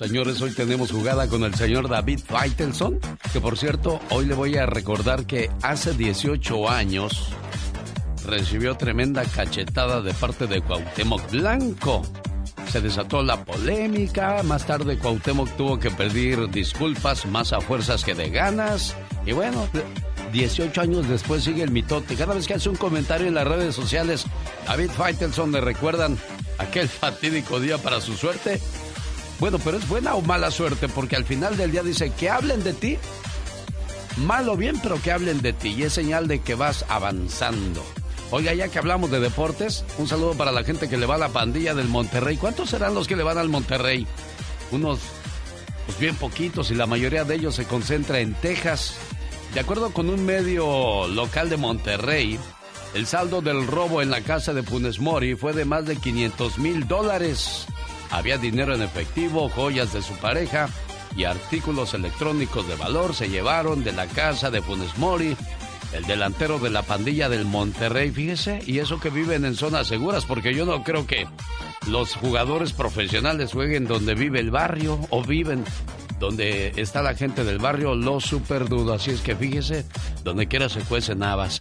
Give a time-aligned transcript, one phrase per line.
[0.00, 2.98] Señores, hoy tenemos jugada con el señor David Faitelson,
[3.34, 7.28] que por cierto, hoy le voy a recordar que hace 18 años
[8.24, 12.00] recibió tremenda cachetada de parte de Cuauhtémoc Blanco.
[12.72, 18.14] Se desató la polémica, más tarde Cuauhtémoc tuvo que pedir disculpas más a fuerzas que
[18.14, 18.96] de ganas.
[19.26, 19.68] Y bueno,
[20.32, 22.16] 18 años después sigue el mitote.
[22.16, 24.24] Cada vez que hace un comentario en las redes sociales,
[24.66, 26.16] David Faitelson le recuerdan
[26.56, 28.62] aquel fatídico día para su suerte.
[29.40, 32.62] Bueno, pero es buena o mala suerte, porque al final del día dice que hablen
[32.62, 32.98] de ti,
[34.18, 37.82] mal o bien, pero que hablen de ti, y es señal de que vas avanzando.
[38.30, 41.18] Oiga, ya que hablamos de deportes, un saludo para la gente que le va a
[41.18, 42.36] la pandilla del Monterrey.
[42.36, 44.06] ¿Cuántos serán los que le van al Monterrey?
[44.72, 45.00] Unos,
[45.86, 48.94] pues bien poquitos, y la mayoría de ellos se concentra en Texas.
[49.54, 52.38] De acuerdo con un medio local de Monterrey,
[52.94, 56.58] el saldo del robo en la casa de Funes Mori fue de más de 500
[56.58, 57.66] mil dólares.
[58.10, 60.68] Había dinero en efectivo, joyas de su pareja
[61.16, 65.36] y artículos electrónicos de valor se llevaron de la casa de Funes Mori,
[65.92, 70.24] el delantero de la pandilla del Monterrey, fíjese, y eso que viven en zonas seguras,
[70.24, 71.26] porque yo no creo que
[71.88, 75.64] los jugadores profesionales jueguen donde vive el barrio o viven
[76.20, 78.92] donde está la gente del barrio, lo super dudo.
[78.92, 79.84] Así es que fíjese,
[80.22, 81.60] donde quiera se cuecen habas.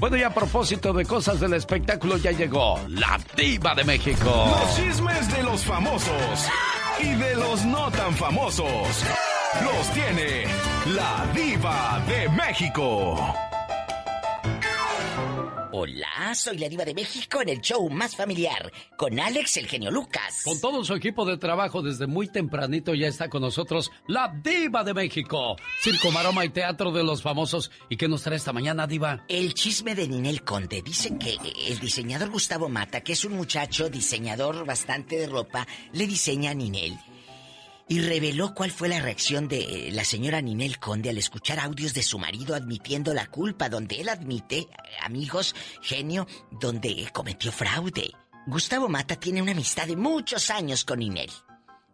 [0.00, 4.58] Bueno, y a propósito de cosas del espectáculo, ya llegó la diva de México.
[4.60, 6.48] Los chismes de los famosos
[7.00, 9.04] y de los no tan famosos.
[9.62, 10.44] Los tiene
[10.94, 13.34] la diva de México.
[15.70, 19.90] Hola, soy la diva de México en el show más familiar, con Alex el genio
[19.90, 20.40] Lucas.
[20.42, 24.82] Con todo su equipo de trabajo desde muy tempranito ya está con nosotros la diva
[24.82, 25.56] de México.
[25.82, 27.70] Circo, maroma y teatro de los famosos.
[27.90, 29.24] ¿Y qué nos trae esta mañana, diva?
[29.28, 30.80] El chisme de Ninel Conde.
[30.80, 36.06] Dicen que el diseñador Gustavo Mata, que es un muchacho diseñador bastante de ropa, le
[36.06, 36.98] diseña a Ninel
[37.88, 42.02] y reveló cuál fue la reacción de la señora Ninel Conde al escuchar audios de
[42.02, 44.68] su marido admitiendo la culpa, donde él admite,
[45.02, 48.12] amigos, genio, donde cometió fraude.
[48.46, 51.30] Gustavo Mata tiene una amistad de muchos años con Ninel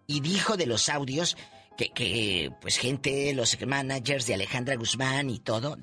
[0.07, 1.37] y dijo de los audios
[1.77, 5.79] que, que pues gente, los managers de Alejandra Guzmán y todo,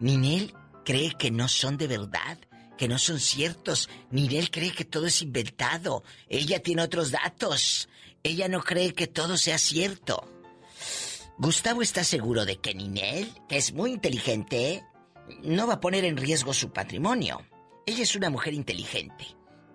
[0.00, 2.38] Ninel cree que no son de verdad,
[2.76, 3.88] que no son ciertos.
[4.10, 6.02] Ninel cree que todo es inventado.
[6.28, 7.88] Ella tiene otros datos.
[8.24, 10.26] Ella no cree que todo sea cierto.
[11.36, 14.82] Gustavo está seguro de que Ninel, que es muy inteligente,
[15.42, 17.46] no va a poner en riesgo su patrimonio.
[17.84, 19.26] Ella es una mujer inteligente.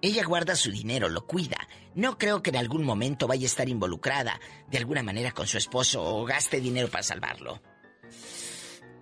[0.02, 1.68] Ella guarda su dinero, lo cuida.
[1.94, 5.60] No creo que en algún momento vaya a estar involucrada de alguna manera con su
[5.60, 7.62] esposo o gaste dinero para salvarlo.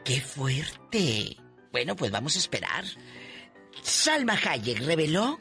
[0.03, 1.37] ¡Qué fuerte!
[1.71, 2.83] Bueno, pues vamos a esperar.
[3.81, 5.39] Salma Hayek reveló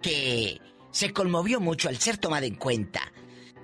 [0.00, 0.58] que
[0.90, 3.12] se conmovió mucho al ser tomada en cuenta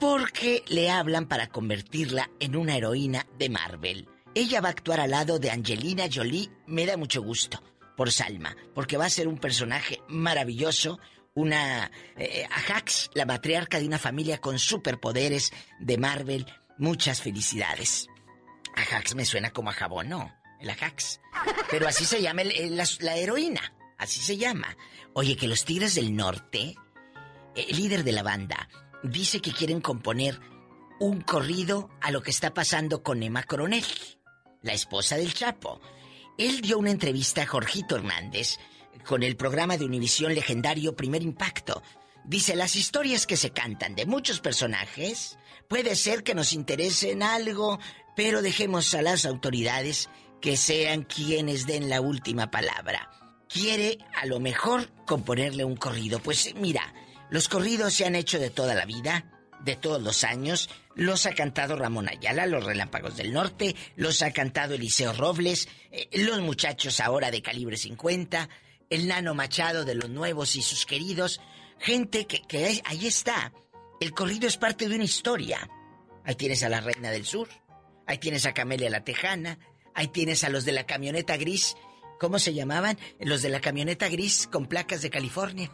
[0.02, 4.08] porque le hablan para convertirla en una heroína de Marvel.
[4.34, 7.62] Ella va a actuar al lado de Angelina Jolie, me da mucho gusto
[7.96, 10.98] por Salma, porque va a ser un personaje maravilloso,
[11.34, 16.46] una eh, Ajax, la matriarca de una familia con superpoderes de Marvel.
[16.78, 18.08] Muchas felicidades.
[18.74, 20.34] Ajax me suena como a jabón, ¿no?
[20.60, 21.20] El Ajax.
[21.70, 24.76] Pero así se llama la, la heroína, así se llama.
[25.12, 26.74] Oye, que los Tigres del Norte,
[27.54, 28.68] el líder de la banda,
[29.02, 30.40] dice que quieren componer
[31.00, 33.84] un corrido a lo que está pasando con Emma Coronel,
[34.62, 35.80] la esposa del Chapo.
[36.38, 38.58] Él dio una entrevista a Jorgito Hernández
[39.06, 41.82] con el programa de Univisión legendario Primer Impacto.
[42.24, 47.80] Dice, las historias que se cantan de muchos personajes puede ser que nos interesen algo,
[48.14, 50.08] pero dejemos a las autoridades
[50.40, 53.10] que sean quienes den la última palabra.
[53.48, 56.20] Quiere a lo mejor componerle un corrido.
[56.20, 56.94] Pues mira,
[57.32, 59.24] los corridos se han hecho de toda la vida,
[59.64, 60.68] de todos los años.
[60.94, 66.10] Los ha cantado Ramón Ayala, los Relámpagos del Norte, los ha cantado Eliseo Robles, eh,
[66.12, 68.50] los muchachos ahora de calibre 50,
[68.90, 71.40] el Nano Machado de los nuevos y sus queridos.
[71.78, 73.54] Gente que, que ahí está.
[73.98, 75.70] El corrido es parte de una historia.
[76.26, 77.48] Ahí tienes a la Reina del Sur,
[78.06, 79.58] ahí tienes a Camelia la Tejana,
[79.94, 81.76] ahí tienes a los de la camioneta gris.
[82.20, 82.98] ¿Cómo se llamaban?
[83.20, 85.72] Los de la camioneta gris con placas de California.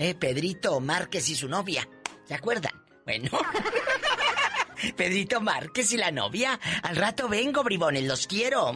[0.00, 0.14] ¿Eh?
[0.14, 1.88] Pedrito Márquez y su novia.
[2.24, 2.72] ¿Se acuerdan?
[3.04, 3.30] Bueno.
[4.96, 6.58] Pedrito Márquez y la novia.
[6.82, 8.72] Al rato vengo, bribones, los quiero.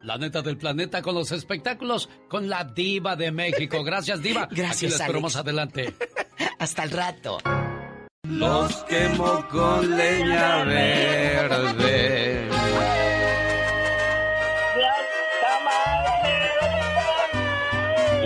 [0.00, 3.82] La neta del planeta con los espectáculos con la diva de México.
[3.84, 4.48] Gracias, diva.
[4.50, 5.94] Gracias, Aquí les más adelante.
[6.58, 7.38] Hasta el rato.
[8.24, 12.57] Los quemo con leña verde.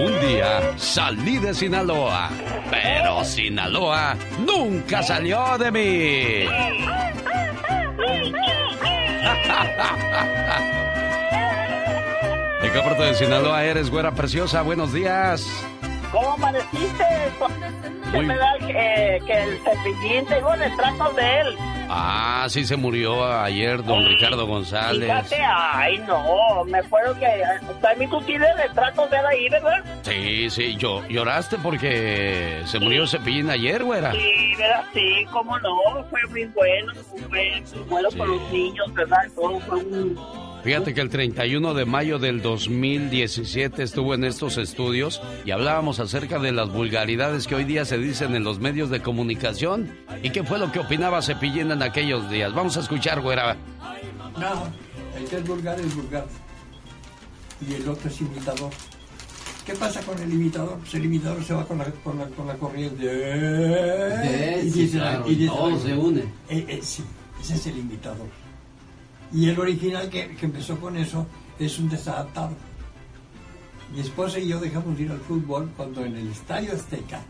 [0.02, 2.28] Un día salí de Sinaloa
[2.68, 5.78] Pero Sinaloa nunca salió de mí.
[12.62, 14.62] ¿De qué parte de Sinaloa eres, güera preciosa?
[14.62, 15.46] Buenos días.
[16.10, 17.04] ¿Cómo amaneciste?
[18.12, 18.26] Muy...
[18.26, 21.56] me da que, que el cepillín tengo retratos de él.
[21.94, 25.02] Ah, sí se murió ayer don Ricardo González.
[25.02, 27.28] Fíjate, ay no, me acuerdo que
[27.82, 29.84] también tú tienes retratos de él ahí, ¿verdad?
[30.00, 34.10] Sí, sí, yo lloraste porque se murió Cepillín ayer, güera.
[34.12, 34.84] Sí, ¿verdad?
[34.94, 38.18] Sí, cómo no, fue muy bueno, fue muy bueno sí.
[38.18, 39.28] los niños, ¿verdad?
[39.34, 45.20] Todo fue un Fíjate que el 31 de mayo del 2017 estuvo en estos estudios
[45.44, 49.02] y hablábamos acerca de las vulgaridades que hoy día se dicen en los medios de
[49.02, 49.92] comunicación
[50.22, 52.54] y qué fue lo que opinaba Cepillín en aquellos días.
[52.54, 53.56] Vamos a escuchar, güera.
[54.38, 54.68] No,
[55.18, 56.26] el que es vulgar es vulgar
[57.68, 58.70] y el otro es imitador.
[59.66, 60.78] ¿Qué pasa con el imitador?
[60.78, 63.04] Pues el imitador se va con la, con la, con la corriente.
[63.04, 66.20] De, y dice, claro, y dice, todo se une.
[66.48, 67.02] Eh, eh, sí,
[67.40, 68.28] ese es el imitador.
[69.32, 71.26] Y el original que, que, empezó con eso
[71.58, 72.50] es un desadaptado.
[73.92, 77.20] Mi esposa y yo dejamos de ir al fútbol cuando en el Estadio Azteca,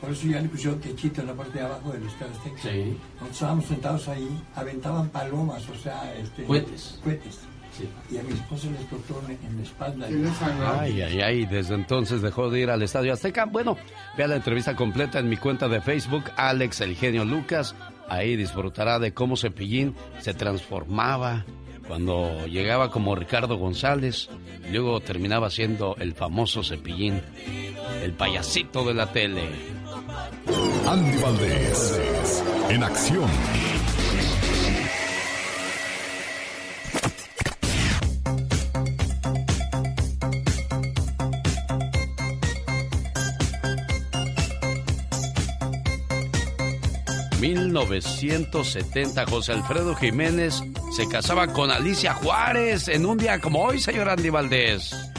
[0.00, 2.62] por eso ya le pusieron techito en la parte de abajo del Estadio Azteca.
[2.62, 2.98] Sí.
[3.18, 6.98] Cuando estábamos sentados ahí, aventaban palomas, o sea, este, cohetes.
[7.04, 7.40] cohetes.
[7.76, 7.88] Sí.
[8.10, 10.80] Y a mi esposa les tocó en, en la espalda.
[10.80, 13.44] Ay, ay, ay, desde entonces dejó de ir al Estadio Azteca.
[13.44, 13.76] Bueno,
[14.16, 17.74] vea la entrevista completa en mi cuenta de Facebook, Alex El Genio Lucas.
[18.10, 21.46] Ahí disfrutará de cómo Cepillín se transformaba
[21.86, 24.28] cuando llegaba como Ricardo González
[24.70, 27.22] luego terminaba siendo el famoso Cepillín,
[28.02, 29.48] el payasito de la tele.
[30.88, 33.30] Andy Valdés, en acción.
[47.40, 49.28] ...1970...
[49.28, 50.62] José Alfredo Jiménez
[50.94, 55.09] se casaba con Alicia Juárez en un día como hoy, señor Andy Valdés.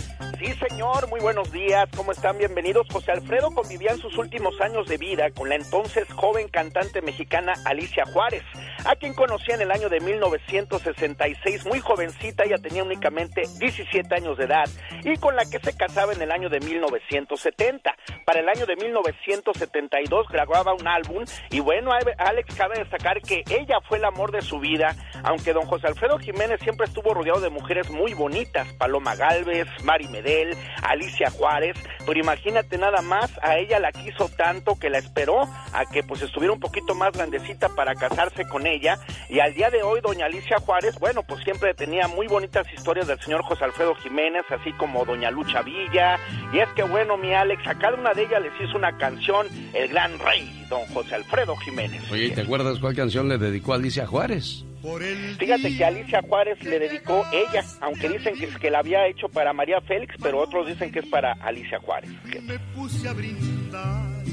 [0.41, 2.39] Sí, señor, muy buenos días, ¿cómo están?
[2.39, 2.87] Bienvenidos.
[2.91, 7.53] José Alfredo convivía en sus últimos años de vida con la entonces joven cantante mexicana
[7.63, 8.41] Alicia Juárez,
[8.83, 14.35] a quien conocía en el año de 1966, muy jovencita, ella tenía únicamente 17 años
[14.39, 14.67] de edad,
[15.03, 17.95] y con la que se casaba en el año de 1970.
[18.25, 23.77] Para el año de 1972 grababa un álbum, y bueno, Alex, cabe destacar que ella
[23.87, 27.51] fue el amor de su vida, aunque don José Alfredo Jiménez siempre estuvo rodeado de
[27.51, 30.30] mujeres muy bonitas, Paloma Galvez, Mari Medellín,
[30.83, 35.41] Alicia Juárez, pero imagínate nada más, a ella la quiso tanto que la esperó
[35.73, 38.97] a que pues estuviera un poquito más grandecita para casarse con ella
[39.29, 43.07] y al día de hoy doña Alicia Juárez, bueno, pues siempre tenía muy bonitas historias
[43.07, 46.19] del señor José Alfredo Jiménez, así como doña Lucha Villa,
[46.53, 49.47] y es que bueno, mi Alex, a cada una de ellas les hizo una canción,
[49.73, 52.09] El Gran Rey, don José Alfredo Jiménez.
[52.11, 54.65] Oye, ¿te acuerdas cuál canción le dedicó a Alicia Juárez?
[55.37, 59.53] Fíjate que Alicia Juárez le dedicó ella, aunque dicen que, que la había hecho para
[59.53, 62.09] María Félix, pero otros dicen que es para Alicia Juárez.
[62.43, 64.23] Me puse a brindar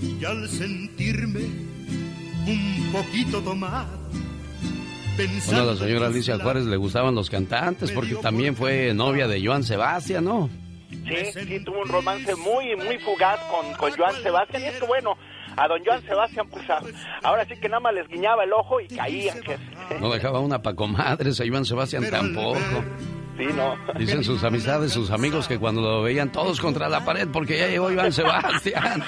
[0.00, 4.02] y al sentirme un poquito tomado.
[5.46, 9.44] Bueno, a la señora Alicia Juárez le gustaban los cantantes porque también fue novia de
[9.44, 10.48] Joan Sebastián, ¿no?
[10.90, 14.86] Sí, sí, tuvo un romance muy, muy fugaz con, con Joan Sebastián y es que
[14.86, 15.16] bueno,
[15.56, 16.64] a don Joan Sebastián, pues
[17.22, 19.38] ahora sí que nada más les guiñaba el ojo y caían.
[20.00, 22.58] No dejaba una pa' comadres, a Joan Sebastián tampoco.
[23.36, 23.74] Sí, no.
[23.98, 27.68] Dicen sus amistades, sus amigos que cuando lo veían todos contra la pared porque ya
[27.68, 29.02] llegó Iván Sebastián.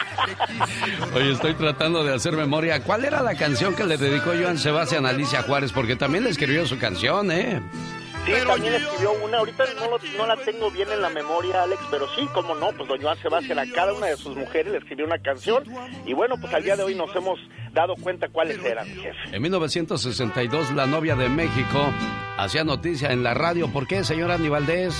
[1.14, 2.82] Oye, estoy tratando de hacer memoria.
[2.82, 5.72] ¿Cuál era la canción que le dedicó Joan Sebastián a Alicia Juárez?
[5.72, 7.60] Porque también le escribió su canción, ¿eh?
[8.24, 12.06] Sí, también escribió una, ahorita no, no, la tengo bien en la memoria, Alex, pero
[12.16, 15.04] sí, como no, pues don Joan Sebastián a cada una de sus mujeres le escribió
[15.04, 15.64] una canción
[16.06, 17.38] y bueno, pues al día de hoy nos hemos
[17.74, 19.18] dado cuenta cuáles eran, jefe.
[19.30, 21.92] En 1962, la novia de México
[22.38, 23.68] hacía noticia en la radio.
[23.68, 24.94] ¿Por qué, señora Andy Valdés?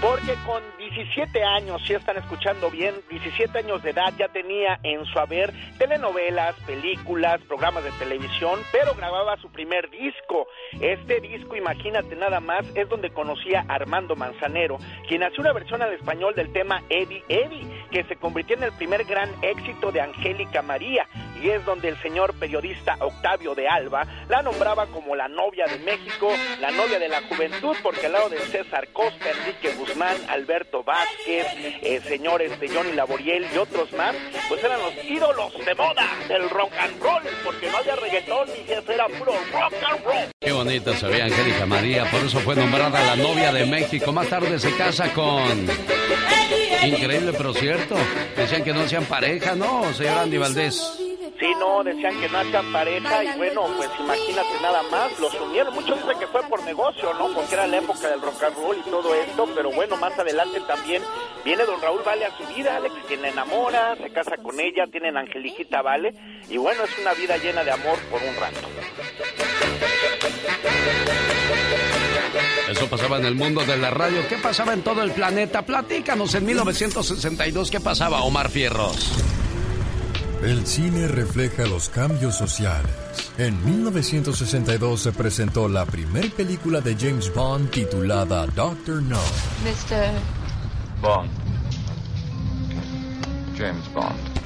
[0.00, 0.62] Porque con
[0.96, 5.52] 17 años, si están escuchando bien, 17 años de edad ya tenía en su haber
[5.76, 10.48] telenovelas, películas, programas de televisión, pero grababa su primer disco.
[10.80, 15.82] Este disco, imagínate nada más, es donde conocía a Armando Manzanero, quien hace una versión
[15.82, 20.00] al español del tema Eddie Eddie, que se convirtió en el primer gran éxito de
[20.00, 21.06] Angélica María,
[21.42, 25.78] y es donde el señor periodista Octavio de Alba la nombraba como la novia de
[25.80, 30.85] México, la novia de la juventud, porque al lado de César Costa, Enrique Guzmán, Alberto
[30.86, 31.46] Vázquez,
[31.82, 34.14] eh, señores de Johnny Laboriel y otros más,
[34.48, 38.94] pues eran los ídolos de moda del rock and roll, porque no había reggaetón jefe,
[38.94, 40.30] era puro rock and roll.
[40.40, 44.12] Qué bonita se ve Angélica María, por eso fue nombrada la novia de México.
[44.12, 45.66] Más tarde se casa con...
[46.84, 47.96] Increíble, pero cierto.
[48.36, 50.98] Decían que no hacían pareja, ¿no, señor Andy Valdés?
[51.38, 55.74] Sí, no, decían que no hacían pareja y bueno, pues imagínate nada más, los unieron.
[55.74, 57.28] Muchos dicen que fue por negocio, ¿no?
[57.34, 60.60] Porque era la época del rock and roll y todo esto, pero bueno, más adelante
[60.60, 61.02] también
[61.44, 64.86] viene don Raúl Vale a su vida, Alex, quien la enamora, se casa con ella,
[64.90, 66.14] tienen Angelijita Vale
[66.48, 68.60] y bueno, es una vida llena de amor por un rato.
[72.68, 74.26] Eso pasaba en el mundo de la radio.
[74.28, 75.62] ¿Qué pasaba en todo el planeta?
[75.62, 79.12] Platícanos en 1962 qué pasaba, Omar Fierros.
[80.42, 82.90] El cine refleja los cambios sociales.
[83.38, 89.18] En 1962 se presentó la primera película de James Bond titulada Doctor No.
[89.64, 90.12] Mr.
[91.00, 91.30] Bond.
[93.56, 94.36] James Bond.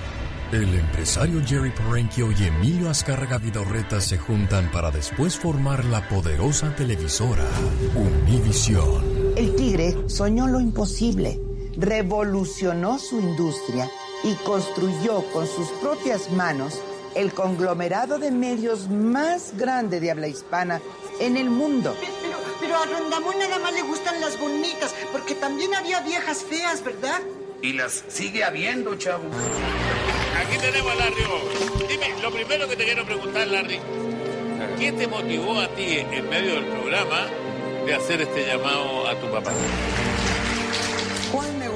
[0.52, 6.74] El empresario Jerry Parenchio y Emilio Azcárraga Vidorreta se juntan para después formar la poderosa
[6.74, 7.44] televisora
[7.94, 9.34] Univision.
[9.36, 11.40] El tigre soñó lo imposible,
[11.76, 13.88] revolucionó su industria
[14.22, 16.80] y construyó con sus propias manos
[17.14, 20.80] el conglomerado de medios más grande de habla hispana
[21.18, 21.94] en el mundo.
[22.00, 26.84] Pero, pero a Rondamón nada más le gustan las bonitas, porque también había viejas feas,
[26.84, 27.20] ¿verdad?
[27.62, 29.24] Y las sigue habiendo, chavo.
[30.38, 31.24] Aquí tenemos a Larry.
[31.88, 33.80] Dime, lo primero que te quiero preguntar, Larry,
[34.78, 37.26] ¿qué te motivó a ti en medio del programa
[37.84, 39.52] de hacer este llamado a tu papá?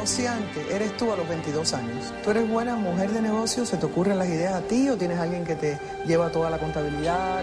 [0.05, 2.13] ¿Cuál negociante eres tú a los 22 años?
[2.23, 3.65] ¿Tú eres buena mujer de negocio?
[3.65, 6.59] ¿Se te ocurren las ideas a ti o tienes alguien que te lleva toda la
[6.59, 7.43] contabilidad?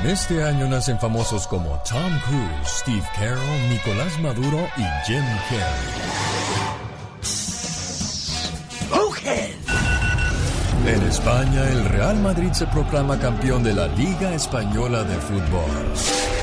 [0.00, 6.26] En este año nacen famosos como Tom Cruise, Steve Carroll, Nicolás Maduro y Jim Carrey.
[10.86, 16.35] En España, el Real Madrid se proclama campeón de la Liga Española de Fútbol.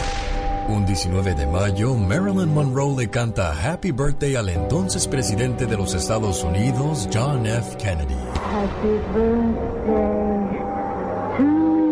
[0.69, 5.93] Un 19 de mayo, Marilyn Monroe le canta Happy Birthday al entonces presidente de los
[5.93, 7.75] Estados Unidos, John F.
[7.77, 8.15] Kennedy.
[8.33, 10.23] Happy birthday
[11.37, 11.83] to you.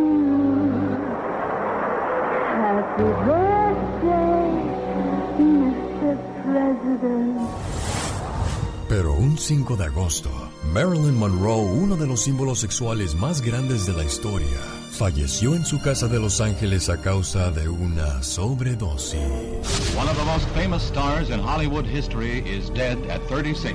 [2.55, 4.51] Happy birthday,
[5.37, 6.17] Mr.
[6.45, 7.49] President.
[8.87, 10.29] Pero un 5 de agosto,
[10.73, 14.59] Marilyn Monroe, uno de los símbolos sexuales más grandes de la historia,
[15.01, 19.17] falleció en su casa de Los Ángeles a causa de una sobredosis.
[19.97, 23.73] One of the most famous stars in Hollywood history is dead at 36.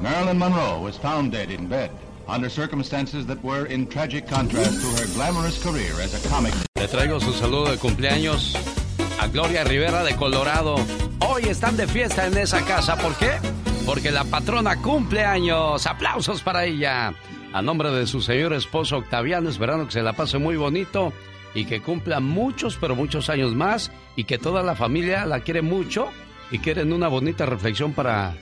[0.00, 1.90] Marilyn Monroe was found dead in bed
[2.26, 6.54] under circumstances that were in tragic contrast to her glamorous career as a comic.
[6.76, 8.56] Le traigo su saludo de cumpleaños
[9.20, 10.76] a Gloria Rivera de Colorado.
[11.20, 12.96] Hoy están de fiesta en esa casa.
[12.96, 13.32] ¿Por qué?
[13.84, 15.86] Porque la patrona cumple años.
[15.86, 17.12] Aplausos para ella
[17.56, 21.14] a nombre de su señor esposo Octaviano, esperando que se la pase muy bonito
[21.54, 25.62] y que cumpla muchos, pero muchos años más y que toda la familia la quiere
[25.62, 26.10] mucho
[26.50, 28.34] y quieren una bonita reflexión para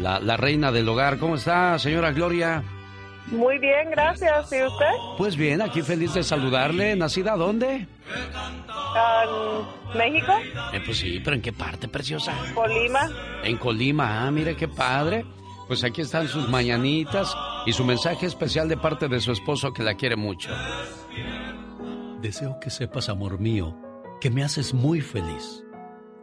[0.00, 1.18] la, reina del hogar.
[1.18, 2.62] ¿Cómo está, señora Gloria?
[3.26, 4.50] Muy bien, gracias.
[4.50, 4.92] ¿Y usted?
[5.18, 6.96] Pues bien, aquí feliz de saludarle.
[6.96, 7.86] ¿Nacida dónde?
[9.92, 10.32] ¿En México?
[10.72, 12.32] Eh, pues sí, pero ¿en qué parte, preciosa?
[12.54, 13.10] Colima.
[13.42, 15.26] En Colima, ah, mire qué padre.
[15.66, 19.82] Pues aquí están sus mañanitas y su mensaje especial de parte de su esposo que
[19.82, 20.50] la quiere mucho.
[22.20, 23.76] Deseo que sepas, amor mío,
[24.20, 25.64] que me haces muy feliz.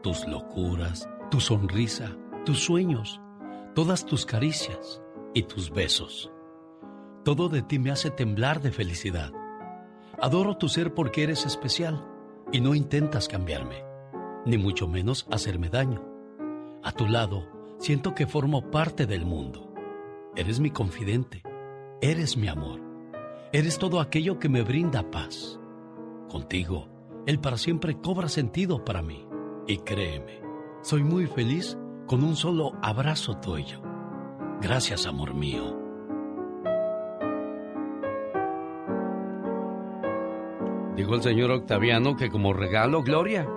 [0.03, 3.19] Tus locuras, tu sonrisa, tus sueños,
[3.75, 5.01] todas tus caricias
[5.33, 6.31] y tus besos.
[7.23, 9.31] Todo de ti me hace temblar de felicidad.
[10.19, 12.05] Adoro tu ser porque eres especial
[12.51, 13.83] y no intentas cambiarme,
[14.45, 16.03] ni mucho menos hacerme daño.
[16.83, 17.47] A tu lado,
[17.81, 19.73] Siento que formo parte del mundo.
[20.35, 21.41] Eres mi confidente.
[21.99, 22.79] Eres mi amor.
[23.51, 25.59] Eres todo aquello que me brinda paz.
[26.29, 26.89] Contigo,
[27.25, 29.25] el para siempre cobra sentido para mí.
[29.65, 30.41] Y créeme,
[30.83, 33.81] soy muy feliz con un solo abrazo tuyo.
[34.61, 35.75] Gracias, amor mío.
[40.95, 43.49] Dijo el señor Octaviano que como regalo, Gloria,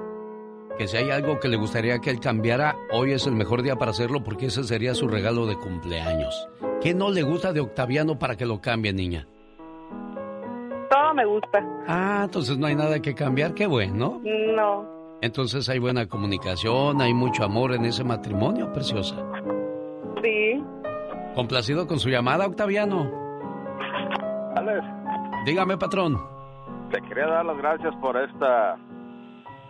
[0.79, 3.77] que si hay algo que le gustaría que él cambiara, hoy es el mejor día
[3.77, 6.49] para hacerlo porque ese sería su regalo de cumpleaños.
[6.81, 9.27] ¿Qué no le gusta de Octaviano para que lo cambie, niña?
[10.91, 11.65] Todo me gusta.
[11.87, 14.21] Ah, entonces no hay nada que cambiar, qué bueno.
[14.23, 14.85] No.
[15.23, 19.17] Entonces hay buena comunicación, hay mucho amor en ese matrimonio, preciosa.
[20.23, 20.63] Sí.
[21.35, 23.11] ¿Complacido con su llamada, Octaviano?
[24.57, 24.85] Alex.
[25.47, 26.19] Dígame, patrón.
[26.91, 28.77] Te quería dar las gracias por esta,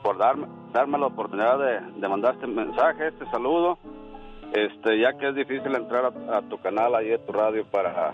[0.03, 1.57] por darme, darme la oportunidad
[1.95, 3.78] de, mandar este mensaje, este saludo.
[4.52, 8.12] Este, ya que es difícil entrar a, tu canal ahí a tu radio para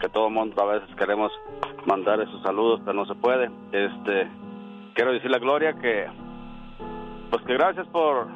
[0.00, 1.32] que todo el mundo a veces queremos
[1.84, 3.50] mandar esos saludos, pero no se puede.
[3.72, 4.28] Este,
[4.94, 6.06] quiero decirle a Gloria que,
[7.30, 8.28] pues que gracias por,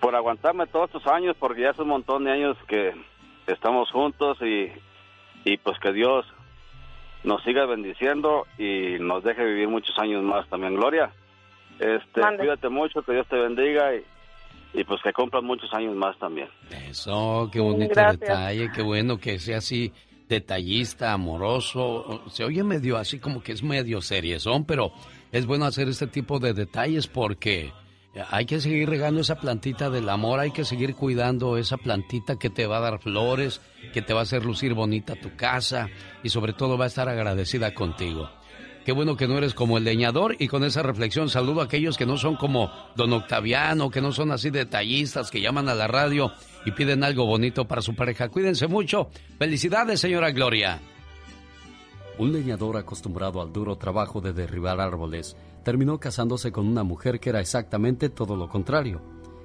[0.00, 2.92] por aguantarme todos estos años, porque ya es un montón de años que
[3.46, 4.72] estamos juntos y,
[5.44, 6.26] y pues que Dios
[7.24, 10.74] nos siga bendiciendo y nos deje vivir muchos años más también.
[10.74, 11.12] Gloria,
[11.78, 14.04] este, cuídate mucho, que Dios te bendiga y,
[14.80, 16.48] y pues que cumplan muchos años más también.
[16.88, 19.92] Eso, qué bonito detalle, qué bueno que sea así
[20.28, 22.22] detallista, amoroso.
[22.28, 24.92] Se oye medio así como que es medio son pero
[25.30, 27.72] es bueno hacer este tipo de detalles porque
[28.30, 32.50] hay que seguir regando esa plantita del amor, hay que seguir cuidando esa plantita que
[32.50, 33.60] te va a dar flores,
[33.92, 35.88] que te va a hacer lucir bonita tu casa
[36.22, 38.28] y sobre todo va a estar agradecida contigo.
[38.84, 41.96] Qué bueno que no eres como el leñador y con esa reflexión saludo a aquellos
[41.96, 45.86] que no son como don Octaviano, que no son así detallistas, que llaman a la
[45.86, 46.32] radio
[46.66, 48.28] y piden algo bonito para su pareja.
[48.28, 49.08] Cuídense mucho.
[49.38, 50.80] Felicidades, señora Gloria.
[52.18, 57.30] Un leñador acostumbrado al duro trabajo de derribar árboles terminó casándose con una mujer que
[57.30, 59.02] era exactamente todo lo contrario.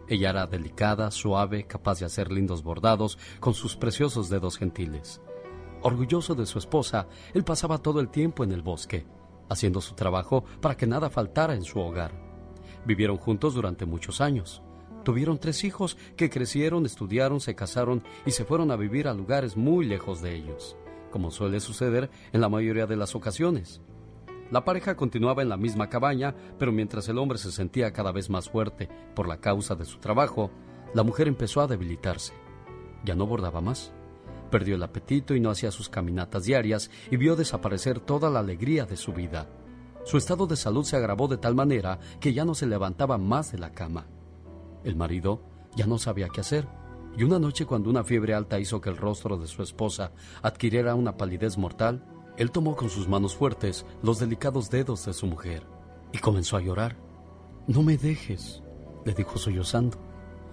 [0.08, 5.22] Ella era delicada, suave, capaz de hacer lindos bordados con sus preciosos dedos gentiles.
[5.82, 9.06] Orgulloso de su esposa, él pasaba todo el tiempo en el bosque
[9.50, 12.12] haciendo su trabajo para que nada faltara en su hogar.
[12.86, 14.62] Vivieron juntos durante muchos años.
[15.04, 19.56] Tuvieron tres hijos que crecieron, estudiaron, se casaron y se fueron a vivir a lugares
[19.56, 20.76] muy lejos de ellos,
[21.12, 23.82] como suele suceder en la mayoría de las ocasiones.
[24.50, 28.30] La pareja continuaba en la misma cabaña, pero mientras el hombre se sentía cada vez
[28.30, 30.52] más fuerte por la causa de su trabajo,
[30.94, 32.34] la mujer empezó a debilitarse.
[33.04, 33.92] Ya no bordaba más.
[34.50, 38.86] Perdió el apetito y no hacía sus caminatas diarias y vio desaparecer toda la alegría
[38.86, 39.50] de su vida.
[40.06, 43.52] Su estado de salud se agravó de tal manera que ya no se levantaba más
[43.52, 44.08] de la cama.
[44.86, 45.42] El marido
[45.76, 46.66] ya no sabía qué hacer,
[47.18, 50.96] y una noche cuando una fiebre alta hizo que el rostro de su esposa adquiriera
[50.96, 52.06] una palidez mortal,
[52.38, 55.66] él tomó con sus manos fuertes los delicados dedos de su mujer
[56.12, 56.98] y comenzó a llorar.
[57.68, 58.64] No me dejes,
[59.06, 59.98] le dijo sollozando.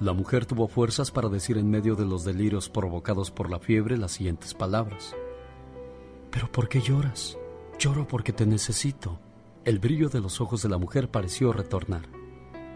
[0.01, 3.97] La mujer tuvo fuerzas para decir en medio de los delirios provocados por la fiebre
[3.97, 5.15] las siguientes palabras.
[6.31, 7.39] ¿Pero por qué lloras?
[7.79, 9.21] Lloro porque te necesito.
[9.65, 12.09] El brillo de los ojos de la mujer pareció retornar.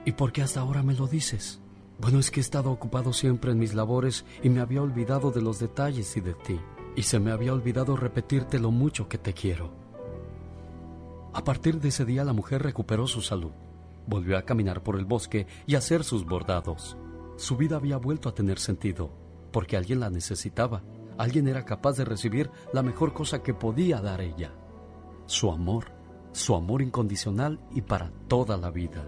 [0.05, 1.61] ¿Y por qué hasta ahora me lo dices?
[1.99, 5.43] Bueno, es que he estado ocupado siempre en mis labores y me había olvidado de
[5.43, 6.61] los detalles y de ti.
[6.99, 9.71] Y se me había olvidado repetirte lo mucho que te quiero.
[11.33, 13.53] A partir de ese día la mujer recuperó su salud.
[14.09, 16.97] Volvió a caminar por el bosque y a hacer sus bordados.
[17.37, 19.13] Su vida había vuelto a tener sentido,
[19.53, 20.83] porque alguien la necesitaba.
[21.19, 24.51] Alguien era capaz de recibir la mejor cosa que podía dar ella.
[25.27, 25.93] Su amor,
[26.33, 29.07] su amor incondicional y para toda la vida.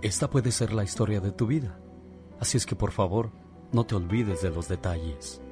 [0.00, 1.78] Esta puede ser la historia de tu vida.
[2.40, 3.32] Así es que por favor,
[3.70, 5.42] no te olvides de los detalles.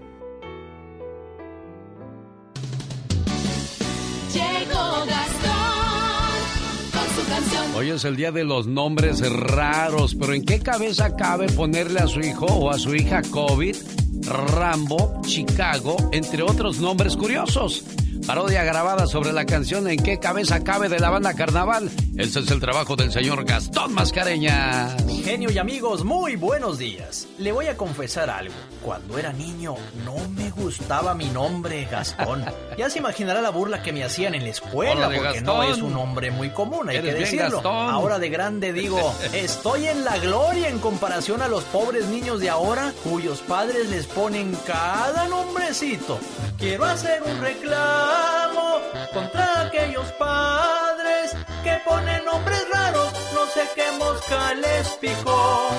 [7.82, 12.06] Hoy es el día de los nombres raros, pero ¿en qué cabeza cabe ponerle a
[12.06, 13.74] su hijo o a su hija COVID,
[14.24, 17.82] Rambo, Chicago, entre otros nombres curiosos?
[18.24, 21.90] Parodia grabada sobre la canción En qué cabeza cabe de la banda Carnaval.
[22.16, 24.96] Ese es el trabajo del señor Gastón Mascareña.
[25.22, 27.28] Genio y amigos, muy buenos días.
[27.38, 28.54] Le voy a confesar algo.
[28.84, 32.44] Cuando era niño no me gustaba mi nombre Gastón.
[32.76, 35.92] Ya se imaginará la burla que me hacían en la escuela porque no es un
[35.92, 37.60] nombre muy común, hay que decirlo.
[37.64, 38.98] Ahora de grande digo,
[39.32, 44.06] estoy en la gloria en comparación a los pobres niños de ahora cuyos padres les
[44.06, 46.18] ponen cada nombrecito.
[46.58, 48.78] Quiero hacer un reclamo
[49.12, 50.71] contra aquellos padres
[53.54, 55.70] sé qué mosca les picó.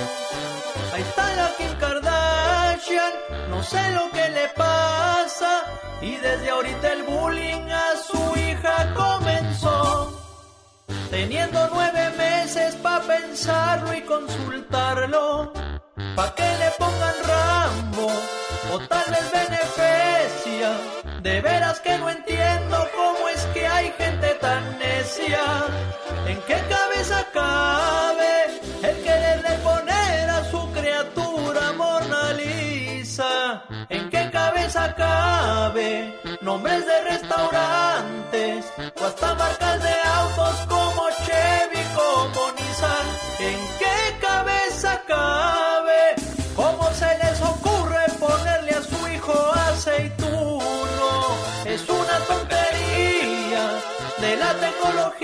[0.93, 3.13] Ahí está la Kim Kardashian,
[3.49, 5.63] no sé lo que le pasa,
[6.01, 10.19] y desde ahorita el bullying a su hija comenzó.
[11.09, 15.53] Teniendo nueve meses para pensarlo y consultarlo,
[16.15, 18.07] pa' que le pongan Rambo
[18.73, 20.69] o tal vez beneficia
[21.21, 23.42] de veras que no entiendo cómo es
[24.43, 25.45] tan necia.
[26.31, 28.33] ¿En qué cabeza cabe
[28.89, 33.63] el quererle poner a su criatura Mona Lisa?
[33.87, 36.92] ¿En qué cabeza cabe nombres de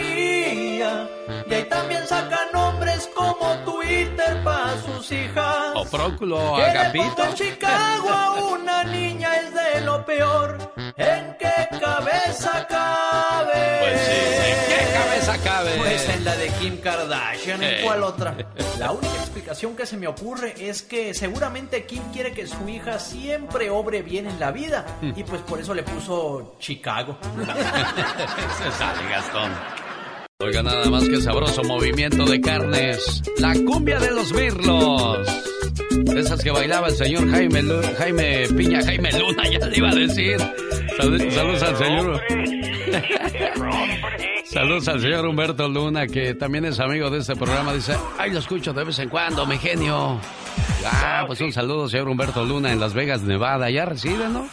[0.04, 1.10] tecnología.
[1.48, 5.72] Y ahí también sacan nombres como Twitter para sus hijas.
[5.76, 7.24] O Próculo, Agapito.
[7.24, 10.58] en Chicago a una niña es de lo peor.
[10.98, 13.78] ¿En qué cabeza cabe?
[13.82, 15.72] Pues sí, ¿en qué cabeza cabe?
[15.78, 18.36] Pues en la de Kim Kardashian, ¿en cuál otra?
[18.80, 23.00] La única explicación que se me ocurre es que seguramente Kim quiere que su hija
[23.00, 27.18] siempre obre bien en la vida y pues por eso le puso Chicago.
[28.58, 29.52] Se sale, Gastón.
[30.42, 33.22] Oiga, nada más que sabroso movimiento de carnes.
[33.40, 35.28] La cumbia de los mirlos.
[36.16, 37.62] Esas que bailaba el señor Jaime,
[37.98, 40.38] Jaime Piña, Jaime Luna, ya le iba a decir.
[40.98, 42.22] saludos al señor.
[44.46, 47.74] saludos al señor Humberto Luna, que también es amigo de este programa.
[47.74, 50.22] Dice, ay, lo escucho de vez en cuando, mi genio.
[50.86, 53.70] Ah, pues un saludo, señor Humberto Luna, en Las Vegas, Nevada.
[53.70, 54.48] Ya reside, ¿no?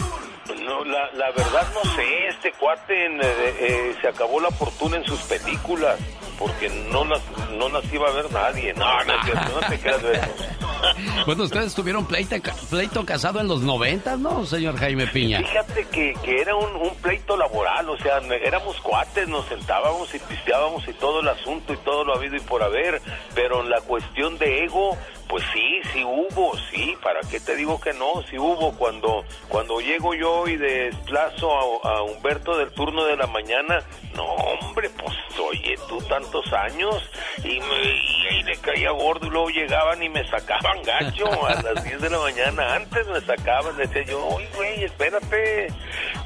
[0.55, 5.05] No, la, la verdad no sé, este cuate eh, eh, se acabó la fortuna en
[5.05, 5.99] sus películas,
[6.39, 7.21] porque no las,
[7.53, 8.73] no las iba a ver nadie.
[8.75, 9.15] No, no,
[9.61, 10.27] no te creas de eso.
[11.27, 12.37] Bueno, ustedes tuvieron pleito,
[12.71, 15.39] pleito casado en los 90, ¿no, señor Jaime Piña?
[15.39, 20.19] Fíjate que, que era un, un, pleito laboral, o sea, éramos cuates, nos sentábamos y
[20.19, 23.01] pisteábamos y todo el asunto y todo lo habido y por haber,
[23.35, 24.97] pero en la cuestión de ego,
[25.29, 28.23] pues sí, sí hubo, sí, ¿para qué te digo que no?
[28.31, 28.73] Sí hubo.
[28.77, 33.81] Cuando, cuando llego yo y desplazo a, Humberto del turno de la mañana,
[34.15, 39.49] no, hombre, pues oye, tú tantos años y, me, y, le caía gordo y luego
[39.51, 42.75] llegaban y me sacaban gacho a las 10 de la mañana.
[42.77, 45.69] Antes me sacaban, decía yo, oye, güey, espérate.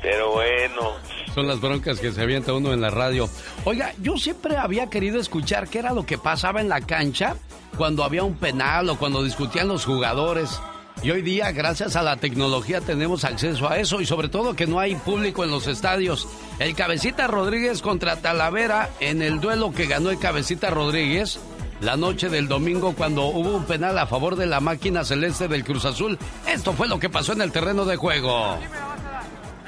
[0.03, 0.93] Pero bueno.
[1.35, 3.29] Son las broncas que se avienta uno en la radio.
[3.65, 7.37] Oiga, yo siempre había querido escuchar qué era lo que pasaba en la cancha
[7.77, 10.61] cuando había un penal o cuando discutían los jugadores.
[11.03, 14.67] Y hoy día, gracias a la tecnología, tenemos acceso a eso y sobre todo que
[14.67, 16.29] no hay público en los estadios.
[16.59, 21.41] El Cabecita Rodríguez contra Talavera en el duelo que ganó el Cabecita Rodríguez
[21.81, 25.65] la noche del domingo cuando hubo un penal a favor de la máquina celeste del
[25.65, 26.19] Cruz Azul.
[26.47, 28.59] Esto fue lo que pasó en el terreno de juego.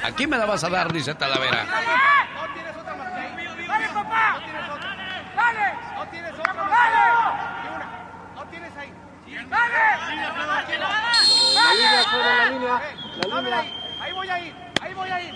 [0.02, 1.64] Aquí me la vas a dar, dice Talavera.
[11.54, 12.82] La línea, la línea.
[13.28, 13.64] La línea.
[14.00, 14.54] Ahí voy a ir.
[14.80, 15.34] Ahí voy a ir.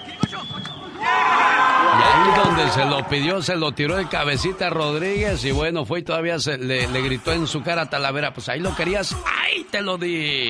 [0.98, 6.00] Y ahí donde se lo pidió, se lo tiró el cabecita Rodríguez y bueno, fue
[6.00, 9.16] y todavía se, le, le gritó en su cara a Talavera, pues ahí lo querías,
[9.24, 10.48] ahí te lo di.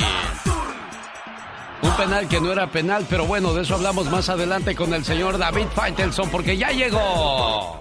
[1.82, 5.04] Un penal que no era penal, pero bueno, de eso hablamos más adelante con el
[5.04, 7.80] señor David Faitelson, porque ya llegó.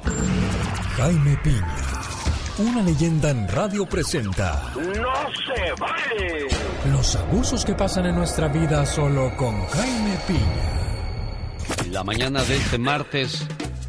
[0.97, 1.86] Jaime Piña
[2.58, 4.71] una leyenda en radio presenta.
[4.75, 6.47] ¡No se vale!
[6.89, 11.91] Los abusos que pasan en nuestra vida solo con Jaime Piña.
[11.91, 13.45] La mañana de este martes,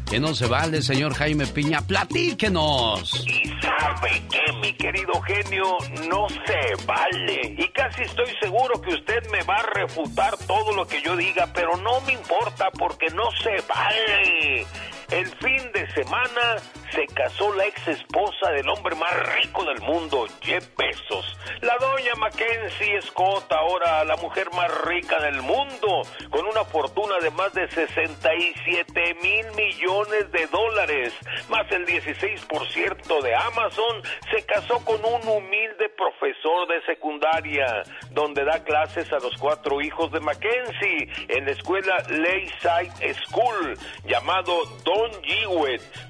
[0.09, 3.25] que no se vale, señor Jaime Piña, platíquenos.
[3.27, 5.77] Y sabe que, mi querido genio,
[6.09, 7.55] no se vale.
[7.57, 11.47] Y casi estoy seguro que usted me va a refutar todo lo que yo diga,
[11.53, 14.65] pero no me importa porque no se vale.
[15.09, 16.57] El fin de semana
[16.91, 21.37] se casó la ex esposa del hombre más rico del mundo, Jeff Bezos.
[21.61, 27.29] La doña Mackenzie Scott, ahora la mujer más rica del mundo, con una fortuna de
[27.31, 31.13] más de 67 mil millones de dólares,
[31.47, 38.61] más el 16% de Amazon, se casó con un humilde profesor de secundaria, donde da
[38.61, 45.11] clases a los cuatro hijos de Mackenzie en la escuela Layside School, llamado Don Don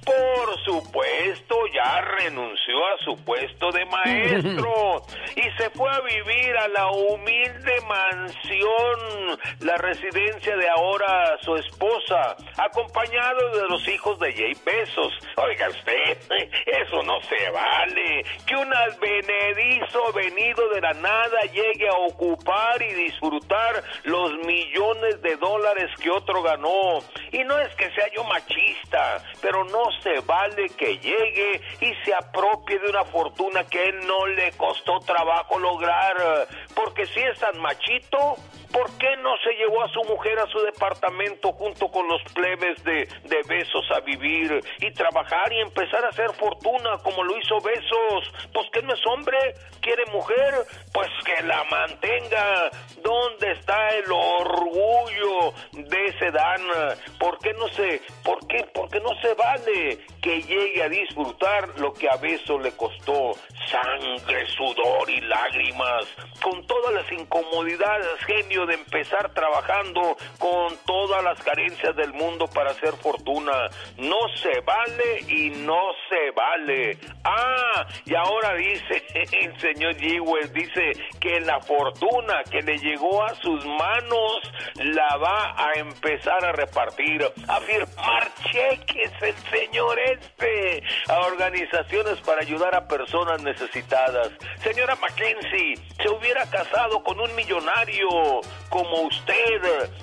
[0.06, 5.02] por supuesto, ya renunció a su puesto de maestro
[5.36, 12.38] y se fue a vivir a la humilde mansión, la residencia de ahora su esposa,
[12.58, 15.14] acompañado de los hijos de Jay Besos.
[15.36, 16.18] Oiga usted,
[16.66, 18.24] eso no se vale.
[18.46, 25.36] Que un advenedizo venido de la nada llegue a ocupar y disfrutar los millones de
[25.36, 27.00] dólares que otro ganó.
[27.34, 28.77] Y no es que sea yo machista
[29.42, 34.26] pero no se vale que llegue y se apropie de una fortuna que él no
[34.28, 38.36] le costó trabajo lograr, porque si es tan machito,
[38.72, 42.84] ¿por qué no se llevó a su mujer a su departamento junto con los plebes
[42.84, 43.08] de,
[43.48, 48.34] Besos a vivir y trabajar y empezar a hacer fortuna como lo hizo Besos?
[48.54, 49.38] Pues que no es hombre,
[49.80, 50.54] quiere mujer,
[50.92, 52.72] pues que la mantenga.
[53.02, 56.62] ¿Dónde está el orgullo de ese Dan?
[57.20, 61.94] ¿Por qué no se, por qué, porque no se vale que llegue a disfrutar lo
[61.94, 63.32] que a Besos le costó
[63.70, 66.06] sangre, sudor y lágrimas
[66.42, 72.72] con todas las incomodidades, genio, de empezar trabajando con todas las carencias del mundo para
[72.72, 73.70] hacer fortuna.
[73.98, 76.98] No se vale y no se vale.
[77.24, 79.04] Ah, y ahora dice
[79.42, 85.56] el señor Jewell, dice que la fortuna que le llegó a sus manos la va
[85.58, 92.88] a empezar a repartir, a firmar cheques el señor este a organizaciones para ayudar a
[92.88, 94.32] personas necesitadas.
[94.64, 98.08] Señora Mackenzie, se hubiera casado con un millonario
[98.70, 99.36] como usted.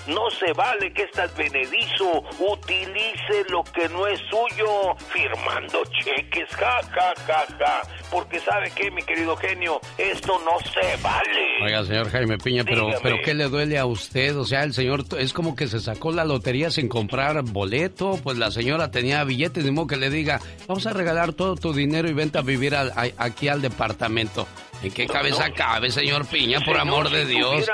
[0.07, 6.81] No se vale que este advenedizo utilice lo que no es suyo firmando cheques, ja,
[6.91, 7.83] ja, ja, ja.
[8.11, 11.65] Porque sabe que, mi querido genio, esto no se vale.
[11.65, 14.37] Oiga, señor Jaime Piña, pero, pero ¿qué le duele a usted?
[14.37, 18.39] O sea, el señor es como que se sacó la lotería sin comprar boleto, pues
[18.39, 22.09] la señora tenía billetes, de modo que le diga, vamos a regalar todo tu dinero
[22.09, 24.47] y vente a vivir aquí al departamento.
[24.85, 27.67] ¿En qué cabeza cabe, señor Piña, por amor de Dios?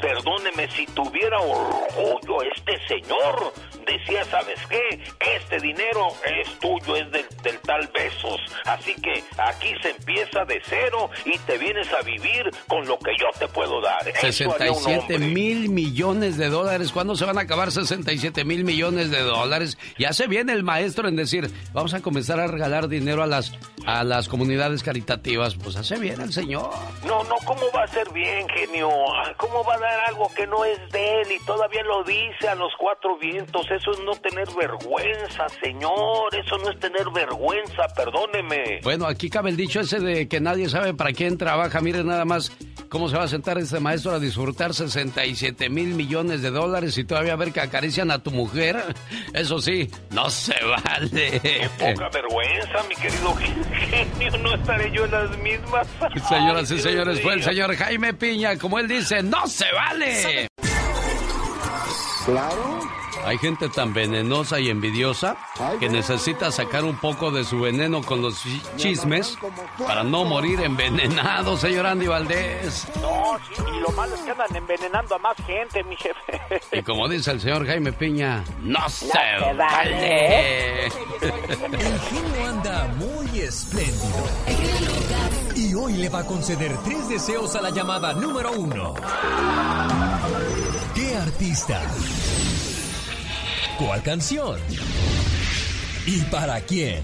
[0.00, 3.52] perdóneme, si tuviera orgullo este señor,
[3.86, 4.98] decía, ¿sabes qué?
[5.36, 8.40] Este dinero es tuyo, es del, tal Besos.
[8.64, 13.12] Así que aquí se empieza de cero y te vienes a vivir con lo que
[13.20, 14.02] yo te puedo dar.
[14.18, 16.92] 67 mil millones de dólares.
[16.92, 19.76] ¿Cuándo se van a acabar 67 mil millones de dólares?
[19.98, 23.52] Ya se viene el maestro en decir, vamos a comenzar a regalar dinero a las,
[23.86, 25.56] a las comunidades caritativas.
[25.56, 28.88] Pues hace bien el señor no, no, ¿cómo va a ser bien, genio?
[29.36, 32.54] ¿Cómo va a dar algo que no es de él y todavía lo dice a
[32.54, 33.66] los cuatro vientos?
[33.70, 36.34] Eso es no tener vergüenza, señor.
[36.34, 38.80] Eso no es tener vergüenza, perdóneme.
[38.82, 41.80] Bueno, aquí cabe el dicho ese de que nadie sabe para quién trabaja.
[41.80, 42.52] Mire nada más
[42.88, 47.04] cómo se va a sentar este maestro a disfrutar 67 mil millones de dólares y
[47.04, 48.82] todavía ver que acarician a tu mujer.
[49.34, 51.40] Eso sí, no se vale.
[51.40, 53.34] Qué poca vergüenza, mi querido
[53.90, 54.38] genio.
[54.38, 55.88] No estaré yo en las mismas.
[56.34, 58.56] Señoras y señores, fue el señor Jaime Piña.
[58.56, 60.48] Como él dice, ¡no se vale!
[62.24, 63.03] Claro.
[63.24, 65.36] Hay gente tan venenosa y envidiosa
[65.80, 68.42] que necesita sacar un poco de su veneno con los
[68.76, 69.38] chismes
[69.78, 72.86] para no morir envenenado, señor Andy Valdés.
[73.00, 73.38] No,
[73.74, 76.40] y lo malo es que andan envenenando a más gente, mi jefe.
[76.72, 79.08] Y como dice el señor Jaime Piña, no, se,
[79.56, 80.86] vale.
[80.86, 84.28] El genio anda muy espléndido.
[85.56, 88.94] Y hoy le va a conceder tres deseos a la llamada número uno.
[90.94, 91.80] ¿Qué artista?
[93.78, 94.58] ¿Cuál canción?
[96.06, 97.02] ¿Y para quién?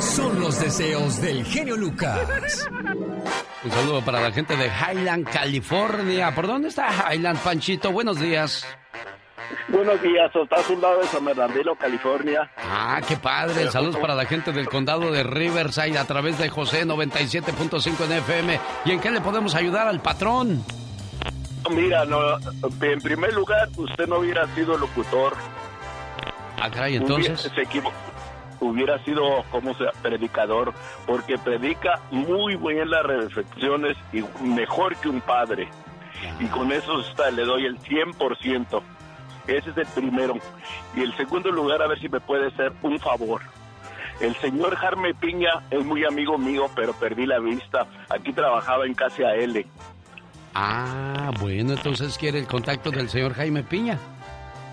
[0.00, 2.68] Son los deseos del genio Lucas.
[3.64, 6.34] Un saludo para la gente de Highland, California.
[6.34, 7.92] ¿Por dónde está Highland, Panchito?
[7.92, 8.66] Buenos días.
[9.68, 12.50] Buenos días, estás un lado de San Bernardino, California.
[12.56, 13.70] Ah, qué padre.
[13.70, 18.60] Saludos para la gente del condado de Riverside a través de José 97.5 en FM.
[18.84, 20.64] ¿Y en qué le podemos ayudar al patrón?
[21.70, 22.18] Mira, no,
[22.82, 25.34] en primer lugar, usted no hubiera sido locutor.
[26.60, 27.46] Ah, caray, entonces.
[27.46, 27.90] Hubiera,
[28.60, 30.72] hubiera sido, como sea, predicador,
[31.06, 35.68] porque predica muy bien las reflexiones y mejor que un padre.
[36.40, 38.82] Y con eso está, le doy el 100%.
[39.46, 40.34] Ese es el primero.
[40.96, 43.42] Y el segundo lugar, a ver si me puede hacer un favor.
[44.20, 47.86] El señor Jarme Piña es muy amigo mío, pero perdí la vista.
[48.08, 49.66] Aquí trabajaba en Casa L.
[50.54, 53.98] Ah, bueno, entonces quiere el contacto del señor Jaime Piña.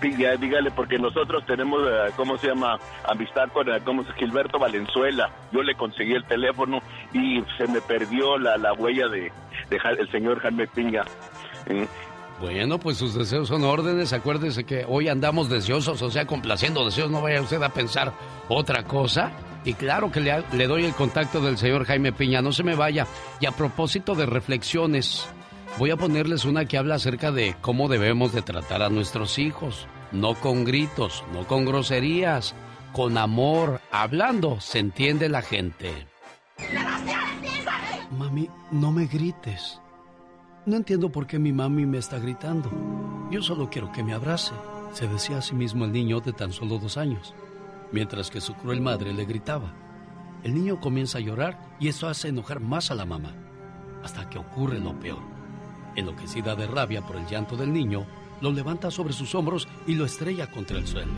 [0.00, 2.78] Piña, dígale, porque nosotros tenemos, eh, ¿cómo se llama?
[3.04, 5.30] Amistad con eh, ¿cómo se, Gilberto Valenzuela.
[5.52, 6.80] Yo le conseguí el teléfono
[7.12, 9.32] y se me perdió la, la huella de,
[9.70, 11.02] el señor Jaime Piña.
[11.68, 11.84] ¿Mm?
[12.40, 14.12] Bueno, pues sus deseos son órdenes.
[14.12, 17.10] Acuérdese que hoy andamos deseosos, o sea, complaciendo deseos.
[17.10, 18.12] No vaya usted a pensar
[18.48, 19.30] otra cosa.
[19.64, 22.42] Y claro que le, le doy el contacto del señor Jaime Piña.
[22.42, 23.06] No se me vaya.
[23.38, 25.28] Y a propósito de reflexiones,
[25.78, 29.86] voy a ponerles una que habla acerca de cómo debemos de tratar a nuestros hijos.
[30.12, 32.54] No con gritos, no con groserías,
[32.92, 33.80] con amor.
[33.90, 36.06] Hablando se entiende la gente.
[38.10, 39.80] Mami, no me grites.
[40.66, 42.70] No entiendo por qué mi mami me está gritando.
[43.30, 44.52] Yo solo quiero que me abrace,
[44.92, 47.34] se decía a sí mismo el niño de tan solo dos años,
[47.90, 49.72] mientras que su cruel madre le gritaba.
[50.44, 53.34] El niño comienza a llorar y eso hace enojar más a la mamá,
[54.04, 55.31] hasta que ocurre lo peor.
[55.96, 58.06] Enloquecida de rabia por el llanto del niño,
[58.40, 61.12] lo levanta sobre sus hombros y lo estrella contra el suelo,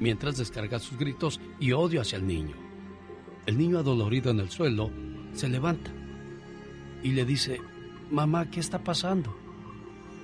[0.00, 2.56] mientras descarga sus gritos y odio hacia el niño.
[3.46, 4.90] El niño adolorido en el suelo
[5.34, 5.90] se levanta
[7.02, 7.60] y le dice,
[8.10, 9.36] mamá, ¿qué está pasando?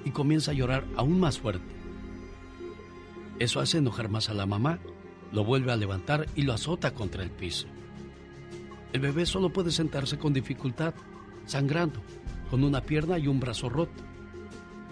[0.05, 1.75] Y comienza a llorar aún más fuerte.
[3.39, 4.79] Eso hace enojar más a la mamá,
[5.33, 7.67] lo vuelve a levantar y lo azota contra el piso.
[8.93, 10.95] El bebé solo puede sentarse con dificultad
[11.47, 12.01] sangrando,
[12.55, 14.01] con una pierna y un brazo roto,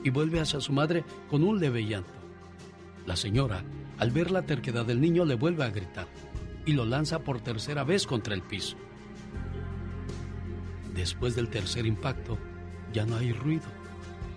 [0.02, 2.10] y vuelve hacia su madre con un leve llanto.
[3.06, 3.62] La señora,
[3.98, 6.08] al ver la terquedad del niño, le vuelve a gritar
[6.66, 8.76] y lo lanza por tercera vez contra el piso.
[10.92, 12.36] Después del tercer impacto,
[12.92, 13.68] ya no hay ruido,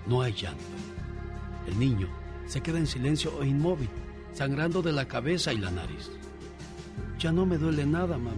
[0.06, 0.62] no hay llanto.
[1.66, 2.08] El niño
[2.46, 3.90] se queda en silencio e inmóvil,
[4.34, 6.12] sangrando de la cabeza y la nariz.
[7.18, 8.38] Ya no me duele nada, mamá.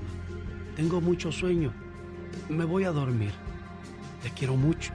[0.77, 1.73] Tengo mucho sueño.
[2.47, 3.33] Me voy a dormir.
[4.21, 4.93] Te quiero mucho.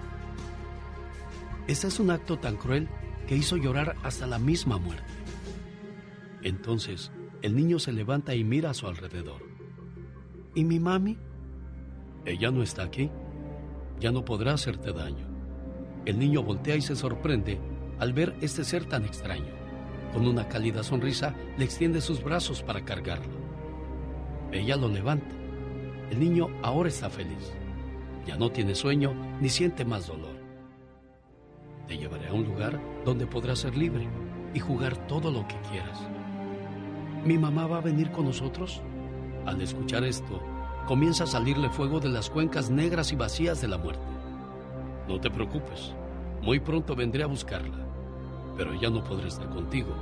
[1.67, 2.89] Este es un acto tan cruel
[3.27, 5.13] que hizo llorar hasta la misma muerte.
[6.43, 9.43] Entonces, el niño se levanta y mira a su alrededor.
[10.55, 11.19] ¿Y mi mami?
[12.25, 13.11] Ella no está aquí.
[14.01, 15.27] Ya no podrá hacerte daño.
[16.05, 17.61] El niño voltea y se sorprende
[17.99, 19.53] al ver este ser tan extraño.
[20.13, 23.41] Con una cálida sonrisa le extiende sus brazos para cargarlo.
[24.51, 25.35] Ella lo levanta.
[26.11, 27.53] El niño ahora está feliz.
[28.27, 30.37] Ya no tiene sueño ni siente más dolor.
[31.87, 34.09] Te llevaré a un lugar donde podrás ser libre
[34.55, 36.01] y jugar todo lo que quieras.
[37.25, 38.83] ¿Mi mamá va a venir con nosotros?
[39.47, 40.41] Al escuchar esto,
[40.87, 44.03] comienza a salirle fuego de las cuencas negras y vacías de la muerte.
[45.09, 45.95] No te preocupes,
[46.43, 47.87] muy pronto vendré a buscarla,
[48.57, 49.95] pero ya no podré estar contigo.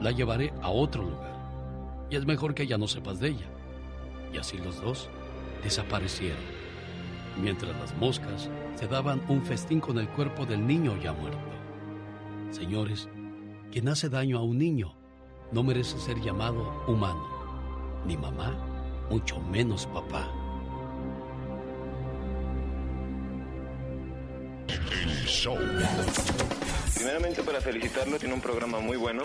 [0.00, 1.34] La llevaré a otro lugar.
[2.10, 3.46] Y es mejor que ya no sepas de ella.
[4.32, 5.08] Y así los dos
[5.62, 6.42] desaparecieron,
[7.40, 11.38] mientras las moscas se daban un festín con el cuerpo del niño ya muerto.
[12.50, 13.08] Señores,
[13.72, 14.94] quien hace daño a un niño
[15.52, 17.26] no merece ser llamado humano,
[18.06, 18.54] ni mamá,
[19.10, 20.28] mucho menos papá.
[24.68, 25.58] El show.
[26.94, 29.22] Primeramente para felicitarlo, tiene un programa muy bueno.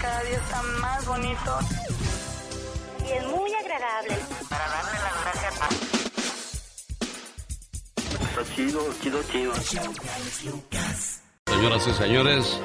[0.00, 1.58] Cada día está más bonito.
[3.06, 4.16] Y es muy agradable.
[4.48, 5.09] Para darle las
[8.44, 9.20] chido, chido.
[11.46, 12.60] Señoras y señores,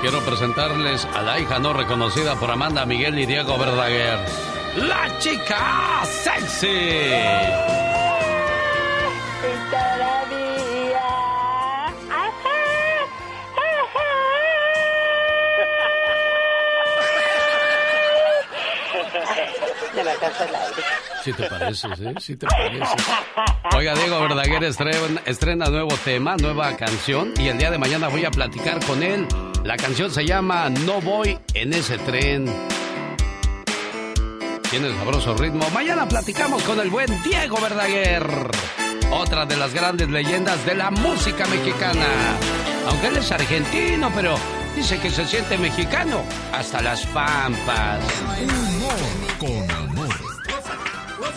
[0.00, 4.18] quiero presentarles a la hija no reconocida por Amanda Miguel y Diego Verdaguer.
[4.76, 7.79] ¡La chica sexy!
[21.22, 22.14] Sí te pareces, ¿eh?
[22.18, 22.88] Sí te pareces.
[23.76, 28.24] Oiga, Diego Verdaguer estrena, estrena nuevo tema, nueva canción, y el día de mañana voy
[28.24, 29.26] a platicar con él.
[29.64, 32.46] La canción se llama No voy en ese tren.
[34.70, 35.68] Tiene sabroso ritmo.
[35.70, 38.50] Mañana platicamos con el buen Diego Verdaguer.
[39.10, 42.06] Otra de las grandes leyendas de la música mexicana.
[42.88, 44.36] Aunque él es argentino, pero
[44.76, 48.00] dice que se siente mexicano hasta las pampas.
[48.40, 50.09] Humor con amor.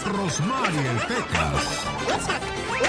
[0.06, 2.84] Rosmarie Pecas.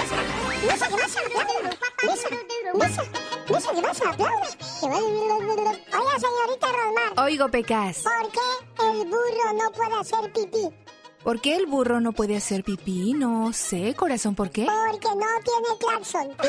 [5.93, 7.25] Oiga, señorita Rosmar.
[7.25, 8.03] Oigo, Pecas.
[8.03, 8.39] ¿Por qué
[8.91, 10.69] el burro no puede hacer pipí?
[11.23, 13.13] ¿Por qué el burro no puede hacer pipí?
[13.13, 14.65] No sé, corazón, ¿por qué?
[14.65, 16.35] Porque no tiene claxon.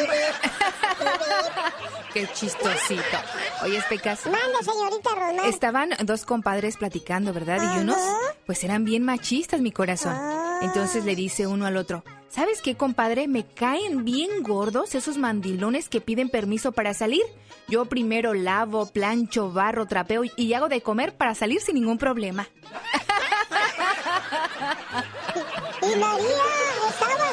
[2.12, 3.02] Qué chistosito.
[3.62, 4.26] Oye, Pecas.
[4.26, 5.46] Manda, señorita Rosmar.
[5.46, 7.74] Estaban dos compadres platicando, ¿verdad?
[7.74, 7.98] Y unos,
[8.46, 10.14] pues eran bien machistas, mi corazón.
[10.62, 13.28] Entonces le dice uno al otro, ¿sabes qué, compadre?
[13.28, 17.22] Me caen bien gordos esos mandilones que piden permiso para salir.
[17.68, 22.48] Yo primero lavo, plancho, barro, trapeo y hago de comer para salir sin ningún problema.
[25.82, 26.26] Y María
[26.88, 27.32] estaba,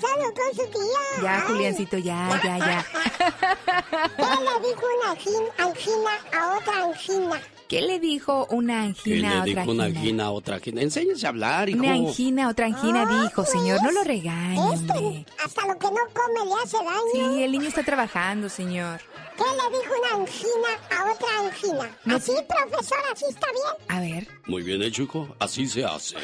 [0.00, 1.22] con su tía.
[1.22, 1.42] Ya, Ay.
[1.48, 2.86] Juliancito, ya, ya, ya.
[4.16, 7.40] ¿Qué le dijo una angin- angina a otra angina?
[7.68, 10.00] ¿Qué le dijo una ¿Qué angina a le otra dijo una angina?
[10.00, 10.82] angina a otra angina?
[10.82, 11.78] Enséñese a hablar, hijo.
[11.80, 14.74] Una angina, otra angina dijo, señor, no lo regañe.
[14.74, 17.00] Este, hasta lo que no come le hace daño.
[17.36, 19.00] Sí, el niño está trabajando, señor.
[19.36, 21.98] ¿Qué le dijo una angina a otra angina?
[22.04, 22.98] No- ¿Así, profesor?
[23.12, 23.88] ¿Así está bien?
[23.88, 24.28] A ver.
[24.46, 25.28] Muy bien hecho, hijo.
[25.40, 26.16] Así se hace.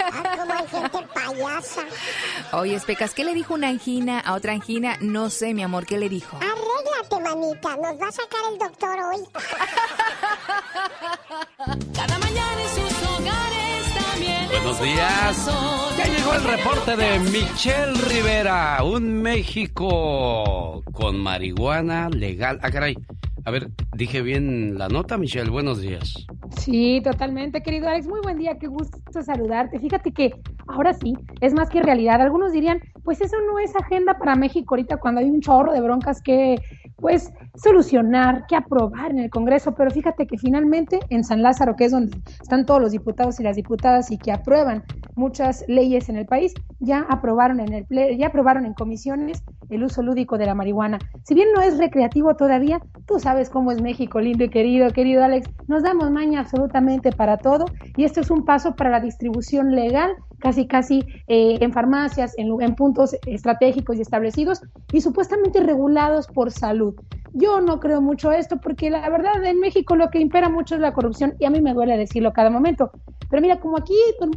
[0.00, 1.82] Ah, como hay gente payasa.
[2.52, 4.96] Oye, Pecas, ¿qué le dijo una angina a otra angina?
[5.00, 6.36] No sé, mi amor, ¿qué le dijo?
[6.36, 7.76] Arréglate, manita.
[7.76, 9.20] Nos va a sacar el doctor hoy.
[11.94, 14.48] Cada mañana en sus hogares también.
[14.48, 15.46] Buenos días.
[15.98, 22.58] Ya llegó el reporte de Michelle Rivera, un México con marihuana legal.
[22.62, 22.96] Ah, caray.
[23.44, 25.50] A ver, dije bien la nota, Michelle.
[25.50, 26.26] Buenos días.
[26.56, 28.06] Sí, totalmente, querido Alex.
[28.06, 29.78] Muy buen día, qué gusto saludarte.
[29.78, 30.32] Fíjate que
[30.66, 32.20] ahora sí, es más que realidad.
[32.20, 35.80] Algunos dirían, pues eso no es agenda para México ahorita cuando hay un chorro de
[35.80, 36.56] broncas que,
[36.96, 39.74] pues, solucionar, que aprobar en el Congreso.
[39.74, 43.44] Pero fíjate que finalmente en San Lázaro, que es donde están todos los diputados y
[43.44, 44.84] las diputadas y que aprueban
[45.14, 50.02] muchas leyes en el país, ya aprobaron en el ya aprobaron en comisiones el uso
[50.02, 50.98] lúdico de la marihuana.
[51.24, 55.22] Si bien no es recreativo todavía, tú sabes cómo es México, lindo y querido, querido
[55.22, 59.74] Alex, nos damos maña absolutamente para todo y esto es un paso para la distribución
[59.74, 64.62] legal casi casi eh, en farmacias, en, puntos estratégicos y establecidos
[64.92, 66.94] y supuestamente regulados por salud.
[67.32, 70.80] Yo no creo mucho esto porque la verdad en México lo que impera mucho es
[70.80, 72.90] la corrupción y a mí me duele decirlo cada momento.
[73.30, 73.94] Pero mira, como aquí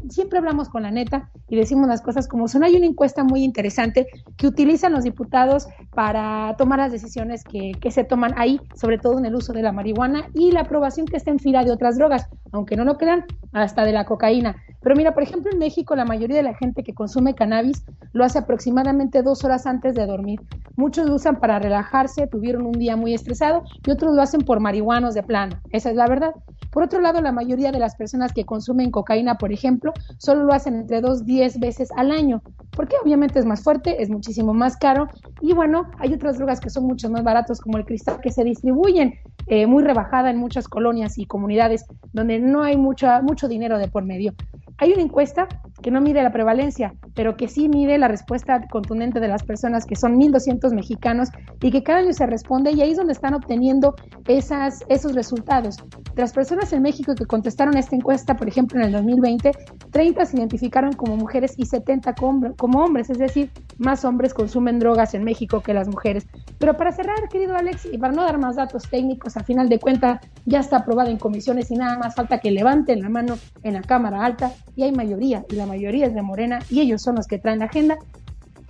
[0.09, 3.43] siempre hablamos con la neta y decimos las cosas como son, hay una encuesta muy
[3.43, 8.97] interesante que utilizan los diputados para tomar las decisiones que, que se toman ahí, sobre
[8.97, 11.71] todo en el uso de la marihuana y la aprobación que está en fila de
[11.71, 14.57] otras drogas, aunque no lo crean, hasta de la cocaína.
[14.81, 17.83] Pero mira, por ejemplo, en México la mayoría de la gente que consume cannabis
[18.13, 20.41] lo hace aproximadamente dos horas antes de dormir.
[20.75, 24.59] Muchos lo usan para relajarse, tuvieron un día muy estresado y otros lo hacen por
[24.59, 25.57] marihuanos de plano.
[25.71, 26.33] Esa es la verdad.
[26.71, 30.53] Por otro lado, la mayoría de las personas que consumen cocaína, por ejemplo, solo lo
[30.53, 32.41] hacen entre dos, diez veces al año,
[32.75, 35.07] porque obviamente es más fuerte, es muchísimo más caro
[35.41, 38.43] y bueno, hay otras drogas que son mucho más baratos como el cristal que se
[38.43, 39.15] distribuyen
[39.47, 43.87] eh, muy rebajada en muchas colonias y comunidades donde no hay mucho, mucho dinero de
[43.87, 44.33] por medio.
[44.77, 45.47] Hay una encuesta
[45.81, 49.85] que no mide la prevalencia, pero que sí mide la respuesta contundente de las personas,
[49.85, 51.29] que son 1.200 mexicanos,
[51.61, 53.95] y que cada año se responde, y ahí es donde están obteniendo
[54.27, 55.77] esas, esos resultados.
[56.15, 59.51] De las personas en México que contestaron esta encuesta, por ejemplo, en el 2020,
[59.91, 63.49] 30 se identificaron como mujeres y 70 como, como hombres, es decir,
[63.79, 66.27] más hombres consumen drogas en México que las mujeres.
[66.59, 69.79] Pero para cerrar, querido Alex, y para no dar más datos técnicos, a final de
[69.79, 73.73] cuentas ya está aprobado en comisiones y nada más falta que levanten la mano en
[73.73, 77.15] la Cámara Alta y hay mayoría, y la mayoría es de Morena, y ellos son
[77.15, 77.97] los que traen la agenda.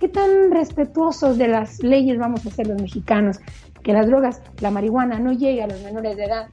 [0.00, 3.40] ¿Qué tan respetuosos de las leyes vamos a ser los mexicanos?
[3.82, 6.46] Que las drogas, la marihuana, no llegue a los menores de edad.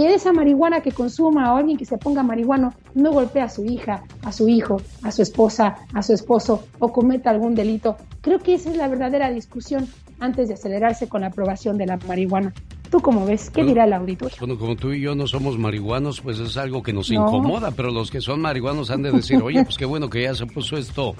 [0.00, 3.66] Que esa marihuana que consuma o alguien que se ponga marihuano no golpee a su
[3.66, 7.98] hija, a su hijo, a su esposa, a su esposo o cometa algún delito.
[8.22, 9.86] Creo que esa es la verdadera discusión
[10.18, 12.54] antes de acelerarse con la aprobación de la marihuana.
[12.90, 13.50] ¿Tú cómo ves?
[13.50, 14.38] ¿Qué dirá el auditorio?
[14.40, 17.90] Bueno, como tú y yo no somos marihuanos, pues es algo que nos incomoda, pero
[17.90, 20.78] los que son marihuanos han de decir, oye, pues qué bueno que ya se puso
[20.78, 21.14] esto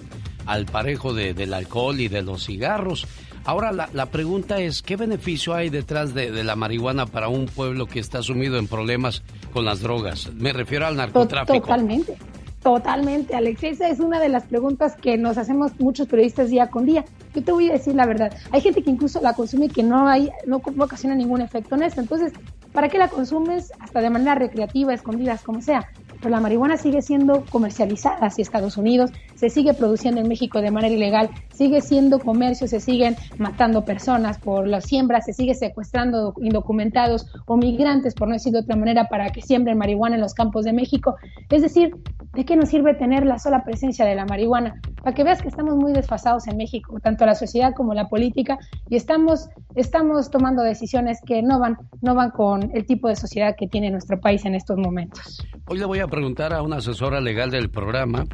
[0.47, 3.07] al parejo de, del alcohol y de los cigarros.
[3.51, 7.47] Ahora la, la pregunta es, ¿qué beneficio hay detrás de, de, la marihuana para un
[7.47, 10.33] pueblo que está sumido en problemas con las drogas?
[10.35, 11.59] Me refiero al narcotráfico.
[11.59, 12.17] Totalmente.
[12.63, 13.65] Totalmente, Alex.
[13.65, 17.05] Esa es una de las preguntas que nos hacemos muchos periodistas día con día.
[17.35, 18.33] Yo te voy a decir la verdad.
[18.53, 21.75] Hay gente que incluso la consume y que no hay, no, no ocasiona ningún efecto
[21.75, 22.01] en esto.
[22.01, 22.33] Entonces,
[22.73, 23.73] ¿para qué la consumes?
[23.81, 25.89] Hasta de manera recreativa, escondidas, como sea
[26.21, 30.71] pero la marihuana sigue siendo comercializada hacia Estados Unidos, se sigue produciendo en México de
[30.71, 36.35] manera ilegal, sigue siendo comercio, se siguen matando personas por la siembra, se sigue secuestrando
[36.41, 40.35] indocumentados o migrantes, por no decir de otra manera, para que siembren marihuana en los
[40.35, 41.17] campos de México.
[41.49, 41.97] Es decir,
[42.35, 44.81] ¿de qué nos sirve tener la sola presencia de la marihuana?
[45.03, 48.59] Para que veas que estamos muy desfasados en México, tanto la sociedad como la política,
[48.89, 53.55] y estamos, estamos tomando decisiones que no van, no van con el tipo de sociedad
[53.57, 55.47] que tiene nuestro país en estos momentos.
[55.67, 58.27] Hoy le voy a preguntar a una asesora legal del programa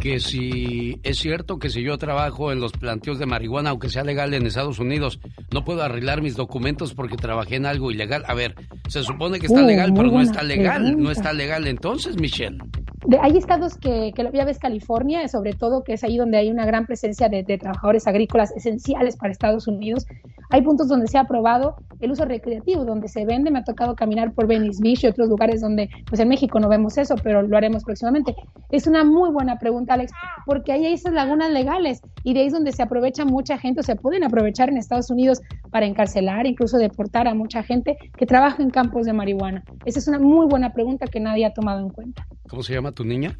[0.00, 4.04] que si es cierto que si yo trabajo en los planteos de marihuana, aunque sea
[4.04, 5.20] legal en Estados Unidos,
[5.52, 8.24] no puedo arreglar mis documentos porque trabajé en algo ilegal.
[8.26, 8.54] A ver,
[8.88, 10.96] se supone que está Uh, legal, pero no está legal.
[10.98, 12.58] No está legal entonces, Michelle.
[13.06, 16.50] De- hay estados que, que ya ves California, sobre todo, que es ahí donde hay
[16.50, 20.06] una gran presencia de, de trabajadores agrícolas esenciales para Estados Unidos.
[20.50, 23.50] Hay puntos donde se ha aprobado el uso recreativo, donde se vende.
[23.50, 26.68] Me ha tocado caminar por Venice Beach y otros lugares donde, pues en México no
[26.68, 28.36] vemos eso, pero lo haremos próximamente.
[28.70, 30.12] Es una muy buena pregunta, Alex,
[30.46, 33.80] porque ahí hay esas lagunas legales y de ahí es donde se aprovecha mucha gente,
[33.80, 38.26] o se pueden aprovechar en Estados Unidos para encarcelar, incluso deportar a mucha gente que
[38.26, 39.64] trabaja en campos de marihuana.
[39.84, 42.26] Esa es una muy buena pregunta que nadie ha tomado en cuenta.
[42.48, 43.38] ¿Cómo se llama tu niña?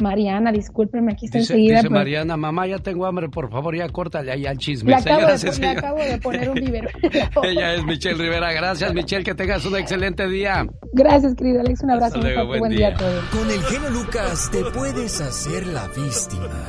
[0.00, 1.76] Mariana, discúlpeme, aquí está Dice, enseguida.
[1.76, 4.90] dice Mariana, mamá, ya tengo hambre, por favor, ya córtale ahí al chisme.
[4.90, 6.88] le, acabo de, le acabo de poner un vivero.
[7.44, 8.52] Ella es Michelle Rivera.
[8.52, 10.66] Gracias, Michelle, que tengas un excelente día.
[10.92, 11.82] Gracias, querido Alex.
[11.82, 12.18] Un abrazo.
[12.18, 13.24] Luego, fuerte, buen buen día a todos.
[13.26, 16.68] Con el genio Lucas te puedes hacer la víctima.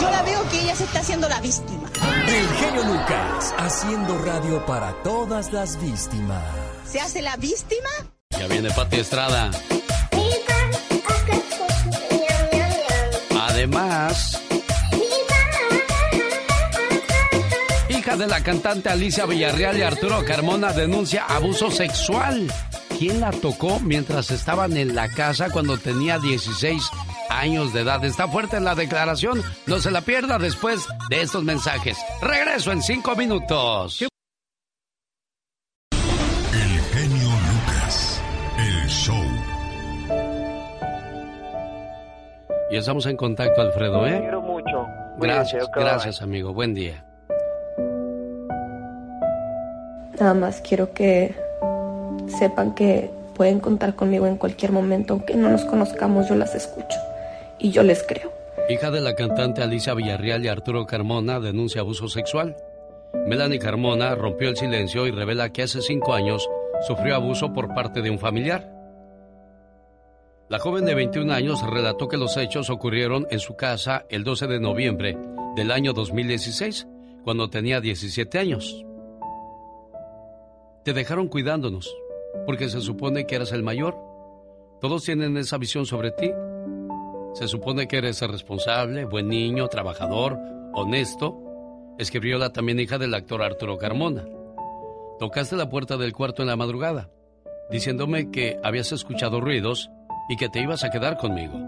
[0.00, 1.88] Yo la veo que ella se está haciendo la víctima.
[2.28, 6.42] El genio Lucas haciendo radio para todas las víctimas.
[6.84, 7.88] ¿Se hace la víctima?
[8.38, 9.50] Ya viene Pati Estrada.
[13.60, 14.42] Además,
[17.90, 22.50] hija de la cantante Alicia Villarreal y Arturo Carmona denuncia abuso sexual.
[22.98, 26.88] ¿Quién la tocó mientras estaban en la casa cuando tenía 16
[27.28, 28.02] años de edad?
[28.02, 29.42] Está fuerte la declaración.
[29.66, 31.98] No se la pierda después de estos mensajes.
[32.22, 34.00] Regreso en cinco minutos.
[34.00, 34.09] El
[42.70, 44.12] Y estamos en contacto, Alfredo, ¿eh?
[44.12, 44.86] Te quiero mucho.
[45.18, 46.54] Gracias, gracias, amigo.
[46.54, 47.04] Buen día.
[50.20, 51.34] Nada más quiero que
[52.38, 56.98] sepan que pueden contar conmigo en cualquier momento, aunque no nos conozcamos, yo las escucho
[57.58, 58.30] y yo les creo.
[58.68, 62.54] Hija de la cantante Alicia Villarreal y Arturo Carmona denuncia abuso sexual.
[63.26, 66.48] Melanie Carmona rompió el silencio y revela que hace cinco años
[66.86, 68.69] sufrió abuso por parte de un familiar.
[70.50, 74.48] La joven de 21 años relató que los hechos ocurrieron en su casa el 12
[74.48, 75.16] de noviembre
[75.54, 76.88] del año 2016,
[77.22, 78.84] cuando tenía 17 años.
[80.82, 81.96] Te dejaron cuidándonos,
[82.46, 83.96] porque se supone que eras el mayor.
[84.80, 86.32] Todos tienen esa visión sobre ti.
[87.34, 90.36] Se supone que eres responsable, buen niño, trabajador,
[90.74, 91.40] honesto.
[91.96, 94.26] Escribió la también hija del actor Arturo Carmona.
[95.20, 97.08] Tocaste la puerta del cuarto en la madrugada,
[97.70, 99.92] diciéndome que habías escuchado ruidos
[100.30, 101.58] y que te ibas a quedar conmigo.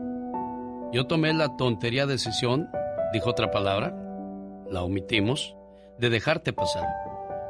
[0.93, 2.71] Yo tomé la tontería decisión,
[3.13, 3.93] dijo otra palabra,
[4.71, 5.57] la omitimos,
[5.99, 6.87] de dejarte pasar.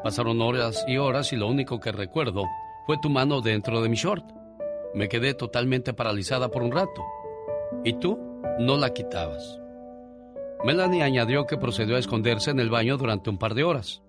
[0.03, 2.45] Pasaron horas y horas y lo único que recuerdo
[2.87, 4.25] fue tu mano dentro de mi short.
[4.95, 7.03] Me quedé totalmente paralizada por un rato.
[7.85, 8.19] Y tú
[8.59, 9.61] no la quitabas.
[10.65, 14.03] Melanie añadió que procedió a esconderse en el baño durante un par de horas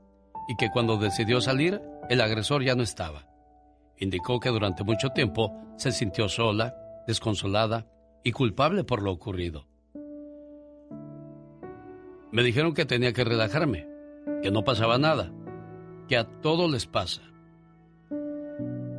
[0.47, 3.27] y que cuando decidió salir, el agresor ya no estaba.
[3.97, 6.75] Indicó que durante mucho tiempo se sintió sola,
[7.07, 7.87] desconsolada
[8.23, 9.67] y culpable por lo ocurrido.
[12.31, 13.87] Me dijeron que tenía que relajarme,
[14.41, 15.31] que no pasaba nada,
[16.07, 17.21] que a todos les pasa.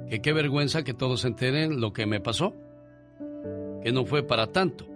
[0.09, 2.55] Que qué vergüenza que todos se enteren lo que me pasó.
[3.83, 4.87] Que no fue para tanto.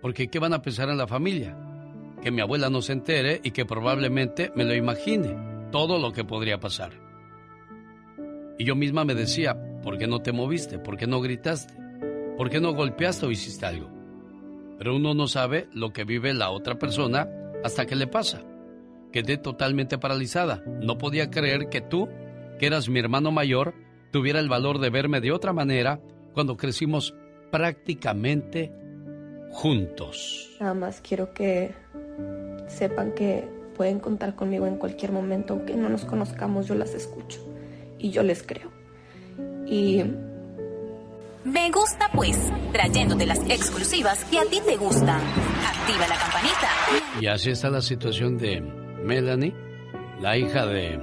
[0.00, 1.56] Porque ¿qué van a pensar en la familia?
[2.22, 6.24] Que mi abuela no se entere y que probablemente me lo imagine, todo lo que
[6.24, 6.92] podría pasar.
[8.58, 10.78] Y yo misma me decía, ¿por qué no te moviste?
[10.78, 11.81] ¿Por qué no gritaste?
[12.42, 13.88] ¿Por qué no golpeaste o hiciste algo?
[14.76, 17.28] Pero uno no sabe lo que vive la otra persona
[17.62, 18.42] hasta que le pasa.
[19.12, 20.60] Quedé totalmente paralizada.
[20.66, 22.08] No podía creer que tú,
[22.58, 23.74] que eras mi hermano mayor,
[24.10, 26.00] tuviera el valor de verme de otra manera
[26.34, 27.14] cuando crecimos
[27.52, 28.72] prácticamente
[29.52, 30.56] juntos.
[30.58, 31.72] Nada más quiero que
[32.66, 37.38] sepan que pueden contar conmigo en cualquier momento, aunque no nos conozcamos, yo las escucho
[38.00, 38.72] y yo les creo.
[39.64, 40.02] Y
[41.44, 42.38] me gusta pues,
[42.72, 45.20] trayéndote las exclusivas que a ti te gustan.
[45.66, 46.68] Activa la campanita.
[47.20, 49.54] Y así está la situación de Melanie,
[50.20, 51.00] la hija de,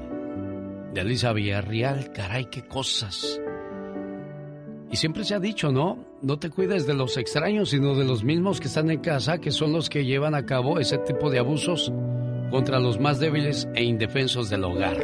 [0.94, 2.12] de Elisa Villarreal.
[2.14, 3.40] Caray, qué cosas.
[4.92, 6.04] Y siempre se ha dicho, ¿no?
[6.22, 9.52] No te cuides de los extraños, sino de los mismos que están en casa, que
[9.52, 11.92] son los que llevan a cabo ese tipo de abusos
[12.50, 14.98] contra los más débiles e indefensos del hogar.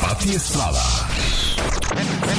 [0.00, 0.80] Pati Estrada.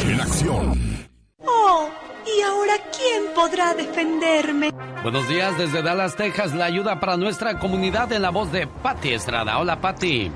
[0.08, 1.08] En acción.
[1.40, 1.90] Oh,
[2.26, 4.72] ¿y ahora quién podrá defenderme?
[5.02, 6.54] Buenos días desde Dallas, Texas.
[6.54, 9.60] La ayuda para nuestra comunidad en la voz de Patti Estrada.
[9.60, 10.32] Hola, Patti.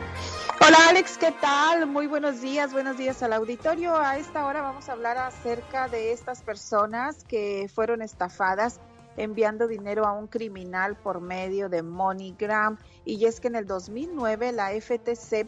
[0.60, 1.86] Hola Alex, ¿qué tal?
[1.86, 3.96] Muy buenos días, buenos días al auditorio.
[3.96, 8.80] A esta hora vamos a hablar acerca de estas personas que fueron estafadas
[9.18, 12.78] enviando dinero a un criminal por medio de MoneyGram.
[13.06, 15.48] Y es que en el 2009 la FTC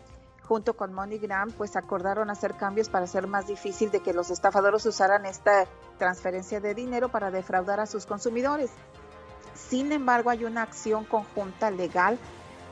[0.49, 4.83] junto con MoneyGram, pues acordaron hacer cambios para hacer más difícil de que los estafadores
[4.83, 5.67] usaran esta
[5.99, 8.71] transferencia de dinero para defraudar a sus consumidores.
[9.53, 12.17] Sin embargo, hay una acción conjunta legal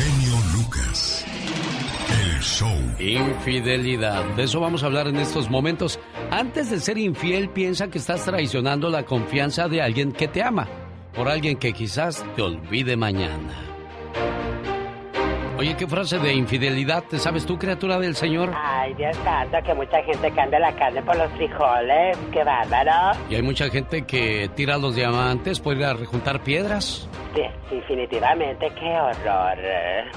[0.00, 1.26] Genio Lucas.
[2.08, 2.74] El show.
[2.98, 4.24] Infidelidad.
[4.34, 6.00] De eso vamos a hablar en estos momentos.
[6.30, 10.66] Antes de ser infiel, piensa que estás traicionando la confianza de alguien que te ama.
[11.12, 13.70] Por alguien que quizás te olvide mañana.
[15.60, 18.50] Oye, ¿qué frase de infidelidad te sabes tú, criatura del Señor?
[18.56, 22.16] Ay, Dios santo, que mucha gente cambia la carne por los frijoles.
[22.32, 23.18] ¡Qué bárbaro!
[23.28, 27.06] Y hay mucha gente que tira los diamantes por ir a rejuntar piedras.
[27.34, 29.58] Sí, definitivamente, qué horror.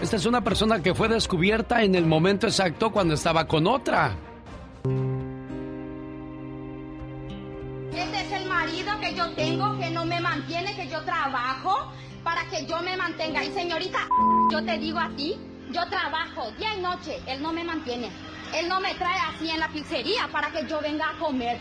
[0.01, 4.15] Esta es una persona que fue descubierta en el momento exacto cuando estaba con otra.
[7.91, 11.91] Este es el marido que yo tengo, que no me mantiene, que yo trabajo
[12.24, 13.43] para que yo me mantenga.
[13.43, 14.07] Y señorita,
[14.51, 15.36] yo te digo a ti,
[15.71, 18.09] yo trabajo día y noche, él no me mantiene.
[18.55, 21.57] Él no me trae así en la pizzería para que yo venga a comer.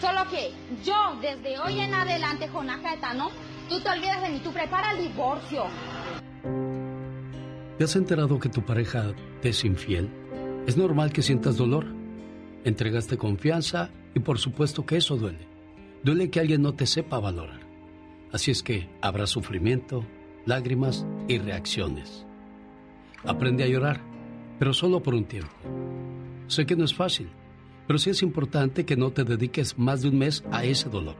[0.00, 0.52] Solo que
[0.82, 3.30] yo, desde hoy en adelante, Jonajeta, ¿no?
[3.68, 5.64] Tú te olvidas de mí, tú prepara el divorcio.
[7.76, 10.10] ¿Te has enterado que tu pareja te es infiel?
[10.66, 11.86] Es normal que sientas dolor.
[12.64, 15.46] Entregaste confianza y por supuesto que eso duele.
[16.02, 17.59] Duele que alguien no te sepa valorar.
[18.32, 20.04] Así es que habrá sufrimiento,
[20.46, 22.26] lágrimas y reacciones.
[23.24, 24.00] Aprende a llorar,
[24.58, 25.52] pero solo por un tiempo.
[26.46, 27.28] Sé que no es fácil,
[27.86, 31.16] pero sí es importante que no te dediques más de un mes a ese dolor.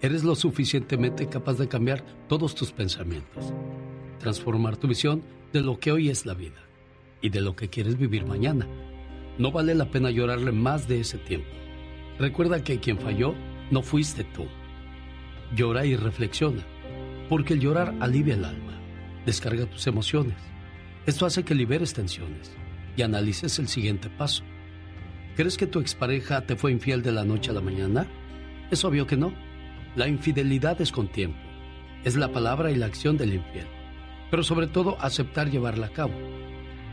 [0.00, 3.52] Eres lo suficientemente capaz de cambiar todos tus pensamientos,
[4.18, 5.22] transformar tu visión
[5.52, 6.60] de lo que hoy es la vida
[7.20, 8.66] y de lo que quieres vivir mañana.
[9.38, 11.50] No vale la pena llorarle más de ese tiempo.
[12.18, 13.34] Recuerda que quien falló
[13.70, 14.46] no fuiste tú.
[15.54, 16.62] Llora y reflexiona,
[17.28, 18.80] porque el llorar alivia el alma,
[19.26, 20.36] descarga tus emociones.
[21.04, 22.56] Esto hace que liberes tensiones
[22.96, 24.44] y analices el siguiente paso.
[25.36, 28.06] ¿Crees que tu expareja te fue infiel de la noche a la mañana?
[28.70, 29.34] Es obvio que no.
[29.94, 31.38] La infidelidad es con tiempo.
[32.04, 33.66] Es la palabra y la acción del infiel.
[34.30, 36.14] Pero sobre todo aceptar llevarla a cabo.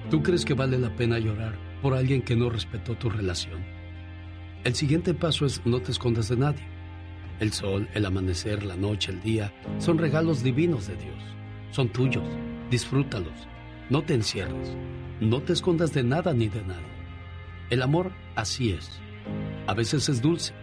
[0.10, 3.64] ¿Tú crees que vale la pena llorar por alguien que no respetó tu relación?
[4.64, 6.79] El siguiente paso es no te escondas de nadie.
[7.40, 11.24] El sol, el amanecer, la noche, el día son regalos divinos de Dios.
[11.72, 12.28] Son tuyos.
[12.70, 13.48] Disfrútalos.
[13.90, 14.76] No te encierres.
[15.22, 17.00] No te escondas de nada ni de nadie.
[17.70, 19.00] El amor así es.
[19.68, 20.54] A veces es dulce,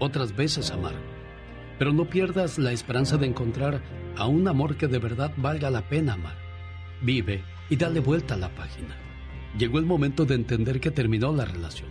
[0.00, 0.98] otras veces amargo.
[1.78, 3.80] Pero no pierdas la esperanza de encontrar
[4.16, 6.36] a un amor que de verdad valga la pena amar.
[7.00, 8.96] Vive y dale vuelta a la página.
[9.56, 11.90] Llegó el momento de entender que terminó la relación.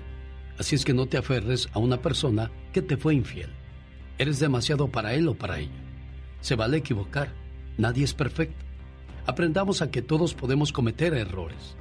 [0.58, 3.50] Así es que no te aferres a una persona que te fue infiel.
[4.18, 5.72] Eres demasiado para él o para ella.
[6.42, 7.34] Se vale equivocar.
[7.78, 8.64] Nadie es perfecto.
[9.26, 11.76] Aprendamos a que todos podemos cometer errores,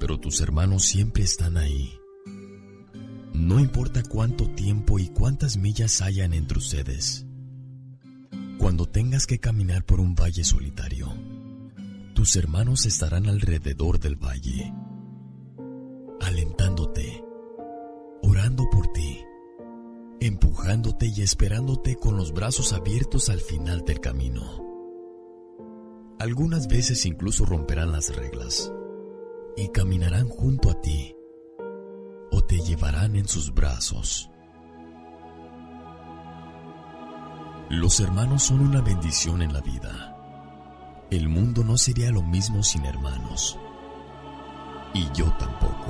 [0.00, 1.92] pero tus hermanos siempre están ahí.
[3.32, 7.24] No importa cuánto tiempo y cuántas millas hayan entre ustedes.
[8.58, 11.14] Cuando tengas que caminar por un valle solitario,
[12.14, 14.74] tus hermanos estarán alrededor del valle,
[16.20, 17.24] alentándote,
[18.22, 19.24] orando por ti,
[20.20, 24.64] empujándote y esperándote con los brazos abiertos al final del camino.
[26.18, 28.72] Algunas veces incluso romperán las reglas
[29.56, 31.14] y caminarán junto a ti
[32.30, 34.30] o te llevarán en sus brazos.
[37.68, 40.16] Los hermanos son una bendición en la vida.
[41.10, 43.58] El mundo no sería lo mismo sin hermanos.
[44.94, 45.86] Y yo tampoco.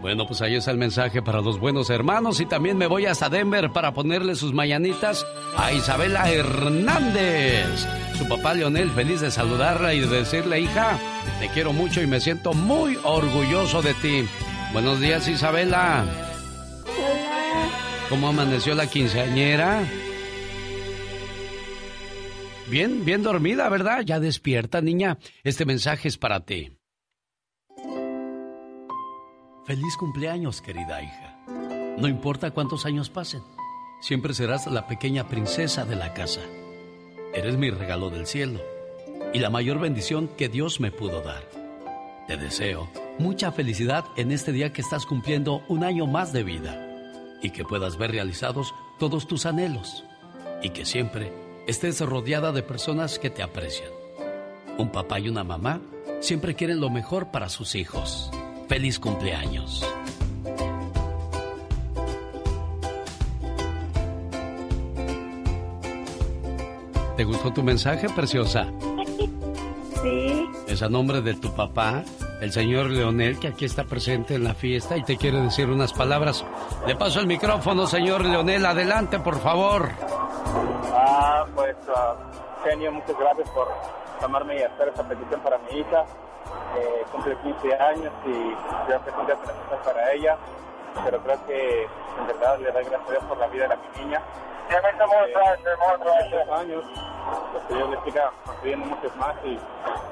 [0.00, 3.28] Bueno, pues ahí está el mensaje para los buenos hermanos y también me voy hasta
[3.28, 7.86] Denver para ponerle sus mañanitas a Isabela Hernández.
[8.16, 10.98] Su papá Leonel, feliz de saludarla y de decirle, hija,
[11.40, 14.28] te quiero mucho y me siento muy orgulloso de ti.
[14.72, 16.04] Buenos días, Isabela.
[16.84, 17.46] Hola.
[18.08, 19.82] ¿Cómo amaneció la quinceañera?
[22.68, 24.02] Bien, bien dormida, ¿verdad?
[24.04, 25.18] Ya despierta, niña.
[25.44, 26.72] Este mensaje es para ti.
[29.64, 31.38] Feliz cumpleaños, querida hija.
[31.96, 33.42] No importa cuántos años pasen,
[34.00, 36.40] siempre serás la pequeña princesa de la casa.
[37.32, 38.60] Eres mi regalo del cielo
[39.32, 41.48] y la mayor bendición que Dios me pudo dar.
[42.26, 42.90] Te deseo
[43.20, 46.82] mucha felicidad en este día que estás cumpliendo un año más de vida
[47.42, 50.04] y que puedas ver realizados todos tus anhelos
[50.62, 53.90] y que siempre estés rodeada de personas que te aprecian.
[54.78, 55.80] Un papá y una mamá
[56.20, 58.30] siempre quieren lo mejor para sus hijos.
[58.68, 59.84] Feliz cumpleaños.
[67.16, 68.70] ¿Te gustó tu mensaje, preciosa?
[70.02, 70.46] Sí.
[70.68, 72.04] Es a nombre de tu papá,
[72.40, 75.94] el señor Leonel, que aquí está presente en la fiesta y te quiere decir unas
[75.94, 76.44] palabras.
[76.86, 78.66] Le paso el micrófono, señor Leonel.
[78.66, 79.90] Adelante, por favor.
[80.92, 82.16] Ah, pues, ah,
[82.64, 83.68] genio, muchas gracias por
[84.20, 86.04] llamarme y hacer esta petición para mi hija.
[86.78, 88.54] Eh, cumple 15 años y
[88.86, 89.36] creo que es un día
[89.84, 90.36] para ella,
[91.04, 93.76] pero creo que en verdad le doy gracias a Dios por la vida de la
[93.76, 94.22] mi niña.
[94.68, 94.74] Eh,
[95.98, 96.84] muchos años,
[97.52, 99.58] pues que Dios le siga construyendo muchos más y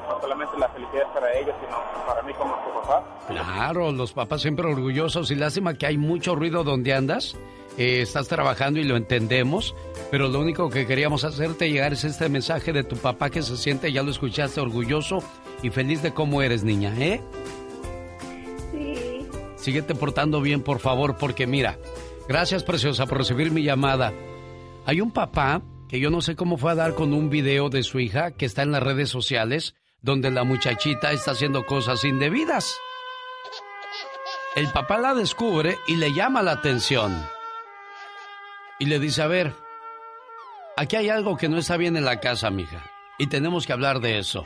[0.09, 3.05] no solamente la felicidad para ella, sino para mí como su papá.
[3.27, 7.37] Claro, los papás siempre orgullosos y lástima que hay mucho ruido donde andas.
[7.77, 9.75] Eh, estás trabajando y lo entendemos,
[10.11, 13.57] pero lo único que queríamos hacerte llegar es este mensaje de tu papá que se
[13.57, 15.25] siente, ya lo escuchaste, orgulloso
[15.63, 17.21] y feliz de cómo eres, niña, ¿eh?
[18.71, 19.27] Sí.
[19.57, 21.79] Síguete portando bien, por favor, porque mira,
[22.29, 24.13] gracias, preciosa, por recibir mi llamada.
[24.87, 27.83] Hay un papá que yo no sé cómo fue a dar con un video de
[27.83, 32.77] su hija que está en las redes sociales, donde la muchachita está haciendo cosas indebidas.
[34.55, 37.34] El papá la descubre y le llama la atención.
[38.85, 39.55] Y le dice, a ver,
[40.77, 42.85] aquí hay algo que no está bien en la casa, mija.
[43.19, 44.45] Y tenemos que hablar de eso.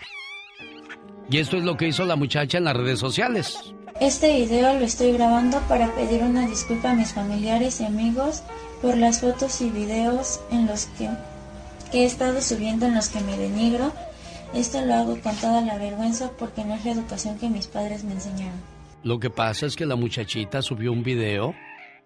[1.29, 3.75] Y esto es lo que hizo la muchacha en las redes sociales.
[4.01, 8.45] Este video lo estoy grabando para pedir una disculpa a mis familiares y amigos
[8.81, 11.09] por las fotos y videos en los que,
[11.91, 13.93] que he estado subiendo en los que me denigro.
[14.55, 18.05] Esto lo hago con toda la vergüenza porque no es la educación que mis padres
[18.05, 18.63] me enseñaron.
[19.03, 21.57] Lo que pasa es que la muchachita subió un video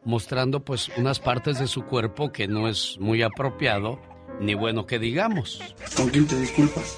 [0.05, 4.01] mostrando pues unas partes de su cuerpo que no es muy apropiado
[4.41, 5.61] ni bueno que digamos.
[5.97, 6.97] ¿Con quién te disculpas?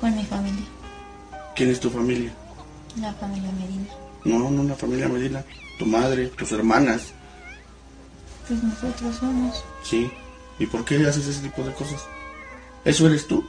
[0.00, 0.64] Con mi familia,
[1.56, 2.32] ¿Quién es tu familia?
[3.00, 3.88] la familia Medina.
[4.24, 5.44] No, no la familia Medina.
[5.78, 7.12] Tu madre, tus hermanas.
[8.46, 9.64] Pues nosotros somos.
[9.82, 10.10] Sí.
[10.58, 12.06] ¿Y por qué haces ese tipo de cosas?
[12.84, 13.44] ¿Eso eres tú?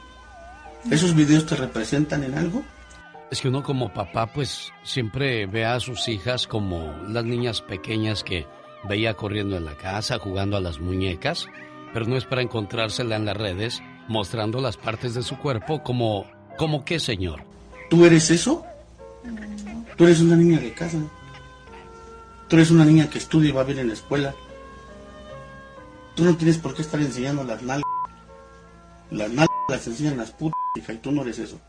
[0.90, 2.62] ¿Esos videos te representan en algo?
[3.30, 8.22] Es que uno como papá pues siempre ve a sus hijas como las niñas pequeñas
[8.22, 8.46] que
[8.88, 11.48] veía corriendo en la casa, jugando a las muñecas,
[11.92, 16.26] pero no es para encontrársela en las redes mostrando las partes de su cuerpo como...
[16.56, 17.42] ¿Como qué, señor?
[17.90, 18.64] ¿Tú eres eso?
[19.96, 20.98] Tú eres una niña de casa.
[22.48, 24.34] Tú eres una niña que estudia y va bien en la escuela.
[26.14, 27.84] Tú no tienes por qué estar enseñando las nalgas.
[29.10, 31.60] Las nalgas las enseñan las putas, hija, y tú no eres eso.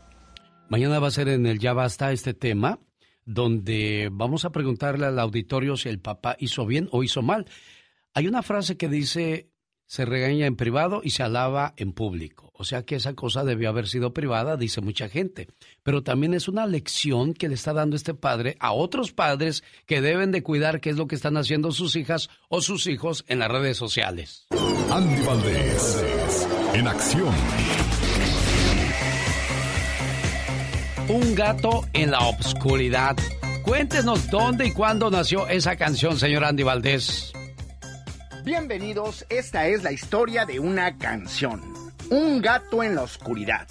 [0.68, 2.78] Mañana va a ser en el Ya Basta este tema,
[3.24, 7.46] donde vamos a preguntarle al auditorio si el papá hizo bien o hizo mal.
[8.12, 9.48] Hay una frase que dice,
[9.86, 12.50] se regaña en privado y se alaba en público.
[12.52, 15.48] O sea que esa cosa debió haber sido privada, dice mucha gente.
[15.82, 20.02] Pero también es una lección que le está dando este padre a otros padres que
[20.02, 23.38] deben de cuidar qué es lo que están haciendo sus hijas o sus hijos en
[23.38, 24.46] las redes sociales.
[24.90, 27.34] Andy Valdés, en acción.
[31.08, 33.16] Un gato en la obscuridad.
[33.62, 37.32] Cuéntenos dónde y cuándo nació esa canción, señor Andy Valdés.
[38.44, 41.62] Bienvenidos, esta es la historia de una canción.
[42.10, 43.66] Un gato en la oscuridad.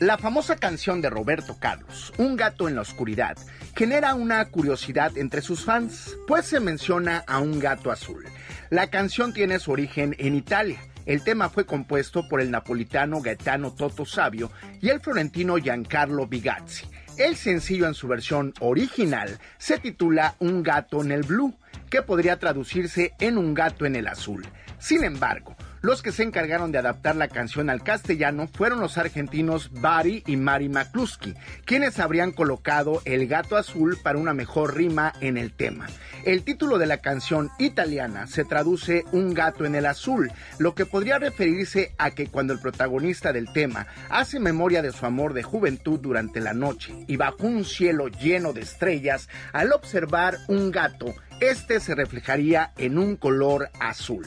[0.00, 3.36] La famosa canción de Roberto Carlos, Un gato en la oscuridad,
[3.76, 8.24] genera una curiosidad entre sus fans, pues se menciona a un gato azul.
[8.70, 10.80] La canción tiene su origen en Italia.
[11.06, 14.50] El tema fue compuesto por el napolitano Gaetano Toto Sabio
[14.80, 16.86] y el florentino Giancarlo Bigazzi.
[17.18, 21.54] El sencillo en su versión original se titula Un gato en el blue
[21.90, 24.46] que podría traducirse en un gato en el azul.
[24.78, 29.70] Sin embargo, los que se encargaron de adaptar la canción al castellano fueron los argentinos
[29.72, 35.36] Bari y Mari McCluskey, quienes habrían colocado el gato azul para una mejor rima en
[35.36, 35.88] el tema.
[36.24, 40.86] El título de la canción italiana se traduce un gato en el azul, lo que
[40.86, 45.42] podría referirse a que cuando el protagonista del tema hace memoria de su amor de
[45.42, 51.12] juventud durante la noche y bajo un cielo lleno de estrellas, al observar un gato,
[51.40, 54.24] este se reflejaría en un color azul.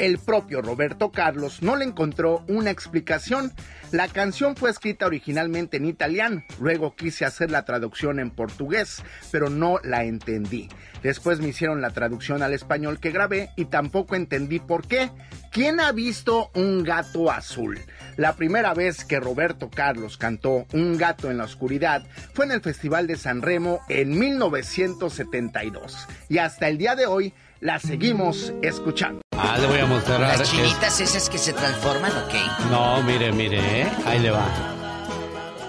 [0.00, 3.52] El propio Roberto Carlos no le encontró una explicación.
[3.90, 9.50] La canción fue escrita originalmente en italiano, luego quise hacer la traducción en portugués, pero
[9.50, 10.70] no la entendí.
[11.02, 15.10] Después me hicieron la traducción al español que grabé y tampoco entendí por qué.
[15.52, 17.78] ¿Quién ha visto un gato azul?
[18.16, 22.62] La primera vez que Roberto Carlos cantó Un gato en la oscuridad fue en el
[22.62, 26.08] Festival de San Remo en 1972.
[26.30, 29.20] Y hasta el día de hoy la seguimos escuchando.
[29.32, 30.20] Ah, le voy a mostrar.
[30.20, 32.40] ¿Las chinitas esas que se transforman o qué?
[32.70, 33.88] No, mire, mire, ¿eh?
[34.06, 34.46] ahí le va.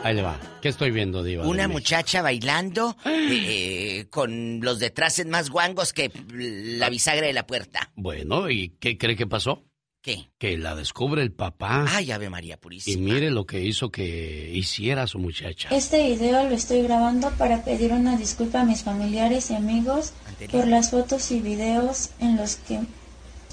[0.03, 0.39] Ahí le va.
[0.61, 1.45] ¿Qué estoy viendo, Diva?
[1.45, 7.91] Una muchacha bailando eh, con los detraces más guangos que la bisagra de la puerta.
[7.95, 9.63] Bueno, ¿y qué cree que pasó?
[10.01, 10.29] ¿Qué?
[10.39, 11.85] Que la descubre el papá.
[11.87, 12.97] Ay, Ave María Purísima.
[12.99, 15.69] Y mire lo que hizo que hiciera su muchacha.
[15.69, 20.13] Este video lo estoy grabando para pedir una disculpa a mis familiares y amigos
[20.51, 22.79] por las fotos y videos en los que,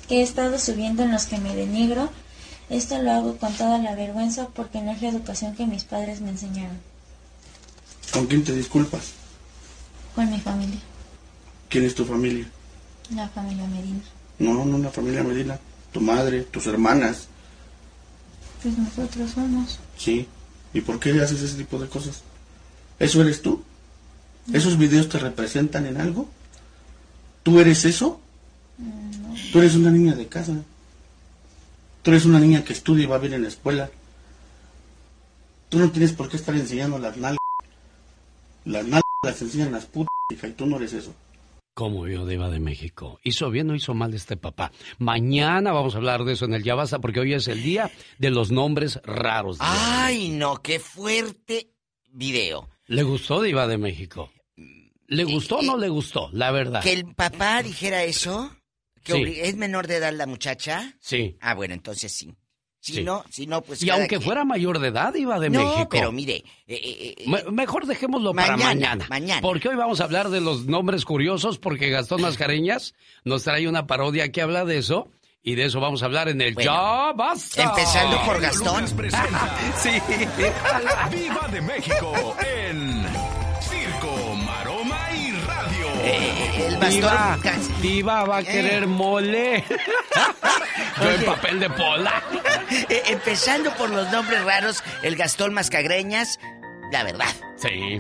[0.09, 2.09] que he estado subiendo en los que me denigro.
[2.71, 6.23] Esto lo hago con toda la vergüenza porque no es la educación que mis padres
[6.23, 6.79] me enseñaron.
[8.11, 9.13] ¿Con quién te disculpas?
[10.15, 10.81] Con mi familia,
[11.69, 12.51] ¿Quién es tu familia?
[13.15, 14.01] la familia Medina.
[14.39, 15.59] No, no la familia Medina.
[15.99, 17.27] Tu madre, tus hermanas.
[18.63, 19.81] Pues nosotros somos.
[19.97, 20.29] Sí.
[20.73, 22.23] ¿Y por qué haces ese tipo de cosas?
[23.01, 23.65] ¿Eso eres tú?
[24.53, 26.29] ¿Esos videos te representan en algo?
[27.43, 28.21] ¿Tú eres eso?
[29.51, 30.53] Tú eres una niña de casa.
[32.03, 33.91] Tú eres una niña que estudia y va bien en la escuela.
[35.69, 37.39] Tú no tienes por qué estar enseñando las nalgas.
[38.65, 41.13] Las nalgas las enseñan las putas, hija, y tú no eres eso.
[41.79, 43.21] ¿Cómo vio Diva de México?
[43.23, 44.73] ¿Hizo bien o hizo mal este papá?
[44.99, 47.89] Mañana vamos a hablar de eso en el Ya Basta, porque hoy es el día
[48.19, 49.59] de los nombres raros.
[49.61, 51.71] Ay, no, qué fuerte
[52.11, 52.69] video.
[52.89, 54.33] ¿Le gustó Diva de México?
[55.07, 56.31] ¿Le gustó o no le gustó?
[56.33, 56.83] La verdad.
[56.83, 58.51] Que el papá dijera eso,
[59.05, 59.35] que Sí.
[59.41, 60.97] es menor de edad la muchacha.
[61.01, 61.37] Sí.
[61.41, 62.35] Ah, bueno, entonces sí.
[62.81, 63.03] Si Sí.
[63.05, 64.23] no, si no, pues y aunque quien.
[64.23, 65.89] fuera mayor de edad, Diva de no, México.
[65.91, 69.41] pero mire, eh, eh, eh, Me- mejor dejémoslo para Mañana, mañana.
[69.43, 73.87] Porque hoy vamos a hablar de los nombres curiosos, porque Gastón Mascareñas nos trae una
[73.89, 75.09] parodia que habla de eso.
[75.41, 77.63] Y de eso vamos a hablar en el Ya Basta.
[77.63, 78.87] empezando por Gastón.
[79.79, 79.91] sí.
[80.85, 83.07] La Diva de México en
[86.11, 86.91] Eh, el bastón.
[86.91, 87.39] Diva,
[87.83, 89.65] Diva va a querer mole.
[91.03, 92.23] Yo en papel de pola.
[92.91, 96.39] Eh, empezando por los nombres raros, el Gastón Mascagreñas,
[96.93, 97.27] la verdad.
[97.57, 97.99] Sí.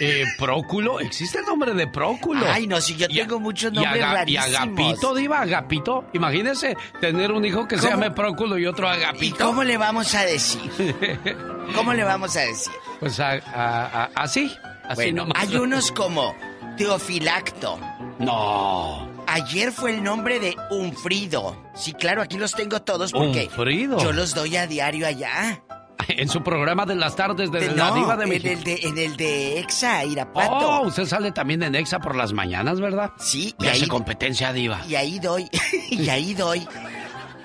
[0.00, 2.46] Eh, Próculo, ¿existe el nombre de Próculo?
[2.50, 4.46] Ay, no, si yo Y tengo muchos y nombres Y rarísimos.
[4.56, 6.06] Agapito, Diva, Agapito.
[6.14, 9.44] Imagínese tener un hijo que se llame Próculo y otro ¿Y Agapito.
[9.44, 10.70] cómo le vamos a decir?
[11.74, 12.72] ¿Cómo le vamos a decir?
[12.98, 14.50] Pues a- a- a- así,
[14.84, 15.42] así Bueno, nomás.
[15.42, 16.34] hay unos como
[16.76, 17.78] Teofilacto.
[18.18, 19.08] No.
[19.26, 21.56] Ayer fue el nombre de Unfrido.
[21.74, 23.98] Sí, claro, aquí los tengo todos porque Unfrido.
[23.98, 25.62] yo los doy a diario allá.
[26.08, 28.52] En su programa de las tardes de, De- la no, Diva de en México.
[28.52, 30.80] el de, en el de Exa, Irapuato.
[30.80, 33.12] Oh, usted sale también en Exa por las mañanas, ¿verdad?
[33.20, 34.80] Sí, y y hace ahí- competencia, Diva.
[34.88, 35.48] Y ahí doy,
[35.90, 36.66] y ahí doy.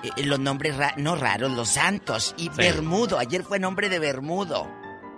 [0.02, 2.34] eh, los nombres ra- no raros, los santos.
[2.36, 4.66] Y Bermudo, ayer fue nombre de Bermudo.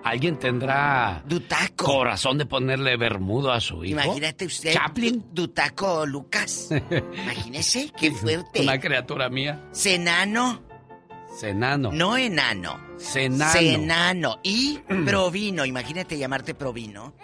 [0.03, 1.84] ¿Alguien tendrá Dutaco.
[1.84, 4.01] corazón de ponerle Bermudo a su hijo?
[4.01, 4.72] Imagínate usted.
[4.72, 5.20] Chaplin.
[5.32, 6.68] Du- Dutaco Lucas.
[7.22, 8.62] Imagínese, qué fuerte.
[8.62, 9.68] Una criatura mía.
[9.72, 10.62] Senano,
[11.38, 11.90] Senano.
[11.92, 12.80] no enano.
[12.98, 13.53] Senano.
[13.53, 14.38] Senano.
[14.42, 17.14] Y Provino, imagínate llamarte Provino.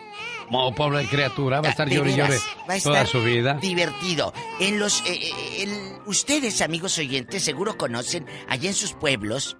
[0.52, 2.28] Oh, pobre criatura, va a estar llore va a
[2.66, 3.54] toda estar su vida.
[3.54, 4.32] Divertido.
[4.60, 9.56] En los, eh, eh, el- ustedes, amigos oyentes, seguro conocen allá en sus pueblos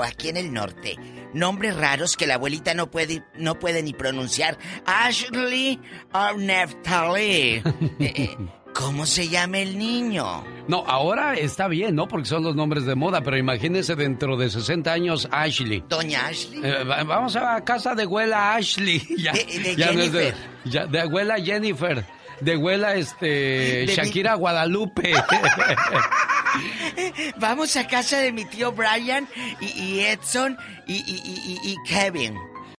[0.00, 0.96] o aquí en el norte
[1.32, 4.58] nombres raros que la abuelita no puede, no puede ni pronunciar.
[4.84, 5.78] Ashley
[6.12, 7.62] o Neftali.
[8.00, 8.36] Eh, eh,
[8.74, 10.44] ¿Cómo se llama el niño?
[10.68, 12.06] No, ahora está bien, ¿no?
[12.08, 15.82] Porque son los nombres de moda, pero imagínense dentro de 60 años Ashley.
[15.88, 16.60] Doña Ashley.
[16.64, 19.00] Eh, va- vamos a casa de abuela Ashley.
[19.18, 20.34] Ya, De- de ya no es de, Jennifer.
[20.64, 22.04] ya, de abuela Jennifer.
[22.40, 25.12] De abuela este De mi- Shakira Guadalupe.
[27.38, 29.28] Vamos a casa de mi tío Brian
[29.60, 32.36] y, y Edson y- y Kevin.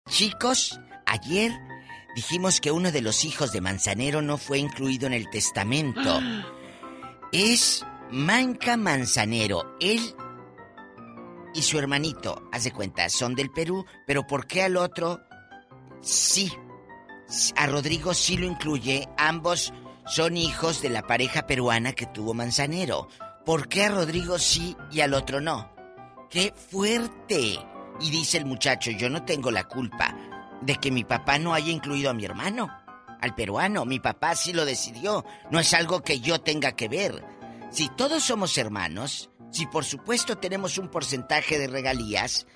[0.09, 1.53] Chicos, ayer
[2.17, 6.21] dijimos que uno de los hijos de Manzanero no fue incluido en el testamento.
[7.33, 9.77] Es Manca Manzanero.
[9.81, 10.01] Él
[11.55, 15.21] y su hermanito, haz de cuenta, son del Perú, pero ¿por qué al otro
[16.01, 16.53] sí?
[17.57, 19.73] A Rodrigo sí lo incluye, ambos
[20.05, 23.09] son hijos de la pareja peruana que tuvo Manzanero.
[23.45, 25.73] ¿Por qué a Rodrigo sí y al otro no?
[26.29, 27.59] ¡Qué fuerte!
[28.01, 30.17] Y dice el muchacho, yo no tengo la culpa
[30.61, 32.69] de que mi papá no haya incluido a mi hermano,
[33.21, 33.85] al peruano.
[33.85, 35.25] Mi papá sí lo decidió.
[35.51, 37.25] No es algo que yo tenga que ver.
[37.71, 42.47] Si todos somos hermanos, si por supuesto tenemos un porcentaje de regalías,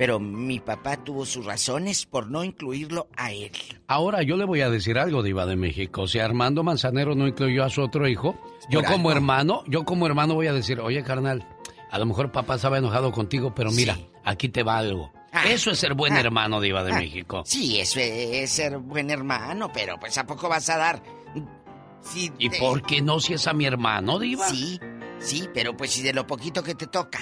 [0.00, 3.50] pero mi papá tuvo sus razones por no incluirlo a él.
[3.86, 6.06] Ahora yo le voy a decir algo, Diva de México.
[6.08, 8.34] Si Armando Manzanero no incluyó a su otro hijo,
[8.70, 11.46] yo como hermano, yo como hermano voy a decir, oye carnal,
[11.90, 15.12] a lo mejor papá estaba enojado contigo, pero mira, aquí te va algo.
[15.32, 15.44] Ah.
[15.50, 16.20] Eso es ser buen Ah.
[16.20, 17.42] hermano, Diva de Ah, México.
[17.44, 21.02] Sí, eso es ser buen hermano, pero pues ¿a poco vas a dar?
[22.38, 24.48] ¿Y por qué no si es a mi hermano, Diva?
[24.48, 24.80] Sí,
[25.18, 27.20] sí, pero pues si de lo poquito que te toca.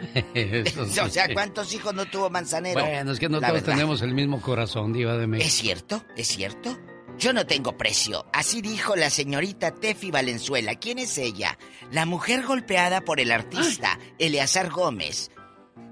[0.34, 1.00] Eso sí.
[1.00, 2.80] o sea, ¿cuántos hijos no tuvo Manzanero?
[2.80, 3.74] Bueno, es que no La todos verdad.
[3.74, 5.46] tenemos el mismo corazón, Diva de México.
[5.46, 6.04] ¿Es cierto?
[6.16, 6.78] ¿Es cierto?
[7.18, 8.24] Yo no tengo precio.
[8.32, 10.76] Así dijo la señorita Tefi Valenzuela.
[10.76, 11.58] ¿Quién es ella?
[11.92, 15.30] La mujer golpeada por el artista, Eleazar Gómez.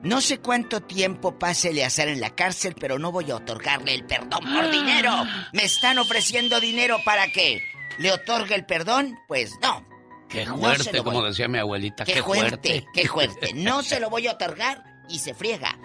[0.02, 4.06] No sé cuánto tiempo pase Eleazar en la cárcel, pero no voy a otorgarle el
[4.06, 5.12] perdón por dinero.
[5.52, 7.60] ¿Me están ofreciendo dinero para que
[7.98, 9.18] le otorgue el perdón?
[9.26, 9.84] Pues no.
[10.28, 12.04] Qué No fuerte, voy- como decía mi abuelita.
[12.04, 13.52] Qué, Qué, fuerte, qué fuerte.
[13.54, 15.78] No se lo voy a otorgar y se friega.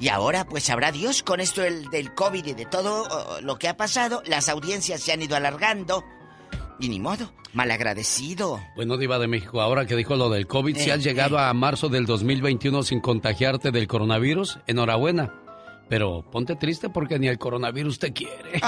[0.00, 3.56] Y ahora, pues sabrá Dios con esto del, del COVID y de todo oh, lo
[3.58, 6.04] que ha pasado, las audiencias se han ido alargando.
[6.80, 8.60] Y ni modo, malagradecido.
[8.74, 11.52] Bueno, Diva de México, ahora que dijo lo del COVID, si Eh, has llegado a
[11.54, 15.32] marzo del 2021 sin contagiarte del coronavirus, enhorabuena.
[15.88, 18.60] Pero ponte triste porque ni el coronavirus te quiere.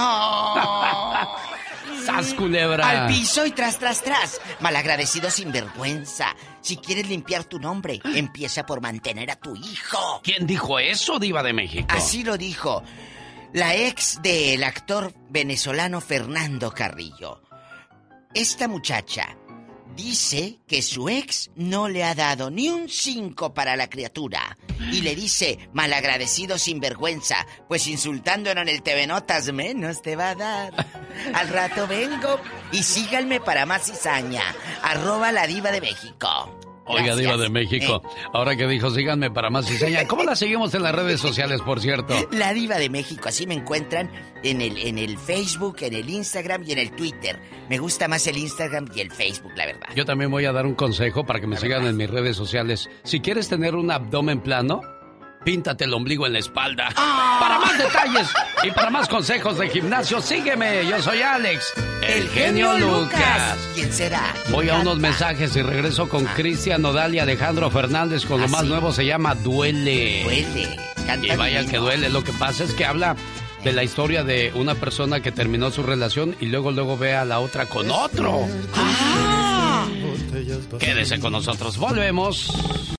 [2.06, 2.88] ¡Sas, culebra!
[2.88, 4.40] Al piso y tras, tras, tras.
[4.60, 6.36] Malagradecido sin vergüenza.
[6.60, 10.20] Si quieres limpiar tu nombre, empieza por mantener a tu hijo.
[10.22, 11.88] ¿Quién dijo eso, Diva de México?
[11.90, 12.82] Así lo dijo
[13.52, 17.42] la ex del actor venezolano Fernando Carrillo.
[18.34, 19.36] Esta muchacha
[19.94, 24.56] dice que su ex no le ha dado ni un cinco para la criatura.
[24.92, 30.30] Y le dice, malagradecido sin vergüenza, pues insultándolo en el TV Notas menos te va
[30.30, 30.86] a dar.
[31.34, 32.40] Al rato vengo
[32.72, 34.42] y síganme para más cizaña.
[34.82, 36.75] Arroba la diva de México.
[36.86, 37.18] Oiga, Gracias.
[37.18, 40.06] Diva de México, ahora que dijo, síganme para más cizaña.
[40.06, 42.14] ¿Cómo la seguimos en las redes sociales, por cierto?
[42.30, 44.10] La Diva de México, así me encuentran
[44.42, 47.40] en el, en el Facebook, en el Instagram y en el Twitter.
[47.68, 49.88] Me gusta más el Instagram y el Facebook, la verdad.
[49.96, 52.88] Yo también voy a dar un consejo para que me sigan en mis redes sociales.
[53.02, 54.80] Si quieres tener un abdomen plano,
[55.46, 56.88] píntate el ombligo en la espalda.
[56.94, 58.28] Para más detalles
[58.64, 60.84] y para más consejos de gimnasio, sígueme.
[60.88, 61.72] Yo soy Alex,
[62.02, 63.56] el, genio, Lucas.
[63.76, 64.34] ¿Quién será?
[64.50, 68.48] Voy a unos mensajes y regreso con Cristian Nodal y Alejandro Fernández con lo Ah,
[68.48, 68.66] más sí.
[68.66, 70.24] nuevo, se llama Duele.
[70.24, 70.76] Duele.
[71.06, 72.08] Canta Y vaya que duele.
[72.08, 73.14] Lo que pasa es que habla
[73.62, 77.24] de la historia de una persona que terminó su relación y luego luego ve a
[77.24, 78.48] la otra con otro.
[78.74, 79.86] Ah.
[80.80, 82.95] Quédese con nosotros, volvemos.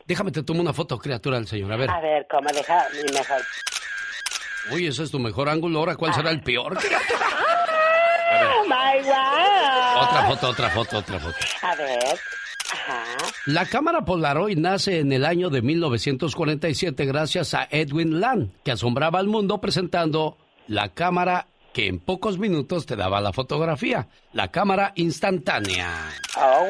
[0.08, 1.72] Déjame te tomo una foto, criatura del Señor.
[1.74, 1.92] A ver.
[1.92, 3.42] A ver, ¿cómo deja mi mejor?
[4.72, 5.80] Uy, ese es tu mejor ángulo.
[5.80, 6.78] Ahora, ¿cuál será el peor?
[8.40, 10.04] ¡Oh, my God!
[10.04, 11.38] Otra foto, otra foto, otra foto.
[11.62, 12.20] A ver.
[12.72, 13.04] Ajá.
[13.46, 19.20] La cámara Polaroid nace en el año de 1947 gracias a Edwin Land, que asombraba
[19.20, 20.38] al mundo presentando
[20.68, 21.48] la cámara
[21.78, 26.10] que en pocos minutos te daba la fotografía, la cámara instantánea.
[26.36, 26.66] ¡Oh,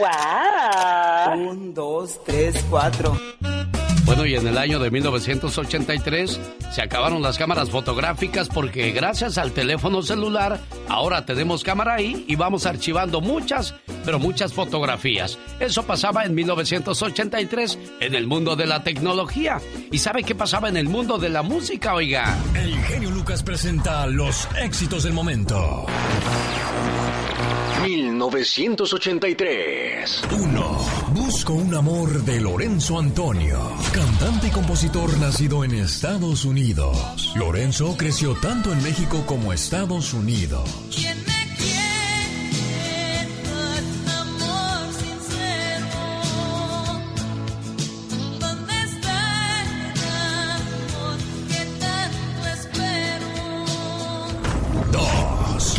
[1.31, 1.49] wow!
[1.49, 3.17] Un, dos, tres, cuatro.
[4.07, 6.39] Bueno, y en el año de 1983
[6.71, 12.37] se acabaron las cámaras fotográficas porque gracias al teléfono celular ahora tenemos cámara ahí y
[12.37, 15.37] vamos archivando muchas, pero muchas fotografías.
[15.59, 19.59] Eso pasaba en 1983 en el mundo de la tecnología.
[19.91, 22.37] ¿Y sabe qué pasaba en el mundo de la música, oiga?
[22.55, 25.85] El genio Lucas presenta los éxitos del momento.
[27.87, 30.23] 1983.
[30.31, 30.77] 1.
[31.13, 33.61] Busco un amor de Lorenzo Antonio,
[33.93, 37.31] cantante y compositor nacido en Estados Unidos.
[37.37, 40.69] Lorenzo creció tanto en México como Estados Unidos.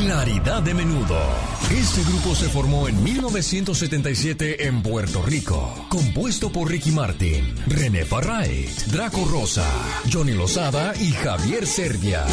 [0.09, 1.21] Claridad de Menudo.
[1.71, 8.71] Este grupo se formó en 1977 en Puerto Rico, compuesto por Ricky Martin, René Farrait,
[8.87, 9.71] Draco Rosa,
[10.11, 12.25] Johnny Lozada y Javier Serdia.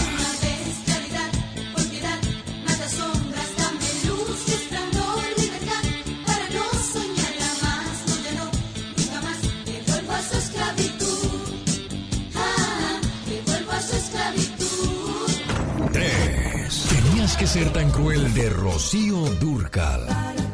[17.37, 17.37] 3.
[17.37, 20.07] Tenías que ser tan cruel de Rocío Durcal.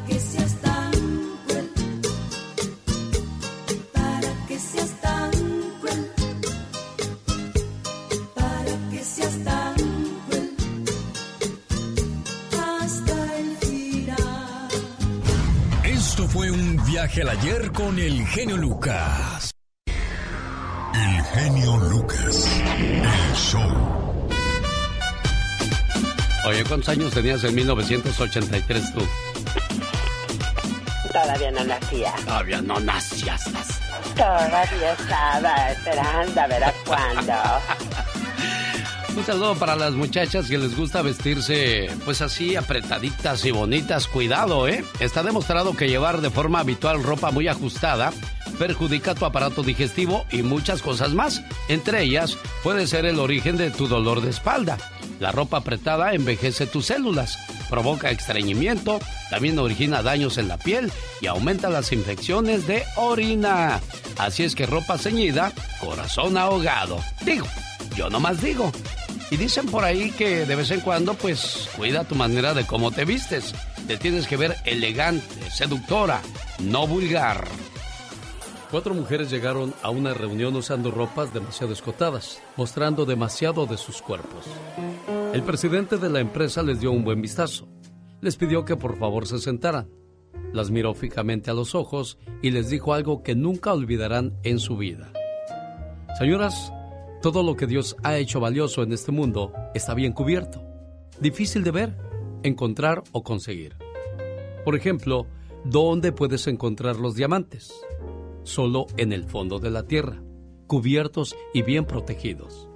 [0.07, 0.91] Que seas tan
[1.47, 1.71] cruel,
[3.93, 5.31] para que seas tan
[5.79, 6.11] cruel,
[8.35, 9.75] para que seas tan
[10.27, 10.55] cruel,
[12.51, 14.67] hasta el final.
[15.83, 19.51] Esto fue un viaje al ayer con el genio Lucas.
[20.93, 22.47] El genio Lucas.
[22.77, 24.10] El show.
[26.45, 29.01] Oye, ¿cuántos años tenías en 1983 tú?
[31.11, 32.13] Todavía no nacía.
[32.25, 33.43] Todavía no nacías.
[34.15, 37.33] Todavía estaba esperando a ver a cuándo.
[39.15, 44.07] Un saludo para las muchachas que les gusta vestirse pues así apretaditas y bonitas.
[44.07, 44.85] Cuidado, ¿eh?
[44.99, 48.13] Está demostrado que llevar de forma habitual ropa muy ajustada
[48.61, 51.41] perjudica tu aparato digestivo y muchas cosas más.
[51.67, 54.77] Entre ellas puede ser el origen de tu dolor de espalda.
[55.21, 57.37] La ropa apretada envejece tus células,
[57.69, 58.99] provoca estreñimiento,
[59.29, 60.91] también origina daños en la piel
[61.21, 63.79] y aumenta las infecciones de orina.
[64.17, 66.97] Así es que ropa ceñida, corazón ahogado.
[67.23, 67.45] Digo,
[67.95, 68.71] yo nomás digo.
[69.29, 72.89] Y dicen por ahí que de vez en cuando, pues, cuida tu manera de cómo
[72.89, 73.53] te vistes.
[73.87, 76.19] Te tienes que ver elegante, seductora,
[76.57, 77.47] no vulgar.
[78.71, 84.45] Cuatro mujeres llegaron a una reunión usando ropas demasiado escotadas, mostrando demasiado de sus cuerpos.
[85.33, 87.67] El presidente de la empresa les dio un buen vistazo.
[88.21, 89.89] Les pidió que por favor se sentaran.
[90.53, 94.77] Las miró fijamente a los ojos y les dijo algo que nunca olvidarán en su
[94.77, 95.11] vida.
[96.17, 96.71] Señoras,
[97.21, 100.63] todo lo que Dios ha hecho valioso en este mundo está bien cubierto.
[101.19, 101.97] Difícil de ver,
[102.43, 103.75] encontrar o conseguir.
[104.63, 105.27] Por ejemplo,
[105.65, 107.73] ¿dónde puedes encontrar los diamantes?
[108.43, 110.23] Solo en el fondo de la tierra,
[110.67, 112.67] cubiertos y bien protegidos.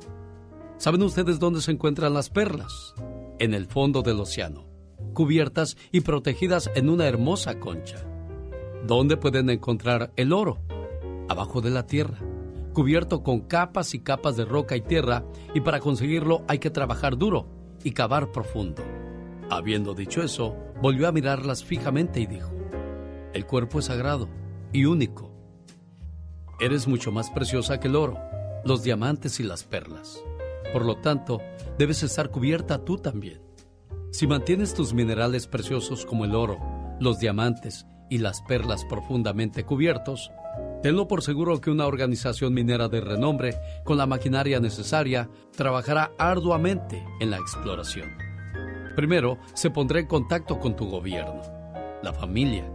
[0.78, 2.94] ¿Saben ustedes dónde se encuentran las perlas?
[3.40, 4.66] En el fondo del océano,
[5.14, 8.06] cubiertas y protegidas en una hermosa concha.
[8.86, 10.60] ¿Dónde pueden encontrar el oro?
[11.28, 12.20] Abajo de la tierra,
[12.74, 15.26] cubierto con capas y capas de roca y tierra,
[15.56, 17.48] y para conseguirlo hay que trabajar duro
[17.84, 18.84] y cavar profundo.
[19.50, 22.52] Habiendo dicho eso, volvió a mirarlas fijamente y dijo,
[23.34, 24.30] el cuerpo es sagrado
[24.72, 25.35] y único.
[26.60, 28.18] Eres mucho más preciosa que el oro,
[28.64, 30.24] los diamantes y las perlas.
[30.72, 31.42] Por lo tanto,
[31.78, 33.42] debes estar cubierta tú también.
[34.12, 36.58] Si mantienes tus minerales preciosos como el oro,
[37.02, 40.32] los diamantes y las perlas profundamente cubiertos,
[40.82, 47.06] tenlo por seguro que una organización minera de renombre, con la maquinaria necesaria, trabajará arduamente
[47.20, 48.10] en la exploración.
[48.96, 51.42] Primero, se pondrá en contacto con tu gobierno,
[52.02, 52.72] la familia.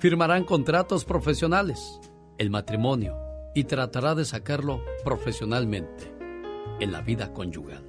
[0.00, 2.00] Firmarán contratos profesionales,
[2.38, 3.16] el matrimonio,
[3.54, 6.12] y tratará de sacarlo profesionalmente
[6.80, 7.84] en la vida conyugal.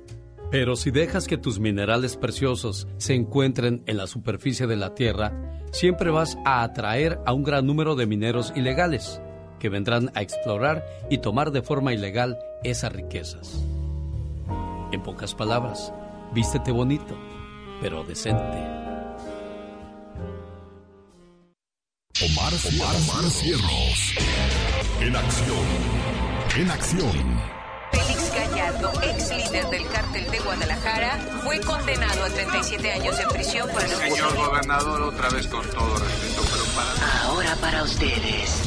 [0.51, 5.33] Pero si dejas que tus minerales preciosos se encuentren en la superficie de la Tierra,
[5.71, 9.19] siempre vas a atraer a un gran número de mineros ilegales
[9.59, 13.63] que vendrán a explorar y tomar de forma ilegal esas riquezas.
[14.91, 15.91] En pocas palabras,
[16.35, 17.17] vístete bonito,
[17.81, 18.82] pero decente.
[22.23, 24.15] Omar, Omar, Omar Cierros.
[25.01, 25.65] En acción.
[26.55, 27.41] En acción.
[27.91, 33.69] Félix Gallardo, ex líder del cártel de Guadalajara, fue condenado a 37 años de prisión
[33.69, 37.23] por el Señor gobernador, otra vez con todo respeto, pero para...
[37.23, 38.61] Ahora para ustedes.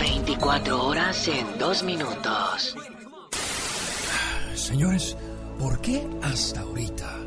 [0.00, 2.76] 24 horas en 2 minutos.
[4.56, 5.16] Señores,
[5.60, 7.25] ¿por qué hasta ahorita?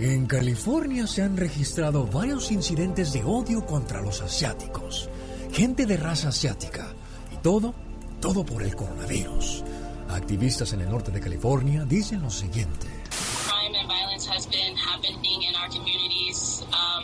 [0.00, 5.10] En California se han registrado varios incidentes de odio contra los asiáticos,
[5.52, 6.94] gente de raza asiática,
[7.32, 7.74] y todo,
[8.20, 9.64] todo por el coronavirus.
[10.08, 12.86] Activistas en el norte de California dicen lo siguiente.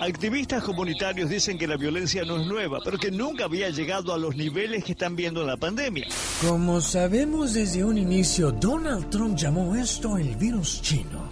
[0.01, 4.19] Activistas comunitarios dicen que la violencia no es nueva, pero que nunca había llegado a
[4.19, 6.07] los niveles que están viendo en la pandemia.
[6.47, 11.29] Como sabemos desde un inicio, Donald Trump llamó esto el virus chino,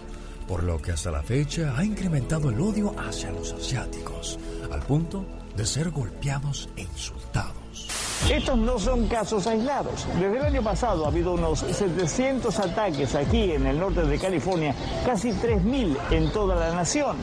[0.52, 4.38] por lo que hasta la fecha ha incrementado el odio hacia los asiáticos,
[4.70, 5.24] al punto
[5.56, 7.88] de ser golpeados e insultados.
[8.30, 10.06] Estos no son casos aislados.
[10.20, 14.74] Desde el año pasado ha habido unos 700 ataques aquí en el norte de California,
[15.06, 17.16] casi 3.000 en toda la nación.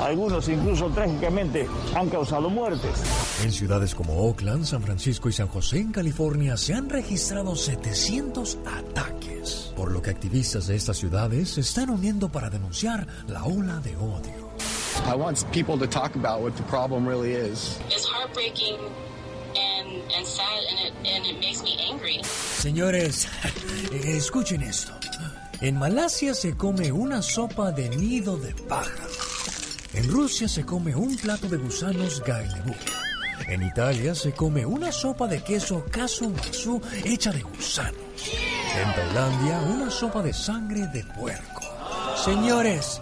[0.00, 2.90] Algunos incluso trágicamente han causado muertes.
[3.44, 8.58] En ciudades como Oakland, San Francisco y San José en California se han registrado 700
[8.66, 13.80] ataques, por lo que activistas de estas ciudades se están uniendo para denunciar la ola
[13.80, 14.52] de odio.
[15.06, 17.78] I want people to talk about what the problem really is.
[17.88, 18.76] It's heartbreaking
[19.56, 22.20] and, and sad, and it, and it makes me angry.
[22.22, 23.26] Señores,
[23.92, 24.92] escuchen esto.
[25.60, 29.10] En Malasia se come una sopa de nido de pájaro.
[29.94, 32.74] En Rusia se come un plato de gusanos gailebú.
[33.46, 38.41] En Italia se come una sopa de queso casu masu hecha de gusanos.
[38.74, 41.60] En Tailandia una sopa de sangre de puerco.
[42.24, 43.00] Señores,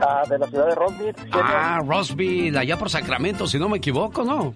[0.00, 1.14] Ah, de la ciudad de Roseville.
[1.32, 4.54] Ah, Roseville, allá por Sacramento, si no me equivoco, ¿no?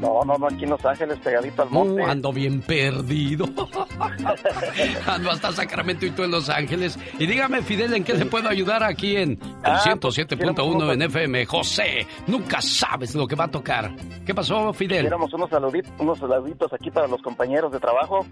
[0.00, 2.02] No, no, no, aquí en Los Ángeles, pegadito al monte.
[2.02, 3.46] Uh, ando bien perdido.
[5.06, 6.98] ando hasta Sacramento y tú en Los Ángeles.
[7.18, 11.46] Y dígame, Fidel, ¿en qué le puedo ayudar aquí en el Ah, 107.1 en FM?
[11.46, 13.90] José, nunca sabes lo que va a tocar.
[14.26, 14.98] ¿Qué pasó, Fidel?
[14.98, 18.26] Quisiéramos unos saluditos, unos saluditos aquí para los compañeros de trabajo.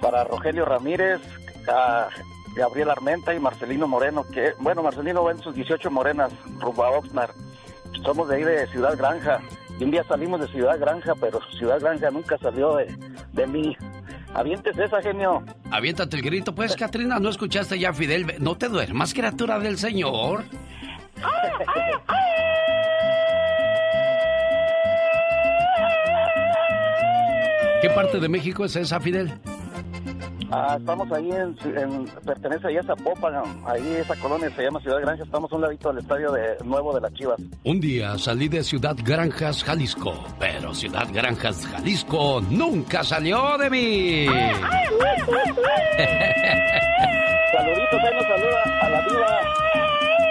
[0.00, 1.20] Para Rogelio Ramírez,
[1.68, 2.08] a
[2.56, 6.90] Gabriel Armenta y Marcelino Moreno, que, bueno, Marcelino va en sus 18 morenas rumbo a
[6.90, 7.30] Oxnard.
[8.04, 9.40] Somos de ahí de Ciudad Granja.
[9.82, 12.86] Un día salimos de Ciudad Granja, pero Ciudad Granja nunca salió de,
[13.32, 13.76] de mí.
[14.34, 15.42] Avientes esa, genio.
[15.70, 18.36] Aviéntate el grito, pues, Katrina, ¿no escuchaste ya, Fidel?
[18.38, 20.44] No te duermas, criatura del Señor.
[27.82, 29.32] ¿Qué parte de México es esa, Fidel?
[30.54, 33.34] Ah, estamos ahí en, en- pertenece ahí a Zapopan,
[33.66, 36.92] ahí esa colonia se llama Ciudad Gracia, estamos a un ladito del estadio de, nuevo
[36.94, 37.40] de las Chivas.
[37.64, 44.26] Un día salí de Ciudad Granjas, Jalisco, pero Ciudad Granjas, Jalisco nunca salió de mí.
[47.52, 49.38] Saluditos, ahí nos saluda a la diva.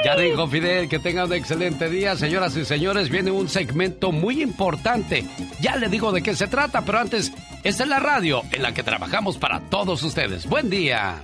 [0.03, 3.09] Ya dijo Fidel que tenga un excelente día, señoras y señores.
[3.09, 5.25] Viene un segmento muy importante.
[5.59, 7.31] Ya le digo de qué se trata, pero antes,
[7.63, 10.47] esta es la radio en la que trabajamos para todos ustedes.
[10.47, 11.23] Buen día.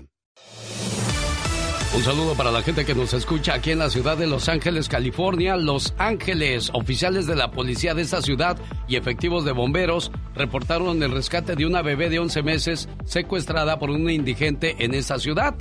[1.95, 4.87] Un saludo para la gente que nos escucha aquí en la ciudad de Los Ángeles,
[4.87, 5.55] California.
[5.55, 11.11] Los Ángeles, oficiales de la policía de esta ciudad y efectivos de bomberos reportaron el
[11.11, 15.55] rescate de una bebé de 11 meses secuestrada por un indigente en esta ciudad.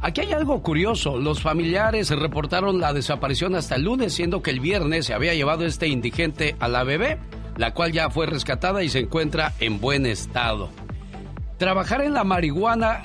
[0.00, 1.18] Aquí hay algo curioso.
[1.18, 5.64] Los familiares reportaron la desaparición hasta el lunes, siendo que el viernes se había llevado
[5.64, 7.18] este indigente a la bebé,
[7.56, 10.70] la cual ya fue rescatada y se encuentra en buen estado.
[11.56, 13.02] Trabajar en la marihuana,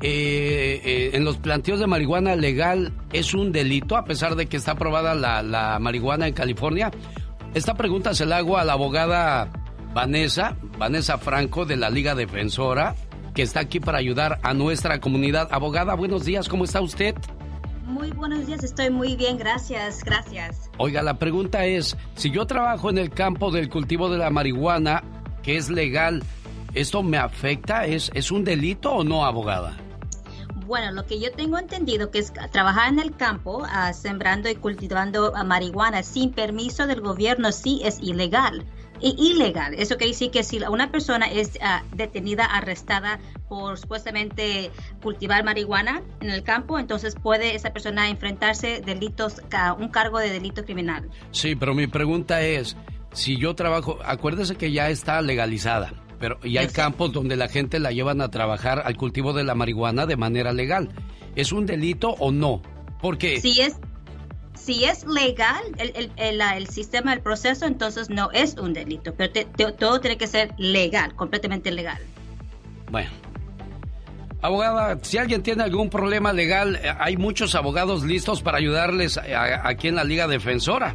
[0.00, 4.56] eh, eh, en los planteos de marihuana legal, es un delito, a pesar de que
[4.56, 6.90] está aprobada la, la marihuana en California.
[7.52, 9.50] Esta pregunta se la hago a la abogada
[9.92, 12.96] Vanessa, Vanessa Franco de la Liga Defensora,
[13.34, 15.48] que está aquí para ayudar a nuestra comunidad.
[15.50, 17.14] Abogada, buenos días, ¿cómo está usted?
[17.84, 20.70] Muy buenos días, estoy muy bien, gracias, gracias.
[20.78, 25.02] Oiga, la pregunta es, si yo trabajo en el campo del cultivo de la marihuana,
[25.42, 26.22] que es legal,
[26.72, 27.86] ¿esto me afecta?
[27.86, 29.76] ¿Es, es un delito o no, abogada?
[30.66, 34.54] Bueno, lo que yo tengo entendido que es trabajar en el campo, ah, sembrando y
[34.54, 38.64] cultivando ah, marihuana sin permiso del gobierno sí es ilegal.
[39.00, 39.74] Ilegal.
[39.74, 44.70] Eso quiere decir que si una persona es ah, detenida, arrestada por supuestamente
[45.02, 50.30] cultivar marihuana en el campo, entonces puede esa persona enfrentarse delitos, a un cargo de
[50.30, 51.08] delito criminal.
[51.30, 52.76] Sí, pero mi pregunta es,
[53.12, 57.78] si yo trabajo, acuérdese que ya está legalizada, pero y hay campos donde la gente
[57.78, 60.88] la llevan a trabajar al cultivo de la marihuana de manera legal.
[61.36, 62.62] ¿Es un delito o no?
[63.00, 63.76] Porque Si es,
[64.54, 69.32] si es legal el, el- el- sistema, el proceso, entonces no es un delito, pero
[69.32, 71.98] te- te- todo tiene que ser legal, completamente legal.
[72.90, 73.10] Bueno.
[74.42, 79.66] Abogada, si alguien tiene algún problema legal, eh, hay muchos abogados listos para ayudarles a-
[79.66, 80.94] aquí en la Liga Defensora.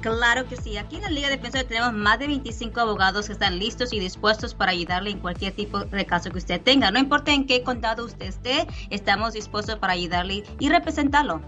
[0.00, 0.76] Claro que sí.
[0.76, 4.54] Aquí en la Liga Defensora tenemos más de 25 abogados que están listos y dispuestos
[4.54, 6.90] para ayudarle en cualquier tipo de caso que usted tenga.
[6.92, 11.40] No importa en qué condado usted esté, estamos dispuestos para ayudarle y representarlo.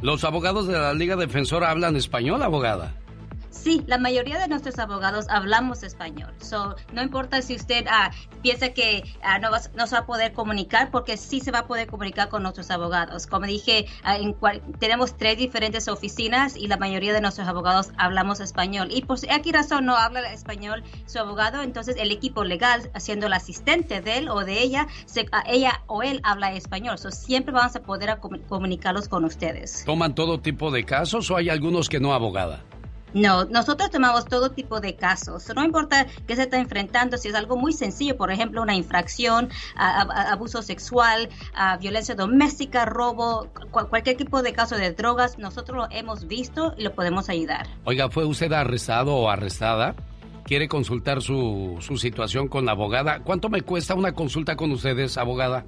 [0.00, 2.94] ¿Los abogados de la Liga Defensora hablan español, abogada?
[3.62, 6.32] Sí, la mayoría de nuestros abogados hablamos español.
[6.40, 10.06] So, no importa si usted ah, piensa que ah, no, vas- no se va a
[10.06, 13.26] poder comunicar, porque sí se va a poder comunicar con nuestros abogados.
[13.26, 14.16] Como dije, ah,
[14.78, 18.88] tenemos tres diferentes oficinas y la mayoría de nuestros abogados hablamos español.
[18.92, 23.32] Y por aquí razón no habla español su abogado, entonces el equipo legal, siendo el
[23.32, 26.96] asistente de él o de ella, se- ah, ella o él habla español.
[26.98, 28.18] So, siempre vamos a poder
[28.48, 29.82] comunicarlos con ustedes.
[29.84, 32.62] ¿Toman todo tipo de casos o hay algunos que no, abogada?
[33.14, 35.44] No, nosotros tomamos todo tipo de casos.
[35.54, 39.48] No importa qué se está enfrentando, si es algo muy sencillo, por ejemplo, una infracción,
[39.76, 41.28] abuso sexual,
[41.80, 46.82] violencia doméstica, robo, cu- cualquier tipo de caso de drogas, nosotros lo hemos visto y
[46.82, 47.66] lo podemos ayudar.
[47.84, 49.94] Oiga, ¿fue usted arrestado o arrestada?
[50.44, 53.20] ¿Quiere consultar su, su situación con la abogada?
[53.20, 55.64] ¿Cuánto me cuesta una consulta con ustedes, abogada?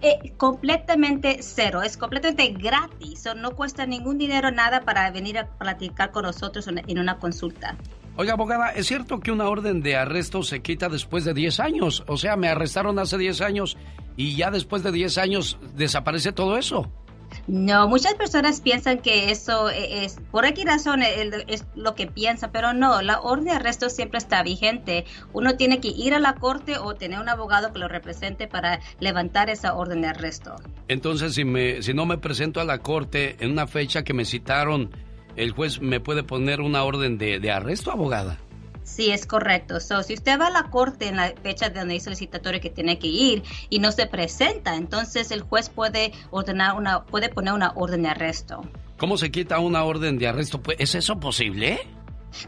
[0.00, 5.46] Eh, completamente cero, es completamente gratis, o no cuesta ningún dinero, nada para venir a
[5.46, 7.76] platicar con nosotros en una consulta.
[8.16, 12.04] Oiga, abogada, ¿es cierto que una orden de arresto se quita después de 10 años?
[12.06, 13.76] O sea, me arrestaron hace 10 años
[14.16, 16.92] y ya después de 10 años desaparece todo eso.
[17.46, 22.06] No, muchas personas piensan que eso e- es, por aquí razón e- es lo que
[22.06, 25.04] piensan, pero no, la orden de arresto siempre está vigente.
[25.32, 28.80] Uno tiene que ir a la corte o tener un abogado que lo represente para
[29.00, 30.56] levantar esa orden de arresto.
[30.88, 34.24] Entonces, si, me, si no me presento a la corte en una fecha que me
[34.24, 34.90] citaron,
[35.36, 38.38] el juez me puede poner una orden de, de arresto, abogada.
[38.84, 39.80] Sí, es correcto.
[39.80, 42.70] So, si usted va a la corte en la fecha de donde dice el que
[42.70, 47.54] tiene que ir y no se presenta, entonces el juez puede ordenar una, puede poner
[47.54, 48.62] una orden de arresto.
[48.98, 50.62] ¿Cómo se quita una orden de arresto?
[50.62, 51.80] Pues, ¿Es eso posible?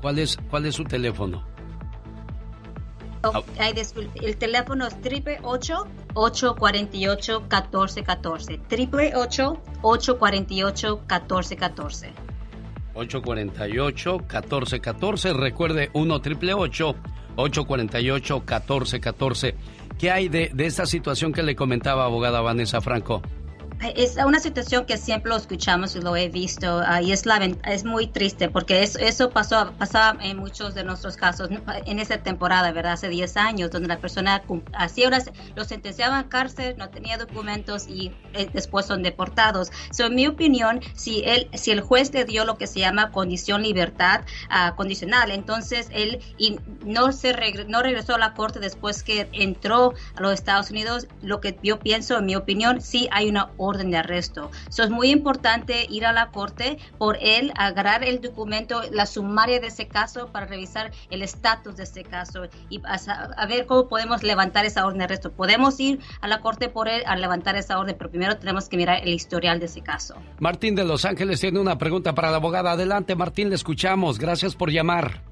[0.00, 1.49] ¿Cuál es, cuál es su teléfono?
[3.74, 12.30] Disculpe, el teléfono es triple 848 1414 triple 848 1414
[12.94, 15.34] 848-1414.
[15.34, 19.54] Recuerde 1 triple 848-1414.
[19.98, 23.22] ¿Qué hay de, de esta situación que le comentaba abogada Vanessa Franco?
[23.80, 27.58] Es una situación que siempre lo escuchamos y lo he visto ah, y es, lamen-
[27.64, 31.48] es muy triste porque es- eso pasó pasaba en muchos de nuestros casos
[31.86, 32.92] en esa temporada, ¿verdad?
[32.92, 34.42] Hace 10 años, donde la persona
[34.74, 35.20] hacía una,
[35.56, 39.70] lo sentenciaban a cárcel, no tenía documentos y eh, después son deportados.
[39.90, 43.10] So, en mi opinión, si, él, si el juez le dio lo que se llama
[43.10, 44.20] condición libertad
[44.50, 49.30] ah, condicional, entonces él y no, se regre- no regresó a la corte después que
[49.32, 53.52] entró a los Estados Unidos, lo que yo pienso, en mi opinión, sí hay una
[53.56, 54.50] orden de arresto.
[54.68, 59.60] So, es muy importante ir a la corte por él, agarrar el documento, la sumaria
[59.60, 64.22] de ese caso para revisar el estatus de ese caso y a, ver cómo podemos
[64.22, 65.32] levantar esa orden de arresto.
[65.32, 68.76] Podemos ir a la corte por él a levantar esa orden, pero primero tenemos que
[68.76, 70.14] mirar el historial de ese caso.
[70.38, 72.72] Martín de Los Ángeles tiene una pregunta para la abogada.
[72.72, 74.18] Adelante, Martín, le escuchamos.
[74.18, 75.22] Gracias por llamar.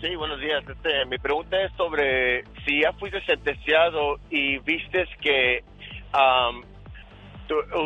[0.00, 0.64] Sí, buenos días.
[0.68, 5.62] Este, mi pregunta es sobre si ya fuiste sentenciado y vistes que
[6.12, 6.64] tu-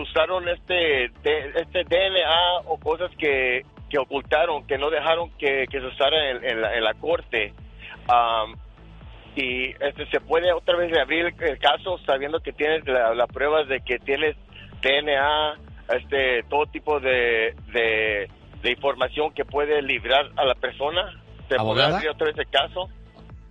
[0.03, 5.87] usaron este este DNA o cosas que, que ocultaron, que no dejaron que, que se
[5.87, 7.53] usara en, en la, en la corte.
[8.09, 8.57] am,
[9.37, 13.65] y este se puede otra vez reabrir el, caso sabiendo que tienes la, la prueba
[13.65, 14.35] de que tienes
[14.83, 15.55] DNA,
[15.95, 18.31] este todo tipo de, de,
[18.63, 21.13] de información que puede librar a la persona.
[21.49, 21.97] ¿Se puede ¿Abogada?
[21.97, 22.89] abrir otra vez el caso?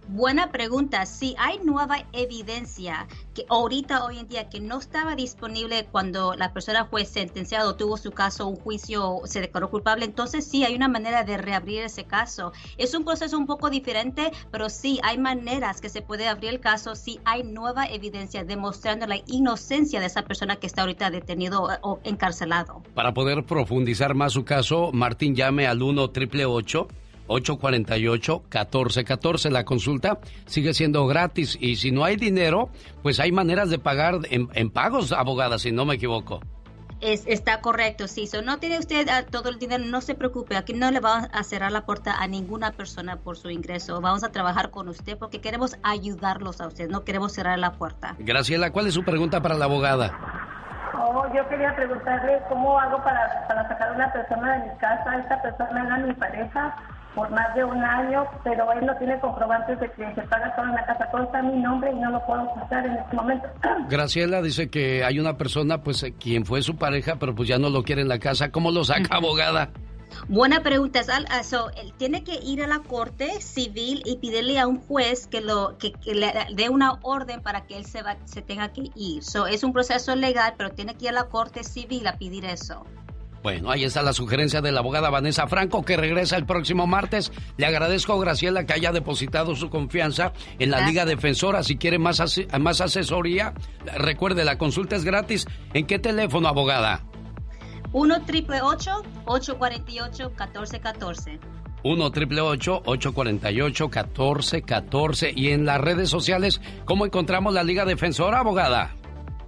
[0.07, 1.06] Buena pregunta.
[1.07, 6.53] Sí, hay nueva evidencia que ahorita, hoy en día, que no estaba disponible cuando la
[6.53, 10.06] persona fue sentenciada o tuvo su caso, un juicio, se declaró culpable.
[10.06, 12.53] Entonces, sí, hay una manera de reabrir ese caso.
[12.77, 16.60] Es un proceso un poco diferente, pero sí, hay maneras que se puede abrir el
[16.60, 21.68] caso si hay nueva evidencia demostrando la inocencia de esa persona que está ahorita detenido
[21.82, 22.84] o encarcelado.
[22.94, 26.88] Para poder profundizar más su caso, Martín llame al 1 888
[27.27, 29.49] 848-1414.
[29.49, 32.69] La consulta sigue siendo gratis y si no hay dinero,
[33.03, 36.41] pues hay maneras de pagar en, en pagos, abogada, si no me equivoco.
[37.02, 38.26] Es, está correcto, sí.
[38.26, 40.56] So, no tiene usted ah, todo el dinero, no se preocupe.
[40.56, 43.99] Aquí no le vamos a cerrar la puerta a ninguna persona por su ingreso.
[44.02, 48.15] Vamos a trabajar con usted porque queremos ayudarlos a usted, no queremos cerrar la puerta.
[48.19, 50.18] Graciela, ¿cuál es su pregunta para la abogada?
[50.97, 55.19] Oh, yo quería preguntarle cómo hago para, para sacar a una persona de mi casa.
[55.19, 56.76] Esta persona era mi pareja
[57.15, 60.67] por más de un año, pero él no tiene comprobantes de que se paga toda
[60.67, 61.09] la casa.
[61.11, 63.47] Todo está a mi nombre y no lo puedo sacar en este momento.
[63.89, 67.57] Graciela dice que hay una persona, pues, eh, quien fue su pareja, pero pues ya
[67.57, 68.51] no lo quiere en la casa.
[68.51, 69.71] ¿Cómo lo saca, abogada?
[70.27, 71.03] Buena pregunta.
[71.03, 71.27] Sal.
[71.43, 75.41] So, él tiene que ir a la corte civil y pedirle a un juez que
[75.41, 78.91] lo que, que le dé una orden para que él se, va, se tenga que
[78.95, 79.23] ir.
[79.23, 82.45] So, es un proceso legal, pero tiene que ir a la corte civil a pedir
[82.45, 82.85] eso.
[83.45, 87.31] Bueno, ahí está la sugerencia de la abogada Vanessa Franco, que regresa el próximo martes.
[87.57, 90.89] Le agradezco, Graciela, que haya depositado su confianza en la Gracias.
[90.89, 91.61] Liga Defensora.
[91.61, 92.23] Si quiere más,
[92.59, 93.53] más asesoría,
[93.99, 95.45] recuerde, la consulta es gratis.
[95.76, 97.03] ¿En qué teléfono, abogada?
[97.91, 101.39] 1 triple 848 1414
[101.84, 108.95] 1 triple 848 1414 Y en las redes sociales, ¿cómo encontramos la Liga Defensora, abogada?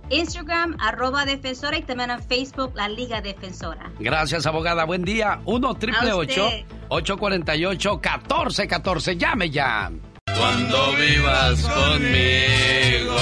[0.10, 3.92] Instagram, arroba defensora y también en Facebook, la Liga Defensora.
[4.00, 4.86] Gracias, abogada.
[4.86, 5.40] Buen día.
[5.46, 6.66] 1 triple A usted.
[6.90, 9.92] 848 1414 Llame ya.
[10.38, 13.18] Cuando vivas conmigo.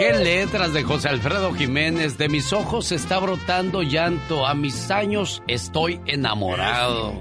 [0.00, 2.16] Qué letras de José Alfredo Jiménez.
[2.16, 4.46] De mis ojos está brotando llanto.
[4.46, 7.12] A mis años estoy enamorado.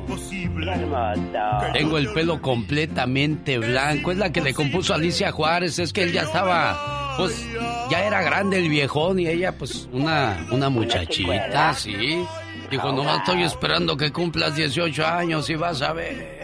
[1.74, 4.14] Tengo el pelo completamente blanco.
[4.14, 5.78] Es la que le compuso Alicia Juárez.
[5.78, 7.46] Es que él ya estaba, pues,
[7.92, 12.24] ya era grande el viejón y ella, pues, una, una muchachita, sí.
[12.70, 16.40] Dijo, nomás estoy esperando que cumplas 18 años y vas a ver.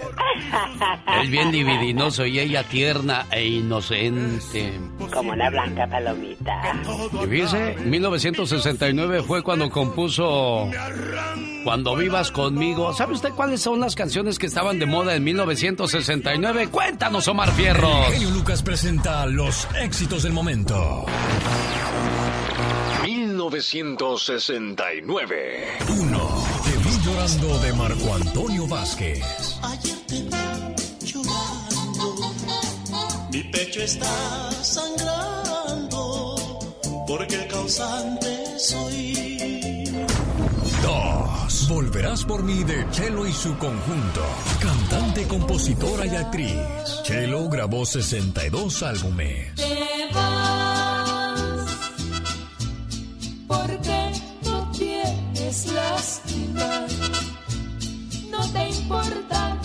[1.22, 4.80] Él bien libidinoso y ella tierna e inocente.
[5.14, 6.74] Como una blanca palomita.
[7.24, 10.70] Y fíjese, 1969 fue cuando compuso
[11.64, 12.94] Cuando vivas conmigo.
[12.94, 16.68] ¿Sabe usted cuáles son las canciones que estaban de moda en 1969?
[16.70, 18.08] Cuéntanos, Omar Fierros.
[18.12, 21.06] Genio Lucas presenta los éxitos del momento.
[23.50, 25.78] 1969.
[25.88, 26.44] 1.
[26.64, 29.22] Te vi llorando de Marco Antonio Vázquez.
[29.62, 30.30] Ayer te vi
[31.06, 32.16] llorando,
[33.32, 36.36] mi pecho está sangrando,
[37.08, 39.84] porque el causante soy.
[40.82, 41.70] 2.
[41.70, 44.22] Volverás por mí de Chelo y su conjunto.
[44.60, 46.58] Cantante, compositora y actriz.
[47.04, 49.54] Chelo grabó 62 álbumes.
[49.56, 50.08] Te
[55.56, 56.88] tienes lástima,
[58.30, 59.60] no te importan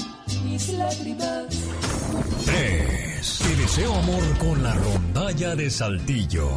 [0.45, 1.47] mis lágrimas.
[2.45, 3.39] 3.
[3.39, 6.49] Te deseo amor con la rondalla de Saltillo.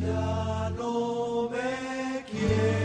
[0.00, 2.75] Ya no me quieres,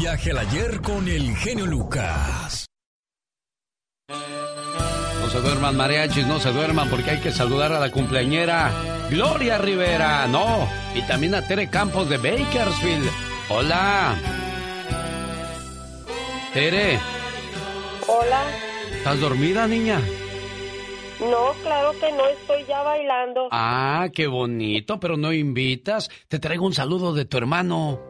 [0.00, 2.66] viaje al ayer con el genio Lucas.
[4.08, 8.72] No se duerman, mariachis, no se duerman porque hay que saludar a la cumpleañera
[9.10, 13.10] Gloria Rivera, no, y también a Tere Campos de Bakersfield.
[13.50, 14.16] Hola.
[16.54, 16.98] Tere,
[18.08, 18.42] Hola.
[18.96, 20.00] ¿estás dormida, niña?
[21.20, 23.48] No, claro que no, estoy ya bailando.
[23.50, 26.08] Ah, qué bonito, pero no invitas.
[26.26, 28.09] Te traigo un saludo de tu hermano.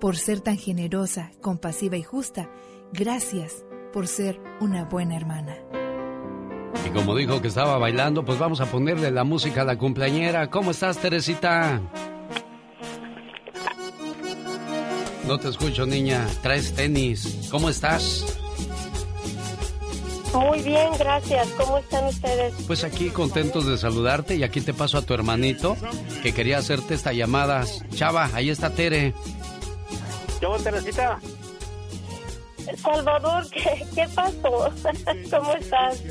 [0.00, 2.50] Por ser tan generosa, compasiva y justa,
[2.92, 5.56] gracias por ser una buena hermana.
[6.86, 10.50] Y como dijo que estaba bailando, pues vamos a ponerle la música a la cumpleañera.
[10.50, 11.80] ¿Cómo estás, Teresita?
[15.26, 16.26] No te escucho, niña.
[16.42, 17.48] Traes tenis.
[17.50, 18.38] ¿Cómo estás?
[20.34, 21.48] Muy bien, gracias.
[21.56, 22.52] ¿Cómo están ustedes?
[22.66, 25.76] Pues aquí contentos de saludarte y aquí te paso a tu hermanito
[26.22, 27.64] que quería hacerte esta llamada.
[27.94, 29.14] Chava, ahí está Tere.
[30.40, 31.18] Yo, Teresita.
[32.76, 34.72] Salvador, ¿qué, qué pasó?
[35.30, 36.02] ¿Cómo estás?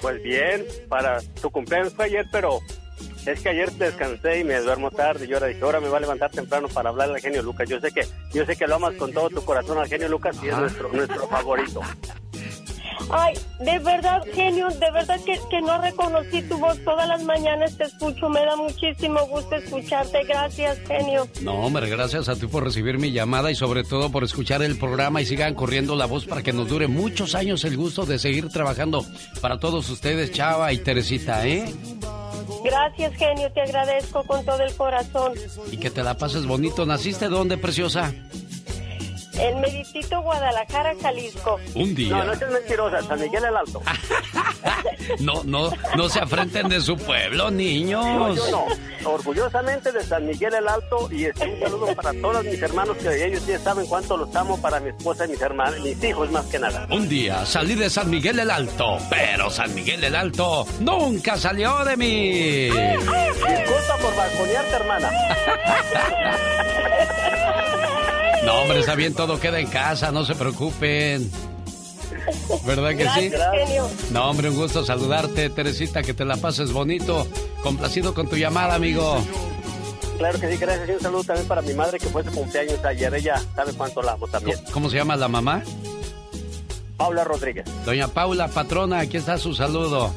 [0.00, 2.60] Pues bien, para tu cumpleaños fue ayer, pero
[3.26, 6.00] es que ayer descansé y me duermo tarde y ahora dije, ahora me va a
[6.00, 7.68] levantar temprano para hablar al genio Lucas.
[7.68, 10.36] Yo sé que, yo sé que lo amas con todo tu corazón al genio Lucas
[10.42, 11.80] y es nuestro, nuestro favorito.
[13.10, 16.78] Ay, de verdad, genio, de verdad que, que no reconocí tu voz.
[16.84, 20.24] Todas las mañanas te escucho, me da muchísimo gusto escucharte.
[20.24, 21.28] Gracias, genio.
[21.42, 24.78] No, hombre, gracias a ti por recibir mi llamada y sobre todo por escuchar el
[24.78, 28.18] programa y sigan corriendo la voz para que nos dure muchos años el gusto de
[28.18, 29.04] seguir trabajando
[29.40, 31.72] para todos ustedes, Chava y Teresita, ¿eh?
[32.64, 35.32] Gracias, genio, te agradezco con todo el corazón.
[35.70, 36.86] Y que te la pases bonito.
[36.86, 38.12] ¿Naciste dónde, preciosa?
[39.38, 41.58] El Medicito Guadalajara, Jalisco.
[41.74, 42.16] Un día.
[42.16, 43.82] No, no es mentirosa, San Miguel el Alto.
[45.20, 48.04] No, no, no se afrenten de su pueblo, niños.
[48.04, 49.10] No, yo no.
[49.10, 53.26] Orgullosamente de San Miguel el Alto y este, un saludo para todos mis hermanos que
[53.26, 56.46] ellos ya saben cuánto los amo para mi esposa y mis hermanos, mis hijos más
[56.46, 56.86] que nada.
[56.90, 61.84] Un día salí de San Miguel el Alto, pero San Miguel el Alto nunca salió
[61.84, 62.64] de mí.
[62.70, 65.10] Disculpa por balconearte, hermana.
[68.44, 71.30] No, hombre, está bien, todo queda en casa, no se preocupen.
[72.66, 73.66] ¿Verdad que Gracias, sí?
[73.66, 73.88] genio.
[74.10, 77.26] No, hombre, un gusto saludarte, Teresita, que te la pases bonito.
[77.62, 79.22] Complacido con tu llamada, amigo.
[80.18, 80.88] Claro que sí, gracias.
[80.88, 83.12] Y un saludo también para mi madre que fue su cumpleaños ayer.
[83.14, 84.58] Ella sabe cuánto la amo también.
[84.72, 85.62] ¿Cómo se llama la mamá?
[86.96, 87.64] Paula Rodríguez.
[87.84, 90.12] Doña Paula, patrona, aquí está su saludo.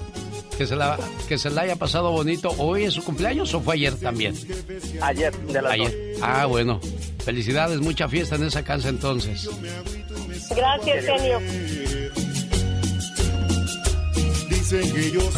[0.58, 0.98] Que se la,
[1.28, 2.50] que se la haya pasado bonito.
[2.58, 4.36] ¿Hoy es su cumpleaños o fue ayer también?
[5.02, 6.05] Ayer, de las Ayer.
[6.22, 6.80] Ah, bueno.
[7.24, 9.50] Felicidades, mucha fiesta en esa casa entonces.
[10.56, 11.40] Gracias, genio.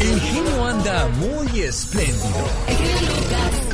[0.00, 2.48] El genio anda muy espléndido.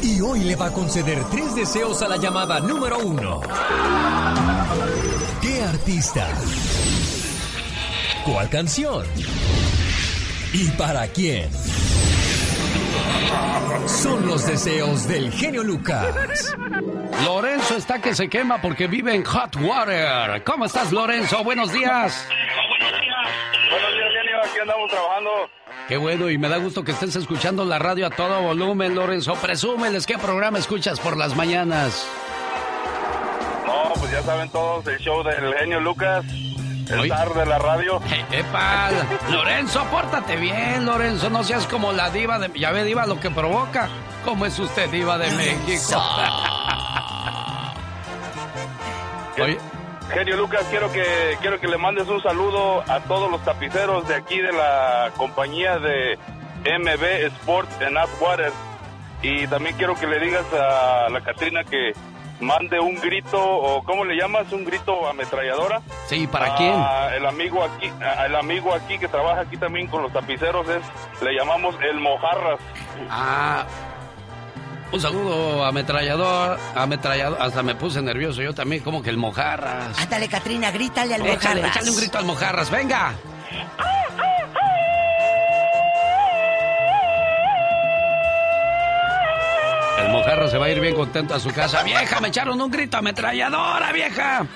[0.02, 3.40] Y hoy le va a conceder tres deseos a la llamada número uno.
[5.40, 6.28] ¿Qué artista?
[8.24, 9.06] ¿Cuál canción?
[10.52, 11.51] ¿Y para quién?
[13.86, 16.55] Son los deseos del genio Lucas.
[17.24, 20.43] Lorenzo está que se quema porque vive en Hot Water.
[20.44, 21.44] ¿Cómo estás, Lorenzo?
[21.44, 22.26] Buenos días.
[23.70, 24.39] Buenos días, genio.
[24.43, 25.31] Aquí andamos trabajando.
[25.89, 29.35] Qué bueno, y me da gusto que estés escuchando la radio a todo volumen, Lorenzo.
[29.35, 32.09] Presúmeles qué programa escuchas por las mañanas.
[33.66, 36.24] No, pues ya saben todos el show del genio Lucas,
[36.89, 38.01] el zar de la radio.
[38.31, 38.90] ¡Epa!
[39.31, 41.31] Lorenzo, pórtate bien, Lorenzo.
[41.31, 42.51] No seas como la diva de...
[42.59, 43.89] Ya ve, diva, lo que provoca.
[44.24, 46.02] ¿Cómo es usted, diva de México?
[49.43, 49.59] Oye,
[50.12, 54.15] Genio Lucas, quiero que quiero que le mandes un saludo a todos los tapiceros de
[54.15, 56.19] aquí de la compañía de
[56.65, 57.02] MB
[57.39, 58.52] Sports en Atwater.
[59.23, 61.93] Y también quiero que le digas a la Catrina que
[62.45, 64.51] mande un grito, o ¿cómo le llamas?
[64.53, 65.81] Un grito ametralladora.
[66.07, 67.16] Sí, ¿para Ah, quién?
[67.19, 70.83] El amigo aquí, ah, el amigo aquí que trabaja aquí también con los tapiceros es,
[71.23, 72.61] le llamamos el Mojarras.
[73.11, 73.65] Ah,
[74.93, 77.41] un saludo ametrallador, ametrallador.
[77.41, 79.99] Hasta me puse nervioso yo también, como que el mojarras.
[79.99, 81.77] Ándale, Catrina, grítale al Échale, mojarras.
[81.77, 83.12] échale un grito al mojarras, venga.
[83.51, 83.66] El
[90.15, 91.82] mojarras se va a ir bien contento a su casa.
[91.82, 94.47] Vieja, me echaron un grito ametralladora, vieja.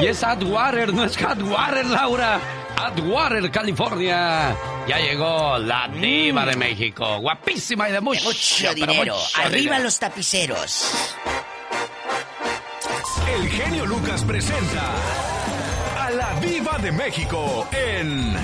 [0.00, 2.38] Y es Atwater, no es Atwater, Laura.
[2.76, 4.54] Atwater, California.
[4.86, 7.18] Ya llegó la diva de México.
[7.20, 9.14] Guapísima y de mucho, Mucho pero dinero.
[9.14, 9.84] mucho Arriba dinero.
[9.84, 11.14] los tapiceros.
[13.34, 14.82] El genio Lucas presenta
[15.98, 18.34] a la Viva de México en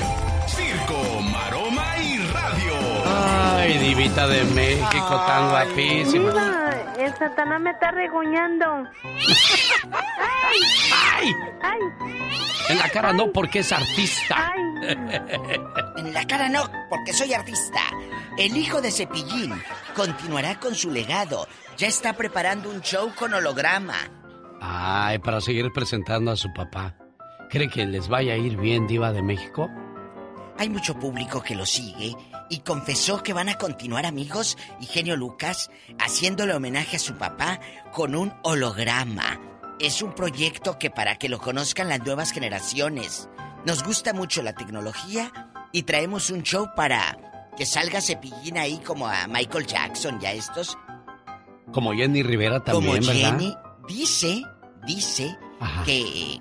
[0.49, 1.21] Circo.
[3.23, 6.31] Ay, divita de México, tan guapísima.
[6.31, 8.67] Diva, el Satanás me está regoñando.
[9.93, 10.59] ¡Ay!
[11.63, 11.81] ¡Ay!
[12.69, 14.53] En la cara no, porque es artista.
[15.97, 17.81] En la cara no, porque soy artista.
[18.39, 19.53] El hijo de Cepillín
[19.95, 21.47] continuará con su legado.
[21.77, 23.95] Ya está preparando un show con holograma.
[24.61, 26.97] Ay, para seguir presentando a su papá.
[27.51, 29.69] ¿Cree que les vaya a ir bien, diva de México?
[30.59, 32.15] Hay mucho público que lo sigue
[32.53, 37.61] y confesó que van a continuar amigos y genio Lucas haciéndole homenaje a su papá
[37.95, 39.41] con un holograma.
[39.81, 43.31] Es un proyecto que para que lo conozcan las nuevas generaciones.
[43.65, 45.33] Nos gusta mucho la tecnología
[45.73, 50.33] y traemos un show para que salga Cepillín ahí como a Michael Jackson y a
[50.33, 50.77] estos.
[51.73, 53.39] Como Jenny Rivera también, como ¿verdad?
[53.39, 53.57] Jenny
[53.89, 54.43] dice,
[54.87, 55.39] dice
[55.87, 56.39] que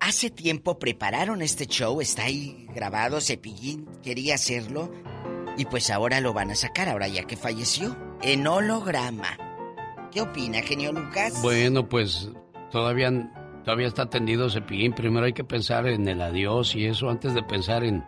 [0.00, 4.92] hace tiempo prepararon este show, está ahí grabado, Cepillín quería hacerlo
[5.56, 9.38] y pues ahora lo van a sacar, ahora ya que falleció, en holograma.
[10.10, 11.40] ¿Qué opina, genio Lucas?
[11.42, 12.30] Bueno, pues
[12.70, 13.10] todavía,
[13.64, 14.92] todavía está tendido Cepillín.
[14.92, 18.04] Primero hay que pensar en el adiós y eso antes de pensar en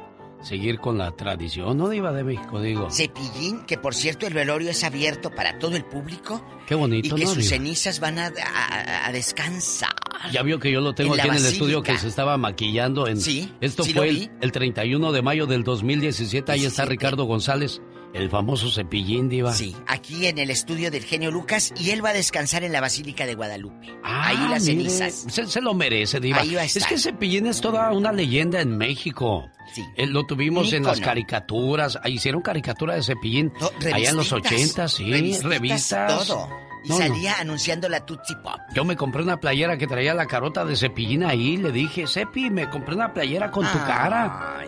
[0.47, 2.61] seguir con la tradición, ¿no, diva de México?
[2.61, 2.91] Digo.
[2.91, 7.17] Cepillín, que por cierto el velorio es abierto para todo el público Qué y bonito,
[7.17, 7.49] que ¿no, sus diva?
[7.51, 9.91] cenizas van a, a- a descansar.
[10.33, 13.07] Ya vio que yo lo tengo En aquí en el estudio que se estaba maquillando
[13.07, 13.21] en...
[13.21, 16.51] Sí, Esto sí fue el, el 31 de mayo del 2017.
[16.53, 17.81] Ahí está Ricardo González,
[18.17, 19.53] el famoso cepillín, diva.
[19.53, 22.81] Sí, aquí en el estudio del genio Lucas y él va a descansar en la
[22.81, 23.89] Basílica de Guadalupe.
[24.03, 25.27] Ah, Ahí las mire, cenizas.
[25.33, 26.41] Se, se lo merece, Diva.
[26.41, 26.89] Ahí va a es estar.
[26.91, 29.49] que Cepillín es toda una leyenda en México.
[29.75, 29.85] Sí.
[29.97, 31.99] Eh, lo tuvimos en las caricaturas.
[32.03, 33.53] Ah, Hicieron caricatura de Cepillín.
[33.93, 35.05] allá en los Revistitas, 80, sí.
[35.11, 36.27] revistitas, revistas.
[36.27, 36.66] Todo.
[36.87, 37.07] Y No, no.
[37.07, 38.61] salía anunciando la Tootsie Pop.
[38.75, 41.57] Yo me compré una playera que traía la carota de Cepillín ahí.
[41.57, 44.59] Le dije, Cepi, me compré una playera con tu cara.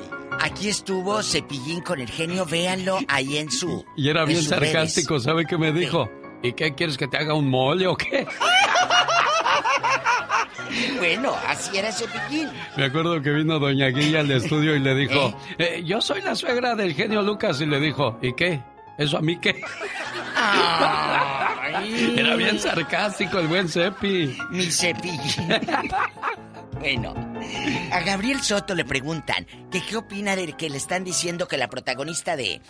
[0.41, 3.85] Aquí estuvo Cepillín con el genio, véanlo ahí en su.
[3.97, 4.73] Y era en bien sus redes.
[4.73, 5.21] sarcástico.
[5.21, 6.11] ¿Sabe qué me dijo?
[6.43, 8.27] ¿Y qué quieres que te haga un mole o qué?
[10.99, 12.49] Bueno, así era Cepillín.
[12.77, 16.35] Me acuerdo que vino Doña Guilla al estudio y le dijo, "Eh, yo soy la
[16.35, 18.63] suegra del genio Lucas y le dijo, ¿y qué?
[18.99, 19.63] ¿Eso a mí qué?
[22.17, 24.37] Era bien sarcástico el buen Cepi.
[24.51, 25.49] Mi Cepillín.
[26.81, 27.15] bueno,
[27.93, 31.69] A Gabriel Soto le preguntan que qué opina de que le están diciendo que la
[31.69, 32.61] protagonista de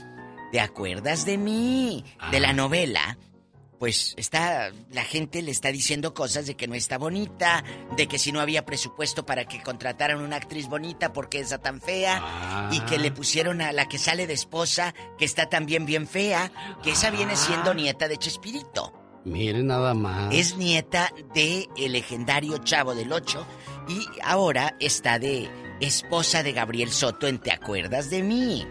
[0.53, 2.05] ¿Te acuerdas de mí?
[2.31, 3.17] de la novela.
[3.79, 7.63] Pues está la gente le está diciendo cosas de que no está bonita,
[7.97, 11.81] de que si no había presupuesto para que contrataran una actriz bonita porque esa tan
[11.81, 16.09] fea y que le pusieron a la que sale de esposa que está también bien
[16.09, 16.51] fea,
[16.83, 18.93] que esa viene siendo nieta de Chespirito.
[19.25, 20.35] Mire nada más.
[20.35, 23.47] Es nieta de el legendario Chavo del Ocho
[23.89, 25.49] y ahora está de
[25.81, 28.67] esposa de Gabriel Soto en Te acuerdas de mí.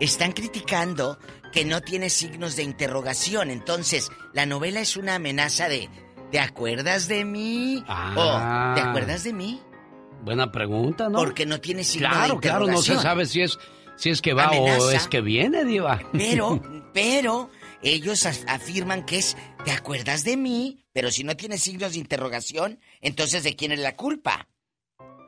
[0.00, 1.18] Están criticando
[1.54, 5.88] que no tiene signos de interrogación, entonces la novela es una amenaza de
[6.30, 7.84] ¿Te acuerdas de mí?
[7.86, 8.72] Ah.
[8.74, 9.60] o ¿Te acuerdas de mí?
[10.24, 11.18] Buena pregunta, ¿no?
[11.18, 13.02] Porque no tiene signo de Claro, claro, no se interrogación.
[13.02, 13.58] sabe si es
[13.96, 16.00] si es que va o es que viene, diva.
[16.12, 16.60] Pero,
[16.92, 17.50] pero,
[17.82, 20.84] ellos af- afirman que es, ¿te acuerdas de mí?
[20.92, 24.48] Pero si no tiene signos de interrogación, entonces ¿de quién es la culpa?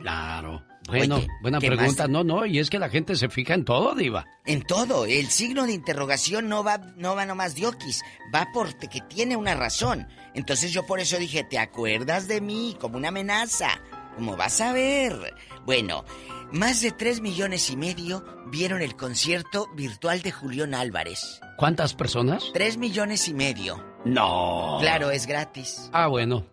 [0.01, 0.65] Claro.
[0.89, 2.05] Bueno, Oye, buena ¿qué pregunta.
[2.05, 2.11] más?
[2.11, 4.25] No, no, y es que la gente se fija en todo, diva.
[4.45, 8.03] En todo, el signo de interrogación no va, no va nomás de oquis,
[8.35, 10.07] va porque que tiene una razón.
[10.35, 12.77] Entonces yo por eso dije, ¿te acuerdas de mí?
[12.81, 13.69] Como una amenaza.
[14.15, 15.35] Como vas a ver.
[15.67, 16.05] Bueno,
[16.53, 21.41] más de tres millones y medio vieron el concierto virtual de Julián Álvarez.
[21.59, 22.45] ¿Cuántas personas?
[22.55, 23.85] Tres millones y medio.
[24.05, 24.79] No.
[24.81, 25.91] Claro, es gratis.
[25.93, 26.47] Ah, bueno.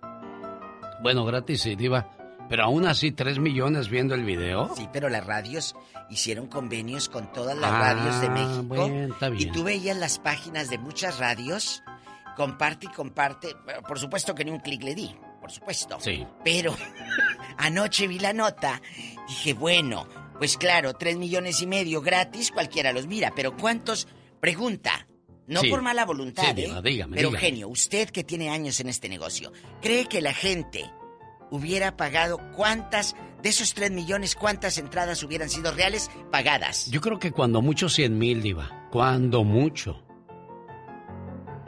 [1.02, 2.10] Bueno, gratis sí, diva.
[2.50, 4.74] Pero aún así, tres millones viendo el video.
[4.76, 5.76] Sí, pero las radios
[6.10, 8.64] hicieron convenios con todas las Ah, radios de México.
[8.64, 9.52] bueno, está Y bien.
[9.52, 11.84] tú veías las páginas de muchas radios,
[12.36, 13.56] comparte y comparte.
[13.88, 15.98] Por supuesto que ni un clic le di, por supuesto.
[16.00, 16.26] Sí.
[16.44, 16.76] Pero
[17.58, 18.82] anoche vi la nota,
[19.28, 20.08] dije, bueno,
[20.38, 24.08] pues claro, tres millones y medio gratis, cualquiera los mira, pero ¿cuántos?
[24.40, 25.08] Pregunta.
[25.48, 25.70] No Sí.
[25.70, 26.82] por mala voluntad, Sí, ¿eh?
[26.84, 27.38] dígame, Pero dígame.
[27.40, 29.52] genio, usted que tiene años en este negocio,
[29.82, 30.90] ¿cree que la gente
[31.54, 36.90] hubiera pagado cuántas de esos tres millones, cuántas entradas hubieran sido reales pagadas?
[36.90, 38.88] Yo creo que cuando mucho 100 mil, diva.
[38.92, 40.04] Cuando mucho.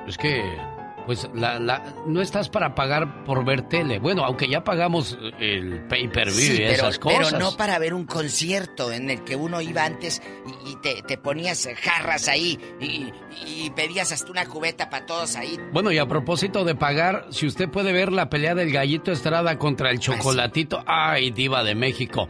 [0.07, 0.57] Es que,
[1.05, 3.99] pues, la, la- no estás para pagar por ver tele.
[3.99, 7.39] Bueno, aunque ya pagamos el pay-per-view Sí, y pero, esas pero cosas.
[7.39, 10.21] no para ver un concierto en el que uno iba antes
[10.65, 13.11] y, y te, te ponías jarras ahí y,
[13.45, 15.59] y pedías hasta una cubeta para todos ahí.
[15.71, 19.57] Bueno, y a propósito de pagar, si usted puede ver la pelea del gallito Estrada
[19.57, 22.27] contra Ah, el chocolatito, ay, diva de México.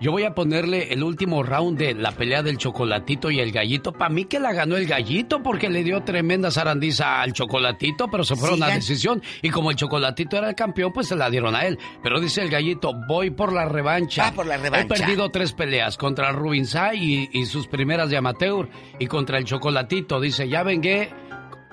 [0.00, 3.92] Yo voy a ponerle el último round de la pelea del chocolatito y el gallito.
[3.92, 8.22] Para mí que la ganó el gallito porque le dio tremenda zarandiza al chocolatito, pero
[8.22, 8.78] se fueron a Sigan.
[8.78, 9.22] decisión.
[9.40, 11.78] Y como el chocolatito era el campeón, pues se la dieron a él.
[12.02, 14.24] Pero dice el gallito, voy por la revancha.
[14.24, 14.94] Va por la revancha.
[14.94, 18.68] He perdido tres peleas contra Rubin Sai y, y sus primeras de amateur
[18.98, 20.20] y contra el chocolatito.
[20.20, 21.08] Dice, ya vengué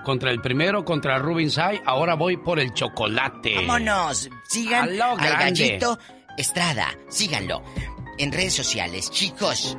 [0.05, 3.55] contra el primero, contra Rubin Sai, ahora voy por el chocolate.
[3.55, 5.97] Vámonos, sigan A al gallito
[6.37, 7.61] Estrada, síganlo.
[8.17, 9.77] En redes sociales, chicos.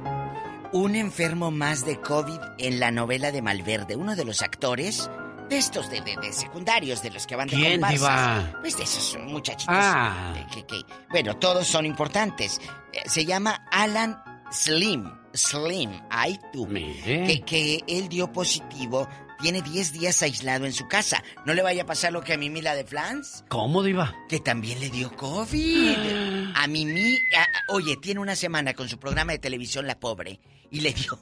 [0.73, 5.09] Un enfermo más de COVID en la novela de Malverde, uno de los actores
[5.48, 8.55] de estos de, de- de secundarios, de los que van de ¿Quién, comparsas.
[8.61, 9.66] Pues de esos muchachitos.
[9.77, 10.35] Ah.
[10.52, 12.61] que- que- bueno, todos son importantes.
[12.93, 14.20] Eh, Se llama Alan
[14.51, 15.05] Slim.
[15.32, 16.66] Slim, ay tú.
[16.69, 19.06] Que, que él dio positivo.
[19.45, 21.23] Tiene 10 días aislado en su casa.
[21.45, 24.16] No le vaya a pasar lo que a Mimi la de Flans ¿Cómo, diva?
[24.27, 25.97] que también le dio COVID.
[26.55, 30.41] A Mimi, a- oye, tiene una semana con su programa de televisión La Pobre
[30.71, 31.19] y le dio.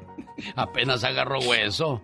[0.56, 2.00] Apenas agarró hueso.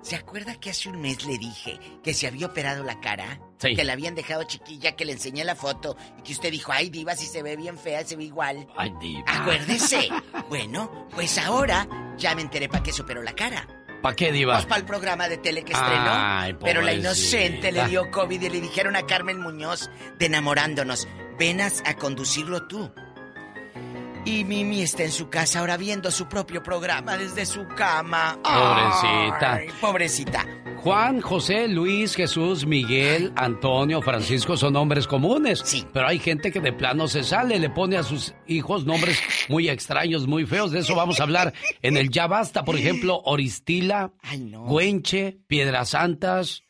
[0.00, 3.42] ¿Se acuerda que hace un mes le dije que se había operado la cara?
[3.58, 3.74] Sí.
[3.76, 6.88] Que la habían dejado chiquilla, que le enseñé la foto y que usted dijo, ay,
[6.88, 8.66] diva, si se ve bien fea, se ve igual.
[8.74, 9.22] Ay, diva.
[9.26, 10.08] Acuérdese.
[10.48, 11.86] bueno, pues ahora
[12.16, 13.68] ya me enteré para qué se operó la cara.
[14.02, 14.54] ¿Para qué, diva?
[14.54, 16.10] Pues para el programa de tele que estrenó.
[16.10, 21.06] Ay, pero la inocente le dio COVID y le dijeron a Carmen Muñoz de enamorándonos,
[21.38, 22.92] venas a conducirlo tú.
[24.24, 28.38] Y Mimi está en su casa ahora viendo su propio programa desde su cama.
[28.42, 29.54] Pobrecita.
[29.54, 30.46] Ay, pobrecita.
[30.76, 35.60] Juan, José, Luis, Jesús, Miguel, Antonio, Francisco son nombres comunes.
[35.64, 35.84] Sí.
[35.92, 39.68] Pero hay gente que de plano se sale, le pone a sus hijos nombres muy
[39.68, 40.70] extraños, muy feos.
[40.70, 42.64] De eso vamos a hablar en el Ya Basta.
[42.64, 44.64] Por ejemplo, Oristila, Ay, no.
[44.64, 46.62] Güenche, Piedras Santas,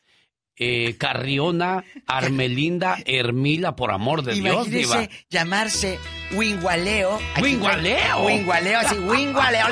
[0.55, 5.09] eh, Carriona, Armelinda, Hermila, por amor de Dios, Imagínese diva.
[5.29, 5.99] llamarse
[6.31, 7.19] Wingualeo.
[7.41, 8.25] ¿Wingualeo?
[8.25, 9.65] Wingualeo, así, Wingualeo.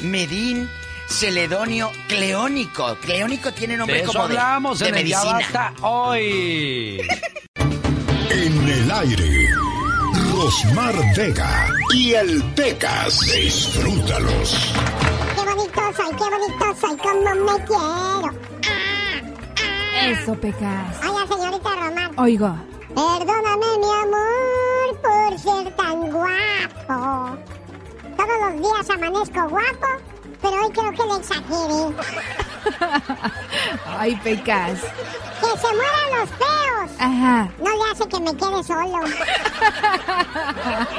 [0.00, 0.68] Medín,
[1.08, 2.96] Celedonio, Cleónico.
[2.96, 5.38] Cleónico tiene nombre De eso como de, hablamos de en el Ya medicina.
[5.38, 7.00] Basta hoy.
[8.32, 9.48] En el aire,
[10.32, 13.18] Rosmar Vega y el Pecas.
[13.20, 14.72] Disfrútalos.
[15.34, 18.49] Qué bonito soy, qué bonito soy, como me quiero.
[20.08, 21.00] Eso, Pecas.
[21.02, 22.10] Oiga, señorita Román.
[22.16, 22.54] Oigo.
[22.88, 27.38] Perdóname, mi amor, por ser tan guapo.
[28.16, 29.86] Todos los días amanezco guapo
[30.42, 31.94] pero hoy creo que le exageré.
[33.86, 34.78] Ay, pecas.
[35.40, 36.90] ¡Que se mueran los feos!
[36.98, 37.48] Ajá.
[37.58, 39.00] No le hace que me quede solo.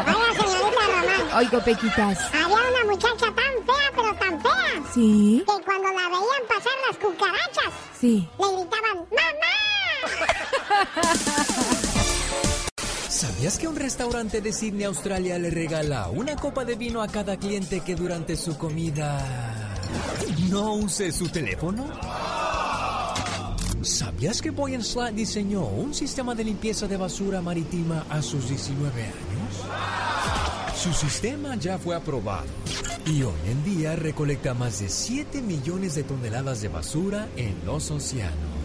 [0.06, 1.24] Vaya, señorita Román.
[1.38, 2.18] Oigo, Pequitas.
[2.34, 6.98] Había una muchacha tan fea, pero tan fea, Sí, que cuando la veían pasar las
[6.98, 8.30] cucarachas, sí.
[8.40, 9.56] le gritaban ¡Mamá!
[13.12, 17.36] ¿Sabías que un restaurante de Sydney, Australia, le regala una copa de vino a cada
[17.36, 19.76] cliente que durante su comida
[20.50, 21.90] no use su teléfono?
[23.82, 29.04] ¿Sabías que Boy Slat diseñó un sistema de limpieza de basura marítima a sus 19
[29.04, 29.14] años?
[30.82, 32.48] Su sistema ya fue aprobado
[33.06, 37.92] y hoy en día recolecta más de 7 millones de toneladas de basura en los
[37.92, 38.62] océanos.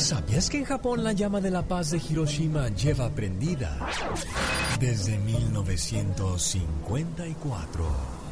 [0.00, 3.76] ¿Sabías que en Japón la llama de la paz de Hiroshima lleva prendida
[4.80, 7.84] desde 1954?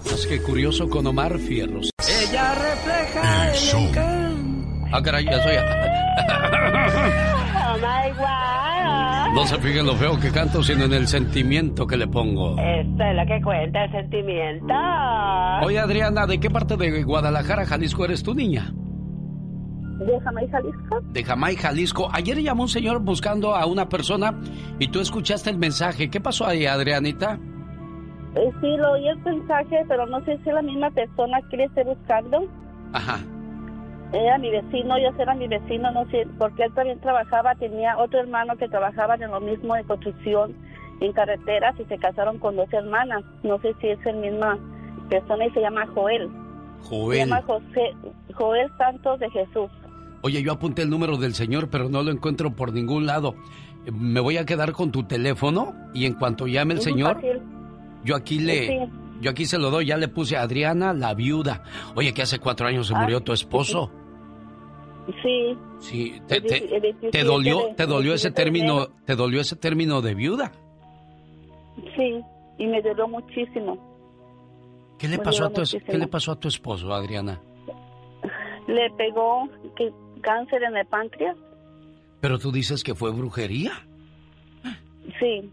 [0.07, 1.91] Es que curioso con Omar Fierros.
[2.23, 3.81] Ella refleja El el show.
[3.83, 4.87] encanto.
[4.93, 5.57] Ah, caray, ya soy.
[5.57, 5.61] Oh
[7.77, 9.35] my God.
[9.35, 12.53] No se fijen lo feo que canto, sino en el sentimiento que le pongo.
[12.59, 14.73] Esto es lo que cuenta el sentimiento.
[15.65, 18.73] Oye, Adriana, ¿de qué parte de Guadalajara, Jalisco eres tú, niña?
[19.99, 21.01] ¿De Jamaica, Jalisco?
[21.13, 22.09] De Jamaica, Jalisco.
[22.13, 24.35] Ayer llamó un señor buscando a una persona
[24.79, 26.09] y tú escuchaste el mensaje.
[26.09, 27.39] ¿Qué pasó ahí, Adrianita?
[28.35, 31.57] Eh, sí, lo oí el mensaje, pero no sé si es la misma persona que
[31.57, 32.47] le esté buscando.
[32.93, 33.19] Ajá.
[34.13, 38.21] Era mi vecino, yo era mi vecino, no sé, porque él también trabajaba, tenía otro
[38.21, 40.55] hermano que trabajaba en lo mismo de construcción
[41.01, 43.23] en carreteras y se casaron con dos hermanas.
[43.43, 44.59] No sé si es la misma
[45.11, 46.29] persona y se llama Joel.
[46.83, 47.19] Se Joel.
[47.19, 47.95] llama José,
[48.35, 49.71] Joel Santos de Jesús.
[50.23, 53.35] Oye, yo apunté el número del señor, pero no lo encuentro por ningún lado.
[53.93, 57.41] Me voy a quedar con tu teléfono y en cuanto llame el señor, fácil.
[58.05, 58.79] yo aquí le, Sí.
[59.21, 59.87] yo aquí se lo doy.
[59.87, 61.63] Ya le puse a Adriana, la viuda.
[61.95, 63.91] Oye, que hace cuatro años se Ah, murió tu esposo.
[65.23, 65.57] Sí.
[65.79, 66.21] Sí.
[66.27, 69.15] ¿Te, El te- dieci- el 17 te dolió, te dolió ese 17 de término, te
[69.17, 70.53] dolió ese término de viuda?
[71.97, 72.21] Sí,
[72.59, 73.79] y me dolió muchísimo.
[74.99, 75.85] ¿Qué le pasó a tu, muchísimo.
[75.87, 77.41] qué le pasó a tu esposo, Adriana?
[78.67, 79.91] Le pegó que,
[80.21, 81.37] cáncer en el páncreas.
[82.21, 83.73] Pero tú dices que fue brujería.
[85.21, 85.51] Sí,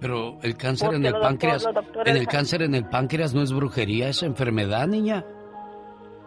[0.00, 1.66] Pero el cáncer Porque en el doctor- páncreas,
[2.04, 5.24] en el cáncer en el páncreas no es brujería, es enfermedad, niña.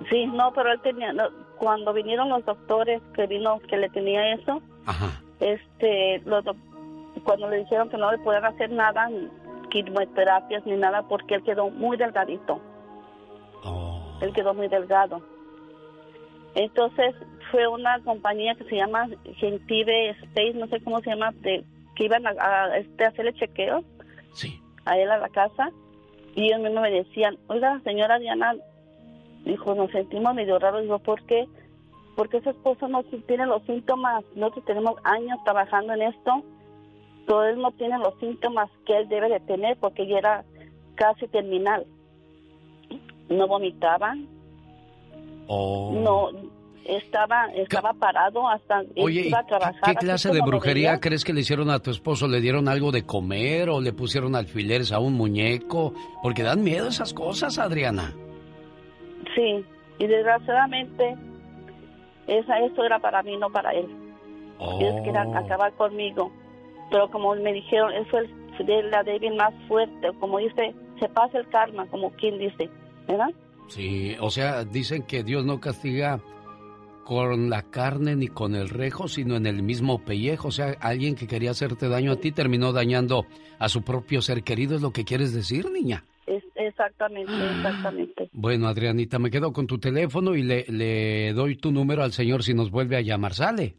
[0.10, 1.24] sí, no, pero él tenía, no,
[1.58, 5.22] cuando vinieron los doctores que vino, que le tenía eso, Ajá.
[5.40, 6.44] este, los
[7.24, 9.30] cuando le dijeron que no le podían hacer nada, ni
[9.70, 12.60] quimioterapias ni nada, porque él quedó muy delgadito.
[13.64, 14.18] Oh.
[14.22, 15.22] Él quedó muy delgado.
[16.56, 17.16] Entonces
[17.52, 21.64] fue una compañía que se llama Gentive Space, no sé cómo se llama, de,
[21.96, 23.84] que iban a, a, este, hacerle chequeo
[24.34, 24.60] Sí.
[24.86, 25.72] a él a la casa
[26.36, 28.56] y ellos mismos me decían, oiga, señora Diana,
[29.46, 31.48] dijo, nos sentimos medio raros, digo, ¿por qué?
[32.16, 36.44] Porque su esposo no tiene los síntomas, nosotros tenemos años trabajando en esto,
[37.26, 40.44] pero él no tiene los síntomas que él debe de tener porque ya era
[40.96, 41.86] casi terminal.
[43.30, 44.16] No vomitaba,
[45.52, 45.92] Oh.
[45.96, 46.30] no
[46.86, 49.82] estaba estaba parado hasta Oye, ¿y iba a trabajar.
[49.84, 52.28] ¿qué clase de brujería crees que le hicieron a tu esposo?
[52.28, 55.94] ¿Le dieron algo de comer o le pusieron alfileres a un muñeco?
[56.22, 58.14] Porque dan miedo esas cosas, Adriana.
[59.36, 59.66] Sí,
[59.98, 61.16] y desgraciadamente
[62.28, 63.88] esa eso era para mí, no para él.
[64.60, 66.32] Ellos querían acabar conmigo.
[66.92, 68.30] Pero como me dijeron, eso es
[68.66, 70.12] de la débil más fuerte.
[70.20, 72.70] Como dice, se pasa el karma, como quien dice,
[73.08, 73.30] ¿verdad?
[73.70, 76.20] Sí, o sea, dicen que Dios no castiga
[77.10, 80.50] con la carne ni con el rejo, sino en el mismo pellejo.
[80.50, 83.26] O sea, alguien que quería hacerte daño a ti terminó dañando
[83.58, 86.04] a su propio ser querido, es lo que quieres decir, niña.
[86.28, 88.30] Es, exactamente, exactamente.
[88.32, 92.44] Bueno, Adrianita, me quedo con tu teléfono y le, le doy tu número al señor
[92.44, 93.34] si nos vuelve a llamar.
[93.34, 93.76] ¿Sale?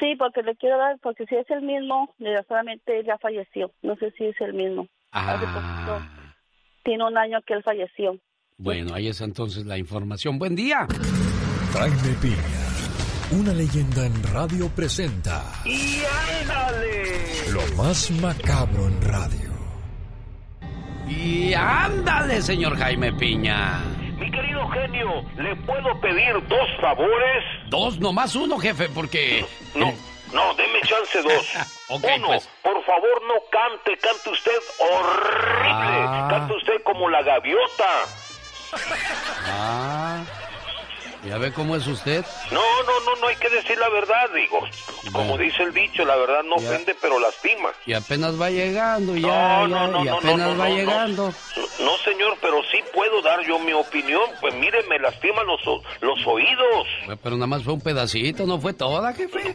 [0.00, 3.70] Sí, porque le quiero dar, porque si es el mismo, desgraciadamente él ya falleció.
[3.82, 4.88] No sé si es el mismo.
[5.12, 6.00] Hace poquito,
[6.82, 8.18] tiene un año que él falleció.
[8.58, 10.38] Bueno, ahí está entonces la información.
[10.38, 10.86] Buen día.
[11.74, 12.36] Jaime Piña,
[13.32, 16.00] una leyenda en radio presenta ¡Y
[16.40, 17.50] ándale!
[17.52, 19.50] lo más macabro en radio.
[21.06, 23.82] Y ándale, señor Jaime Piña.
[24.18, 27.44] Mi querido genio, ¿le puedo pedir dos favores?
[27.68, 29.44] Dos, nomás uno, jefe, porque...
[29.74, 29.92] No,
[30.32, 31.46] no, deme chance dos.
[31.88, 32.48] Ok, Uno, pues.
[32.64, 35.68] por favor no cante, cante usted horrible.
[35.70, 36.26] Ah.
[36.28, 37.84] Cante usted como la gaviota.
[39.48, 40.24] Ah,
[41.28, 42.24] Ya ve cómo es usted.
[42.50, 44.60] No, no, no, no hay que decir la verdad, digo.
[45.12, 46.68] Como dice el dicho, la verdad no Ya.
[46.70, 47.70] ofende, pero lastima.
[47.84, 49.26] Y apenas va llegando, ya,
[49.66, 51.34] No, ya, no, no, y no, apenas no, no, va no, llegando.
[51.56, 54.22] No, no, señor, pero sí puedo dar yo mi opinión.
[54.40, 56.86] Pues mire, me lastiman los, o- los oídos.
[57.06, 59.54] Güey, Pero nada más fue un pedacito, no fue toda, jefe.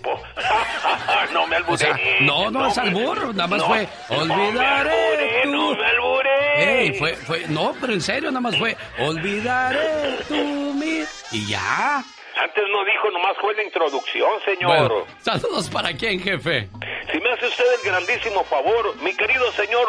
[1.33, 1.77] no me O alburé.
[1.77, 5.85] sea, no, no es albur, nada más no, fue no me olvidaré alburé, no me
[5.85, 6.81] alburé.
[6.83, 11.03] Ey, fue, fue, no, pero en serio, nada más fue olvidaré tu mi...
[11.31, 11.60] Y ya.
[12.37, 14.87] Antes no dijo, nomás fue la introducción, señor.
[14.87, 16.69] Bueno, saludos para quién, jefe.
[17.11, 19.85] Si me hace usted el grandísimo favor, mi querido señor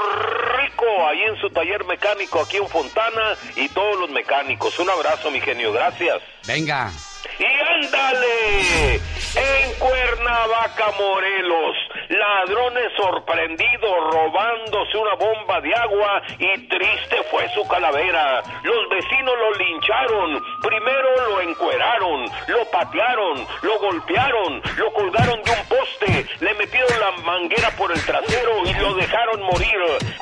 [0.61, 4.79] Rico, ahí en su taller mecánico aquí en Fontana y todos los mecánicos.
[4.81, 6.21] Un abrazo, mi genio, gracias.
[6.47, 6.91] Venga.
[7.39, 8.95] Y ándale,
[9.35, 11.77] en Cuernavaca, Morelos,
[12.09, 18.43] ladrones sorprendidos robándose una bomba de agua y triste fue su calavera.
[18.63, 25.67] Los vecinos lo lincharon, primero lo encueraron, lo patearon, lo golpearon, lo colgaron de un
[25.69, 29.73] poste, le metieron la manguera por el trasero y lo dejaron morir.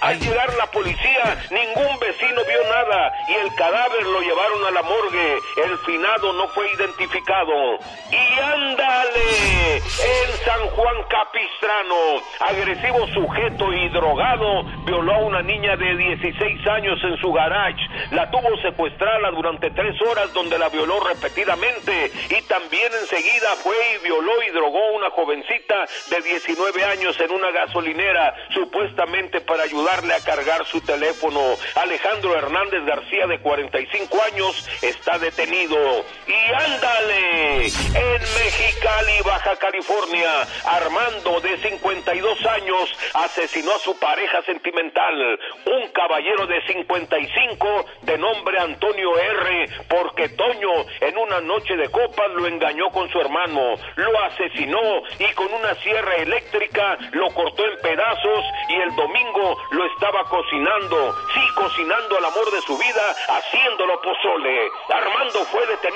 [0.01, 4.83] Al llegar la policía, ningún vecino vio nada y el cadáver lo llevaron a la
[4.83, 5.39] morgue.
[5.65, 5.77] El
[6.19, 7.79] no fue identificado.
[8.11, 15.97] Y ándale, en San Juan Capistrano, agresivo sujeto y drogado violó a una niña de
[15.97, 17.81] 16 años en su garage.
[18.11, 24.05] La tuvo secuestrada durante tres horas donde la violó repetidamente y también enseguida fue y
[24.05, 30.15] violó y drogó a una jovencita de 19 años en una gasolinera, supuestamente para ayudarle
[30.15, 31.41] a cargar su teléfono.
[31.77, 36.00] Alejandro Hernández García, de 45 años, está detenido.
[36.27, 40.31] Y ándale, en Mexicali, Baja California,
[40.65, 48.59] Armando, de 52 años, asesinó a su pareja sentimental, un caballero de 55 de nombre
[48.59, 54.23] Antonio R, porque Toño en una noche de copas lo engañó con su hermano, lo
[54.25, 60.25] asesinó y con una sierra eléctrica lo cortó en pedazos y el domingo lo estaba
[60.25, 64.71] cocinando, sí, cocinando al amor de su vida, haciéndolo pozole.
[64.89, 65.90] Armando fue detenido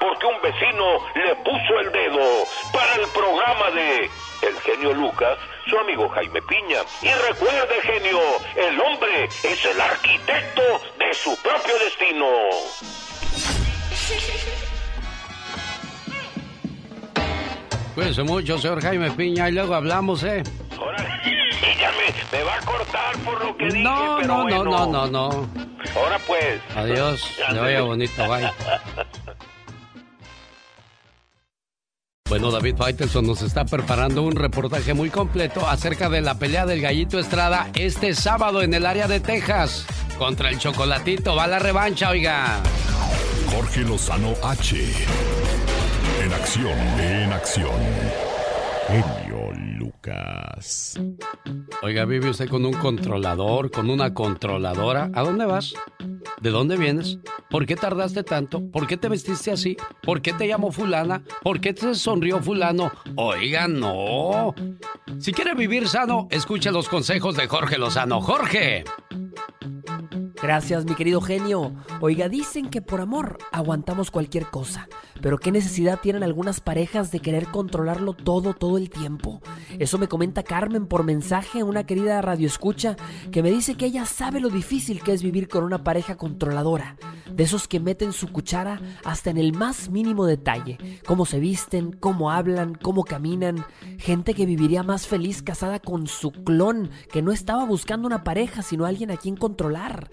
[0.00, 4.10] porque un vecino le puso el dedo para el programa de
[4.42, 6.80] El genio Lucas, su amigo Jaime Piña.
[7.02, 8.20] Y recuerde, genio,
[8.56, 10.62] el hombre es el arquitecto
[10.98, 12.26] de su propio destino.
[17.94, 20.42] Cuídense mucho, señor Jaime Piña, y luego hablamos, ¿eh?
[21.62, 24.86] Ella me, me va a cortar por lo que dije, No, pero no, no, no,
[24.86, 25.48] no, no.
[25.96, 26.60] Ahora pues.
[26.76, 28.50] Adiós, le vaya bonito, bye.
[32.28, 36.82] Bueno, David Faitelson nos está preparando un reportaje muy completo acerca de la pelea del
[36.82, 39.86] Gallito Estrada este sábado en el área de Texas.
[40.18, 42.60] Contra el Chocolatito, va la revancha, oiga.
[43.50, 44.76] Jorge Lozano H.
[46.22, 49.27] En acción, en acción.
[50.08, 50.98] Lucas.
[51.82, 55.10] Oiga, vive usted con un controlador, con una controladora.
[55.14, 55.74] ¿A dónde vas?
[56.40, 57.18] ¿De dónde vienes?
[57.50, 58.70] ¿Por qué tardaste tanto?
[58.70, 59.76] ¿Por qué te vestiste así?
[60.02, 61.22] ¿Por qué te llamó fulana?
[61.42, 62.90] ¿Por qué te sonrió fulano?
[63.16, 64.54] Oiga, no.
[65.18, 68.20] Si quiere vivir sano, escuche los consejos de Jorge Lozano.
[68.20, 68.84] Jorge.
[70.40, 71.74] Gracias, mi querido genio.
[72.00, 74.88] Oiga, dicen que por amor aguantamos cualquier cosa,
[75.20, 79.40] pero qué necesidad tienen algunas parejas de querer controlarlo todo, todo el tiempo.
[79.80, 82.96] Eso me comenta Carmen por mensaje, una querida radioescucha,
[83.30, 86.96] que me dice que ella sabe lo difícil que es vivir con una pareja controladora,
[87.30, 91.92] de esos que meten su cuchara hasta en el más mínimo detalle, cómo se visten,
[91.92, 93.64] cómo hablan, cómo caminan,
[93.98, 98.62] gente que viviría más feliz casada con su clon, que no estaba buscando una pareja,
[98.62, 100.10] sino alguien a quien controlar.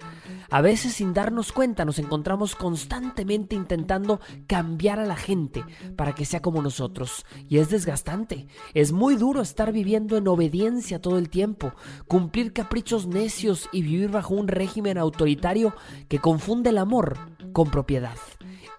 [0.50, 5.64] A veces sin darnos cuenta nos encontramos constantemente intentando cambiar a la gente
[5.96, 7.24] para que sea como nosotros.
[7.48, 8.46] Y es desgastante.
[8.74, 11.72] Es muy duro estar viviendo en obediencia todo el tiempo,
[12.06, 15.74] cumplir caprichos necios y vivir bajo un régimen autoritario
[16.08, 17.18] que confunde el amor
[17.52, 18.16] con propiedad.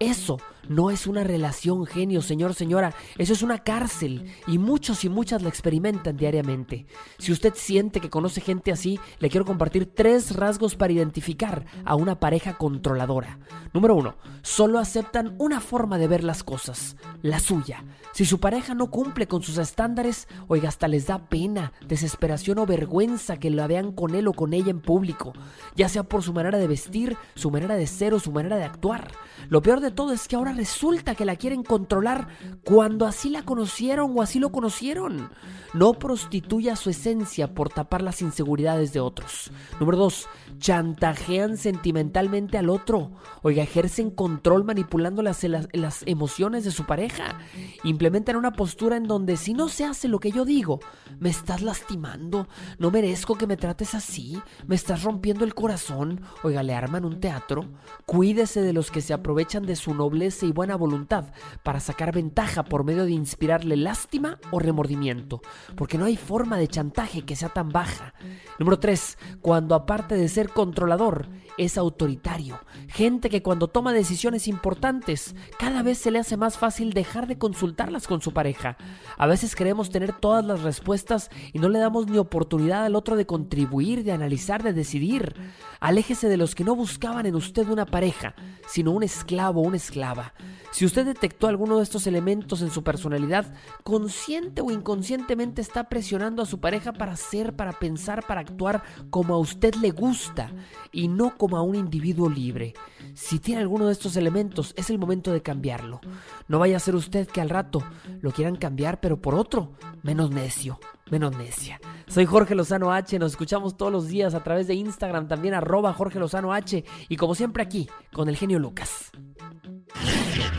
[0.00, 0.38] Eso
[0.68, 2.94] no es una relación, genio, señor, señora.
[3.16, 4.32] Eso es una cárcel.
[4.46, 6.86] Y muchos y muchas la experimentan diariamente.
[7.18, 11.94] Si usted siente que conoce gente así, le quiero compartir tres rasgos para identificar a
[11.94, 13.38] una pareja controladora.
[13.72, 17.84] Número uno, solo aceptan una forma de ver las cosas, la suya.
[18.12, 22.66] Si su pareja no cumple con sus estándares, oiga, hasta les da pena, desesperación o
[22.66, 25.32] vergüenza que la vean con él o con ella en público,
[25.76, 28.64] ya sea por su manera de vestir, su manera de ser o su manera de
[28.64, 29.12] actuar.
[29.48, 32.28] Lo peor de todo es que ahora resulta que la quieren controlar
[32.64, 35.30] cuando así la conocieron o así lo conocieron.
[35.74, 39.50] No prostituya su esencia por tapar las inseguridades de otros.
[39.78, 40.26] Número dos,
[40.58, 43.12] chantajean sentimentalmente al otro.
[43.42, 47.38] Oiga, ejercen control manipulando las, las, las emociones de su pareja.
[47.84, 50.80] Implementan una postura en donde si no se hace lo que yo digo,
[51.20, 56.22] me estás lastimando, no merezco que me trates así, me estás rompiendo el corazón.
[56.42, 57.66] Oiga, le arman un teatro.
[58.06, 61.26] Cuídese de los que se aprovechan de su nobleza y buena voluntad
[61.62, 65.40] para sacar ventaja por medio de inspirarle lástima o remordimiento,
[65.76, 68.14] porque no hay forma de chantaje que sea tan baja.
[68.58, 69.18] Número 3.
[69.40, 71.28] Cuando aparte de ser controlador,
[71.58, 72.58] es autoritario.
[72.88, 77.36] Gente que cuando toma decisiones importantes, cada vez se le hace más fácil dejar de
[77.36, 78.76] consultarlas con su pareja.
[79.18, 83.16] A veces queremos tener todas las respuestas y no le damos ni oportunidad al otro
[83.16, 85.34] de contribuir, de analizar, de decidir.
[85.80, 88.34] Aléjese de los que no buscaban en usted una pareja,
[88.66, 90.32] sino un esclavo una esclava.
[90.70, 93.52] Si usted detectó alguno de estos elementos en su personalidad,
[93.82, 99.34] consciente o inconscientemente está presionando a su pareja para ser, para pensar, para actuar como
[99.34, 100.52] a usted le gusta
[100.92, 102.74] y no como a un individuo libre.
[103.14, 106.00] Si tiene alguno de estos elementos, es el momento de cambiarlo.
[106.46, 107.82] No vaya a ser usted que al rato
[108.20, 109.72] lo quieran cambiar, pero por otro,
[110.02, 110.78] menos necio,
[111.10, 111.80] menos necia.
[112.06, 115.92] Soy Jorge Lozano H, nos escuchamos todos los días a través de Instagram, también arroba
[115.92, 119.10] Jorge Lozano H, y como siempre aquí, con el genio Lucas.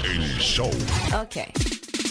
[0.04, 0.70] El show.
[1.22, 1.54] Ok.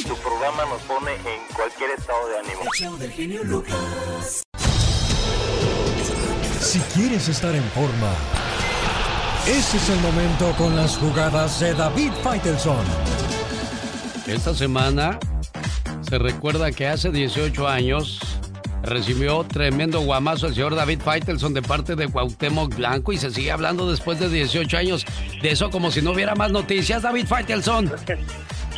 [0.07, 2.63] Tu programa nos pone en cualquier estado de ánimo.
[2.63, 4.43] El show del genio Lucas.
[6.61, 8.13] Si quieres estar en forma,
[9.49, 12.85] ese es el momento con las jugadas de David Faitelson.
[14.27, 15.19] Esta semana
[16.03, 18.21] se recuerda que hace 18 años
[18.83, 23.51] recibió tremendo guamazo el señor David Faitelson de parte de Cuauhtémoc Blanco y se sigue
[23.51, 25.07] hablando después de 18 años
[25.41, 27.03] de eso como si no hubiera más noticias.
[27.03, 27.91] David Faitelson.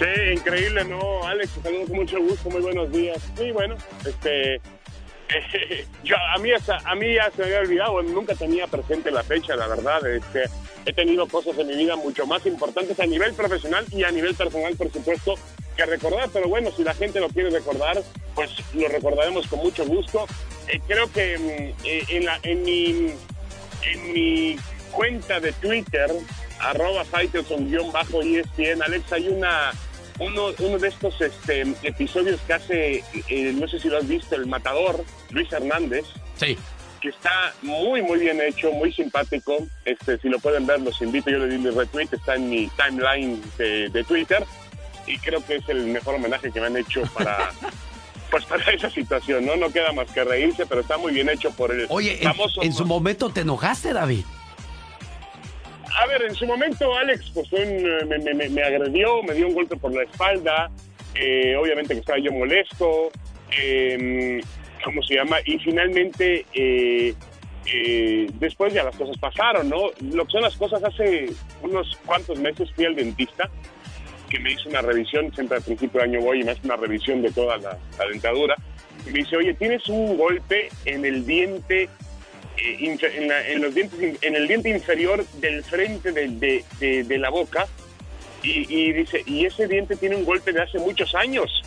[0.01, 1.27] Sí, increíble, ¿no?
[1.27, 3.19] Alex, te saludo con mucho gusto, muy buenos días.
[3.37, 3.75] Sí, bueno,
[4.07, 4.59] este...
[6.05, 9.23] yo, a, mí hasta, a mí ya se me había olvidado, nunca tenía presente la
[9.23, 10.07] fecha, la verdad.
[10.07, 10.45] Este,
[10.87, 14.35] he tenido cosas en mi vida mucho más importantes a nivel profesional y a nivel
[14.35, 15.35] personal, por supuesto,
[15.77, 16.29] que recordar.
[16.33, 18.03] Pero bueno, si la gente lo quiere recordar,
[18.35, 20.27] pues lo recordaremos con mucho gusto.
[20.69, 23.13] Eh, creo que mm, eh, en, la, en, mi,
[23.83, 24.57] en mi
[24.91, 26.11] cuenta de Twitter,
[26.61, 29.73] arroba Faitelson-ESPN, Alex, hay una
[30.21, 34.37] uno, uno de estos este, episodios que hace, eh, no sé si lo has visto,
[34.37, 36.05] el matador, Luis Hernández.
[36.37, 36.57] Sí.
[37.01, 39.67] Que está muy, muy bien hecho, muy simpático.
[39.87, 41.31] Este, si lo pueden ver, los invito.
[41.31, 44.45] Yo le di mi retweet, está en mi timeline de, de Twitter.
[45.07, 47.51] Y creo que es el mejor homenaje que me han hecho para,
[48.31, 49.57] pues para esa situación, ¿no?
[49.57, 52.63] No queda más que reírse, pero está muy bien hecho por el Oye, en, famoso.
[52.63, 54.25] en su momento te enojaste, David.
[55.99, 59.77] A ver, en su momento Alex pues un- me, me- agredió, me dio un golpe
[59.77, 60.71] por la espalda,
[61.15, 63.11] eh, obviamente que estaba yo molesto,
[63.57, 64.41] eh,
[64.85, 65.39] ¿cómo se llama?
[65.45, 67.15] Y finalmente, eh,
[67.67, 69.91] eh, después ya las cosas pasaron, ¿no?
[70.13, 71.27] Lo que son las cosas, hace
[71.63, 73.51] unos cuantos meses fui al dentista,
[74.29, 76.77] que me hizo una revisión, siempre al principio de año voy y me hace una
[76.77, 78.55] revisión de toda la, la dentadura,
[79.07, 81.89] y me dice, oye, tienes un golpe en el diente eh,
[82.63, 86.65] en, la- en los dientes, en el diente inferior del frente de-
[87.05, 87.67] de la boca
[88.43, 91.63] y, y dice, y ese diente tiene un golpe de hace muchos años.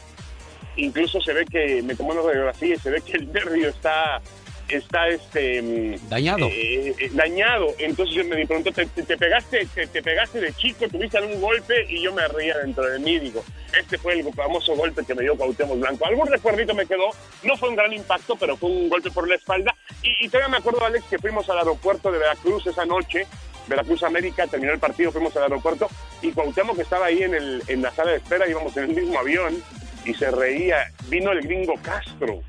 [0.76, 4.22] Incluso se ve que, me tomó una radiografía y se ve que el nervio está,
[4.70, 6.46] está este, mm, Dañado.
[6.48, 7.68] eh, eh, dañado.
[7.80, 11.40] Entonces yo me preguntó, ¿te, te- te pegaste, te, te pegaste de chico, tuviste algún
[11.42, 11.86] golpe?
[11.90, 13.44] Y yo me reía dentro de mí, digo,
[13.80, 16.06] este fue el famoso golpe que me dio Cuauhtémoc Blanco.
[16.06, 17.10] Algún recuerdito me quedó,
[17.44, 19.76] no fue un gran impacto, pero fue un golpe por la espalda.
[20.02, 23.26] Y, y todavía me acuerdo, Alex, que fuimos al aeropuerto de Veracruz esa noche,
[23.68, 25.88] Veracruz América, terminó el partido, fuimos al aeropuerto,
[26.22, 28.96] y Cuauhtémoc que estaba ahí en, el, en la sala de espera, íbamos en el
[28.96, 29.64] mismo avión,
[30.06, 30.92] y se reía.
[31.08, 32.42] Vino el gringo Castro,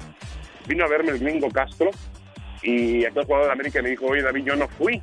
[0.66, 1.90] vino a verme el gringo Castro,
[2.62, 5.00] y aquel jugador de América me dijo, oye David, yo no fui.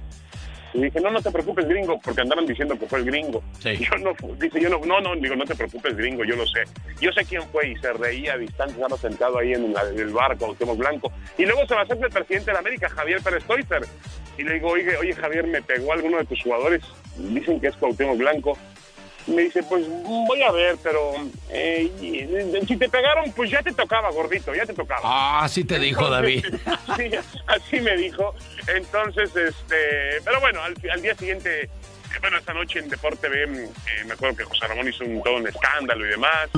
[0.74, 3.44] Y dije, no, no te preocupes, gringo, porque andaban diciendo que fue el gringo.
[3.78, 6.64] Yo no dice, yo no, no, no, digo, no te preocupes, gringo, yo lo sé.
[7.02, 10.00] Yo sé quién fue y se reía a distancia, estaba sentado ahí en, la- en
[10.00, 11.12] el bar con Temo Blanco.
[11.38, 13.82] Y luego se va a hacer el presidente de la América, Javier Pérez Toifer.
[14.38, 16.82] Y le digo, oye, oye, Javier, me pegó alguno de tus jugadores.
[17.18, 18.58] Dicen que es Cuauhtémoc Blanco.
[19.28, 21.14] Me dice, pues voy a ver, pero
[21.50, 21.92] eh,
[22.68, 25.02] si te pegaron, pues ya te tocaba, gordito, ya te tocaba.
[25.04, 26.46] Ah, sí te dijo David.
[26.98, 27.10] Sí,
[27.48, 28.36] así me dijo.
[28.68, 31.70] Entonces, este, pero bueno, al, al día siguiente, eh,
[32.20, 33.70] bueno, esta noche en Deporte B, mm, eh,
[34.06, 36.50] me acuerdo que José Ramón hizo un, todo un escándalo y demás.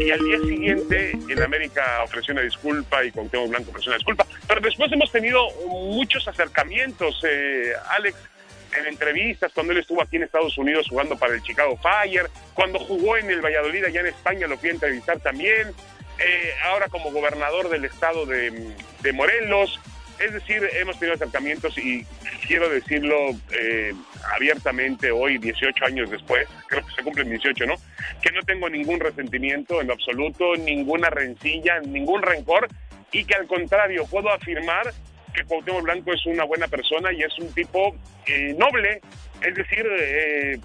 [0.00, 4.26] Y al día siguiente, el América ofreció una disculpa y Cuauhtémoc Blanco ofreció una disculpa.
[4.48, 8.16] Pero después hemos tenido muchos acercamientos, eh, Alex.
[8.78, 12.78] En entrevistas, cuando él estuvo aquí en Estados Unidos jugando para el Chicago Fire, cuando
[12.78, 15.68] jugó en el Valladolid allá en España lo fui a entrevistar también,
[16.18, 19.80] eh, ahora como gobernador del estado de, de Morelos.
[20.18, 22.06] Es decir, hemos tenido acercamientos y
[22.46, 23.16] quiero decirlo
[23.50, 23.92] eh,
[24.34, 27.74] abiertamente hoy, 18 años después, creo que se cumplen 18, ¿no?
[28.22, 32.66] Que no tengo ningún resentimiento en absoluto, ninguna rencilla, ningún rencor
[33.12, 34.92] y que al contrario puedo afirmar
[35.36, 37.94] que Cuauhtémoc Blanco es una buena persona y es un tipo
[38.26, 39.00] eh, noble,
[39.42, 40.58] es decir, eh,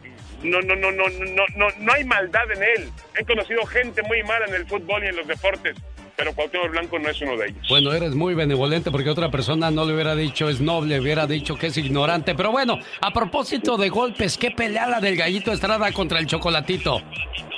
[0.43, 2.89] no, no, no, no, no, no, no hay maldad en él.
[3.19, 5.75] He conocido gente muy mala en el fútbol y en los deportes,
[6.15, 7.67] pero Cuauhtémoc Blanco no es uno de ellos.
[7.67, 11.55] Bueno, eres muy benevolente porque otra persona no le hubiera dicho es noble, hubiera dicho
[11.55, 12.33] que es ignorante.
[12.33, 17.01] Pero bueno, a propósito de golpes, ¿qué pelea la del Gallito Estrada contra el Chocolatito?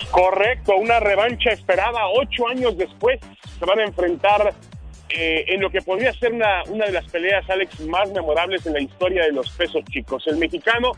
[0.09, 3.19] Correcto, una revancha esperada ocho años después.
[3.59, 4.53] Se van a enfrentar
[5.15, 8.73] eh, en lo que podría ser una, una de las peleas, Alex, más memorables en
[8.73, 10.25] la historia de los pesos chicos.
[10.27, 10.91] El mexicano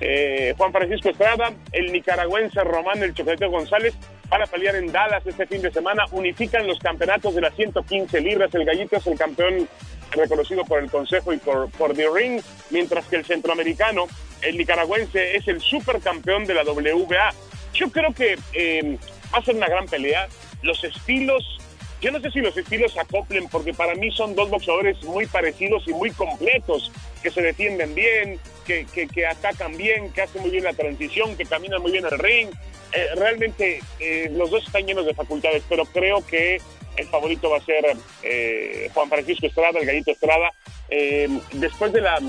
[0.00, 3.94] eh, Juan Francisco Estrada, el nicaragüense Román el Chocolatito González
[4.30, 6.04] van a pelear en Dallas este fin de semana.
[6.12, 8.54] Unifican los campeonatos de las 115 libras.
[8.54, 9.68] El Gallito es el campeón
[10.12, 12.40] reconocido por el Consejo y por, por The Ring,
[12.70, 14.06] mientras que el centroamericano,
[14.40, 17.34] el nicaragüense, es el supercampeón de la WBA.
[17.74, 18.98] Yo creo que eh,
[19.32, 20.28] va a ser una gran pelea.
[20.62, 21.58] Los estilos,
[22.00, 25.26] yo no sé si los estilos se acoplen, porque para mí son dos boxeadores muy
[25.26, 26.90] parecidos y muy completos,
[27.22, 31.82] que se defienden bien, que, atacan bien, que hacen muy bien la transición, que caminan
[31.82, 32.50] muy bien el ring.
[32.92, 36.60] Eh, realmente eh, los dos están llenos de facultades, pero creo que
[36.96, 37.84] el favorito va a ser
[38.22, 40.52] eh, Juan Francisco Estrada, el Gallito Estrada.
[40.88, 42.20] Eh, después de la...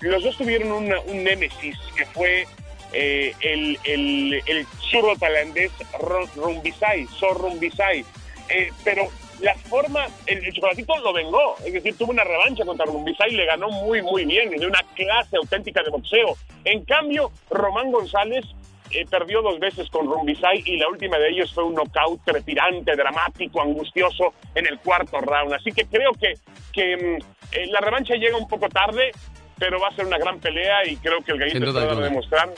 [0.00, 2.46] Los dos tuvieron un némesis que fue
[2.92, 5.70] eh, el, el, el zurdo tailandés
[6.36, 8.04] Rumbisai, Sor Rumbisai.
[8.50, 9.08] Eh, pero
[9.40, 13.36] la forma, el, el chocolatito lo vengó, es decir, tuvo una revancha contra Rumbisai y
[13.36, 16.36] le ganó muy, muy bien, de una clase auténtica de boxeo.
[16.64, 18.44] En cambio, Román González
[18.90, 22.96] eh, perdió dos veces con Rumbisai y la última de ellos fue un knockout trepidante,
[22.96, 25.54] dramático, angustioso en el cuarto round.
[25.54, 26.34] Así que creo que,
[26.72, 27.22] que mm,
[27.52, 29.12] eh, la revancha llega un poco tarde,
[29.58, 32.50] pero va a ser una gran pelea y creo que el Gallito va a demostrar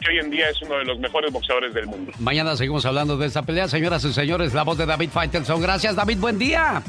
[0.00, 2.12] que hoy en día es uno de los mejores boxeadores del mundo.
[2.18, 4.54] Mañana seguimos hablando de esta pelea, señoras y señores.
[4.54, 5.60] La voz de David Faitelson.
[5.60, 6.18] Gracias, David.
[6.18, 6.82] Buen día.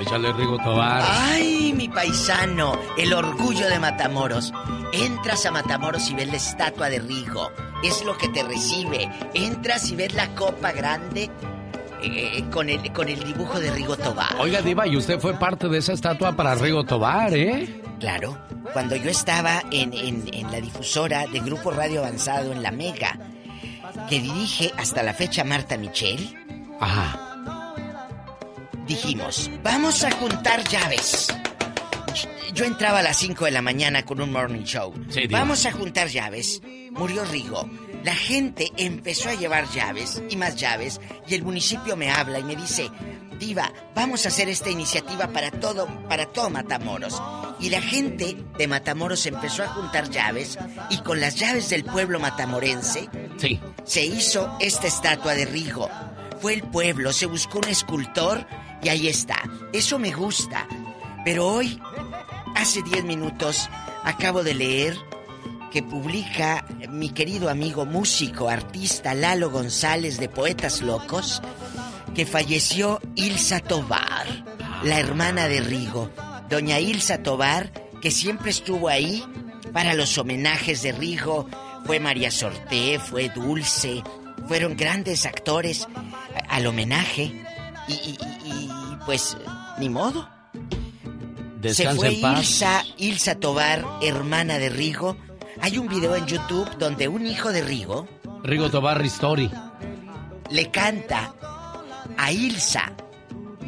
[0.00, 1.02] Échale Rigo Tobar.
[1.08, 4.52] Ay, mi paisano, el orgullo de Matamoros.
[4.92, 7.50] Entras a Matamoros y ves la estatua de Rigo.
[7.82, 9.08] Es lo que te recibe.
[9.32, 11.30] Entras y ves la copa grande
[12.02, 14.36] eh, con, el, con el dibujo de Rigo Tobar.
[14.38, 17.82] Oiga, Diva, y usted fue parte de esa estatua para Rigo Tobar, ¿eh?
[18.00, 18.38] Claro,
[18.72, 23.18] cuando yo estaba en, en- en la difusora de Grupo Radio Avanzado en La Mega,
[24.08, 26.36] que dirige hasta la fecha Marta Michel,
[28.86, 31.28] dijimos, vamos a juntar llaves.
[32.54, 34.94] Yo entraba a las 5 de la mañana con un morning show.
[35.10, 36.62] Sí, vamos a juntar llaves.
[36.92, 37.68] Murió Rigo.
[38.02, 42.44] La gente empezó a llevar llaves y más llaves y el municipio me habla y
[42.44, 42.88] me dice,
[43.38, 47.20] Diva, vamos a hacer esta iniciativa para todo, para todo Matamoros.
[47.60, 50.58] Y la gente de Matamoros empezó a juntar llaves
[50.90, 53.08] y con las llaves del pueblo matamorense
[53.38, 53.60] Sí.
[53.84, 55.88] se hizo esta estatua de Rigo.
[56.40, 58.46] Fue el pueblo, se buscó un escultor
[58.82, 59.36] y ahí está.
[59.72, 60.66] Eso me gusta.
[61.24, 61.80] Pero hoy,
[62.54, 63.68] hace 10 minutos,
[64.04, 64.96] acabo de leer
[65.72, 71.42] que publica mi querido amigo músico, artista Lalo González de Poetas Locos,
[72.16, 74.26] que falleció Ilsa Tobar,
[74.82, 76.10] la hermana de Rigo.
[76.48, 77.70] Doña Ilsa Tobar,
[78.00, 79.22] que siempre estuvo ahí
[79.72, 81.46] para los homenajes de Rigo,
[81.84, 84.02] fue María Sorté, fue Dulce,
[84.48, 85.86] fueron grandes actores
[86.48, 87.44] al homenaje
[87.86, 88.70] y, y- y- y,
[89.04, 89.36] pues
[89.78, 90.28] ni modo.
[91.68, 92.38] Se fue en paz.
[92.40, 95.16] Ilsa, Ilsa Tobar, hermana de Rigo.
[95.60, 98.06] Hay un video en YouTube donde un hijo de Rigo
[98.42, 99.50] Rigo Tobar Story.
[100.50, 101.34] le canta
[102.16, 102.92] a Ilsa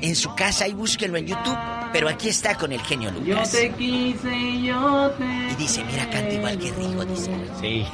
[0.01, 1.57] en su casa y búsquenlo en YouTube.
[1.93, 3.57] Pero aquí está con el genio Lucas.
[3.77, 5.25] quise, yo te...
[5.53, 7.31] Y dice, mira, canta igual que Rigo, dice.
[7.61, 7.87] Sí.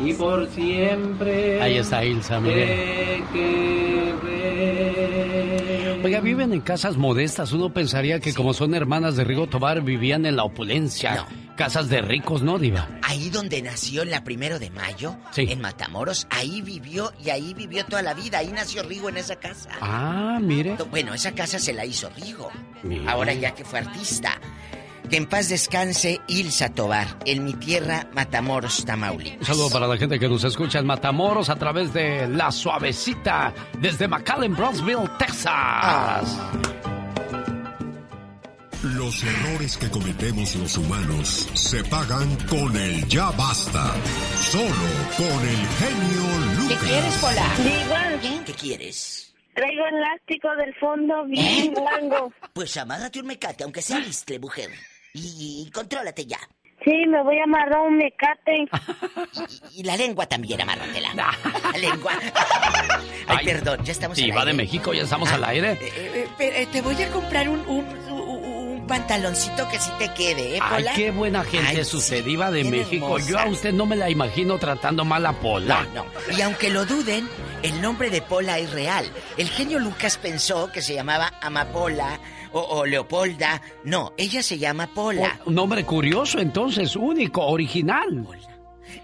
[0.00, 1.60] Y por siempre...
[1.60, 3.22] Ahí está Ilsa, mire.
[6.04, 7.52] Oiga, viven en casas modestas.
[7.52, 11.26] Uno pensaría que como son hermanas de Rigo Tobar vivían en la opulencia.
[11.56, 12.88] Casas de ricos, ¿no, Diva?
[13.02, 17.84] Ahí donde nació en la primero de mayo, en Matamoros, ahí vivió y ahí vivió
[17.86, 18.38] toda la vida.
[18.38, 19.70] Ahí nació Rigo en esa casa.
[19.80, 20.76] Ah, mire.
[20.90, 22.50] Bueno, esa casa se la hizo Rigo.
[22.82, 23.08] Mire.
[23.08, 24.40] Ahora ya que fue artista.
[25.08, 29.40] Que en paz descanse Ilsa Tobar, en mi tierra, Matamoros, Tamaulipas.
[29.40, 33.52] Un saludo para la gente que nos escucha en Matamoros a través de La Suavecita
[33.78, 36.38] desde McAllen, Brownsville, Texas.
[38.82, 43.94] Los errores que cometemos los humanos se pagan con el ya basta.
[44.40, 44.66] Solo
[45.16, 46.78] con el genio Lucas.
[46.80, 48.42] ¿Qué quieres, Pola?
[48.44, 49.32] ¿Qué quieres?
[49.54, 52.32] traigo elástico del fondo bien largo.
[52.52, 54.70] Pues amárrate un mecate, aunque sea listre, mujer.
[55.14, 56.38] Y, y contrólate ya.
[56.84, 58.66] Sí, me voy a amarrar un mecate.
[59.70, 61.14] Y, y la lengua también, amárratela.
[61.14, 62.12] La lengua.
[63.28, 64.64] Ay, perdón, ya estamos al Diva de aire.
[64.64, 65.72] México, ya estamos al aire.
[65.80, 68.02] Eh, eh, eh, te voy a comprar un, un,
[68.88, 70.92] pantaloncito que sí te quede, ¿eh, Ay, Pola?
[70.94, 73.18] qué buena gente Ay, es usted, sí, de México.
[73.20, 75.86] Yo a usted no me la imagino tratando mal a Pola.
[75.94, 76.36] No, no.
[76.36, 77.28] Y aunque lo duden,
[77.62, 79.06] el nombre de Pola es real.
[79.38, 82.18] El genio Lucas pensó que se llamaba Amapola
[82.52, 83.60] o, o Leopolda.
[83.84, 85.40] No, ella se llama Pola.
[85.46, 88.26] Un nombre curioso, entonces, único, original.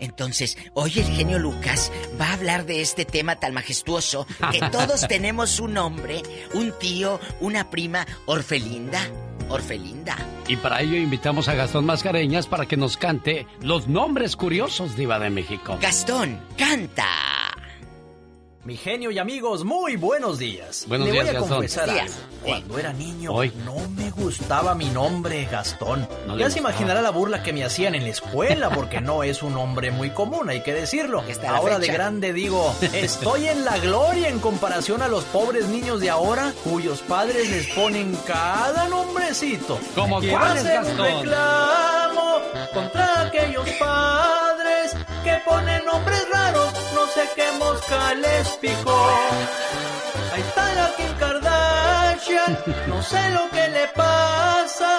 [0.00, 5.06] Entonces, hoy el genio Lucas va a hablar de este tema tan majestuoso que todos
[5.08, 6.22] tenemos un nombre,
[6.54, 9.00] un tío, una prima, Orfelinda.
[9.48, 10.16] Orfelinda.
[10.46, 15.18] Y para ello invitamos a Gastón Mascareñas para que nos cante los nombres curiosos, Diva
[15.18, 15.78] de México.
[15.80, 17.06] Gastón, canta.
[18.68, 20.84] Mi genio y amigos, muy buenos días.
[20.86, 21.56] Buenos Le días, voy a Gastón.
[21.56, 22.02] confesar Días.
[22.12, 22.18] algo.
[22.44, 23.50] Cuando era niño, Hoy.
[23.64, 26.06] no me gustaba mi nombre, Gastón.
[26.26, 29.42] No ya se imaginará la burla que me hacían en la escuela, porque no es
[29.42, 31.24] un nombre muy común, hay que decirlo.
[31.48, 36.10] Ahora de grande digo, estoy en la gloria en comparación a los pobres niños de
[36.10, 39.78] ahora, cuyos padres les ponen cada nombrecito.
[39.94, 41.06] ¿Cómo Quiero cuáles, hacer un Gastón?
[41.06, 42.34] reclamo
[42.74, 44.92] contra aquellos padres
[45.24, 46.72] que ponen nombres raros,
[47.14, 49.00] sé qué mosca les picó.
[50.32, 54.90] Ahí está la Kim Kardashian, no sé lo que le pasa.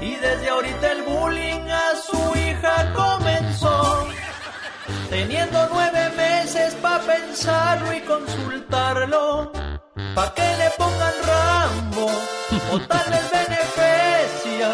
[0.00, 4.06] Y desde ahorita el bullying a su hija comenzó.
[5.10, 9.52] Teniendo nueve meses para pensarlo y consultarlo.
[10.14, 12.10] Pa' que le pongan Rambo
[12.72, 14.68] o tal vez beneficia.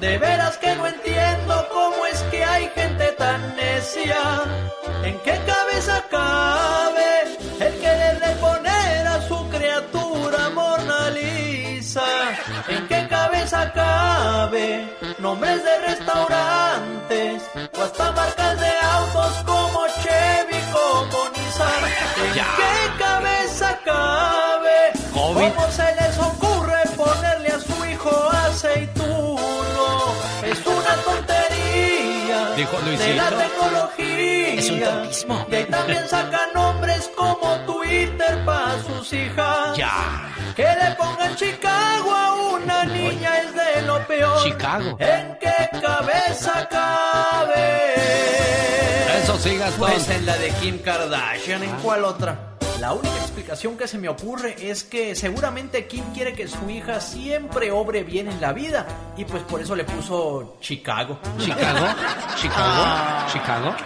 [0.00, 4.20] De veras que no entiendo cómo es que hay gente tan necia.
[5.02, 5.36] ¿En qué
[7.60, 12.04] el quererle poner a su criatura Mona Lisa?
[12.68, 14.88] ¿En qué cabeza cabe
[15.18, 17.42] nombres de restaurantes
[17.78, 21.84] o hasta marcas de autos como Chevy, como Nissan?
[22.28, 22.46] ¿En Ya.
[22.56, 24.92] qué cabeza cabe?
[25.12, 25.94] ¿Cómo se
[32.56, 33.16] Dijo de Luisito.
[33.16, 34.54] la tecnología.
[34.54, 35.46] Es un tontismo.
[35.50, 39.76] Y ahí también sacan nombres como Twitter para sus hijas.
[39.76, 40.32] Ya.
[40.54, 44.42] Que le pongan Chicago a una niña es de lo peor.
[44.42, 44.96] Chicago.
[44.98, 47.94] ¿En qué cabeza cabe?
[49.22, 49.90] Eso sí, Gastón.
[49.90, 52.55] Pues en la de Kim Kardashian, ¿en cuál otra?
[52.80, 57.00] La única explicación que se me ocurre es que seguramente Kim quiere que su hija
[57.00, 58.86] siempre obre bien en la vida
[59.16, 61.18] y pues por eso le puso Chicago.
[61.38, 61.86] ¿Chicago?
[62.36, 63.32] ¿Chicago?
[63.32, 63.76] ¿Chicago?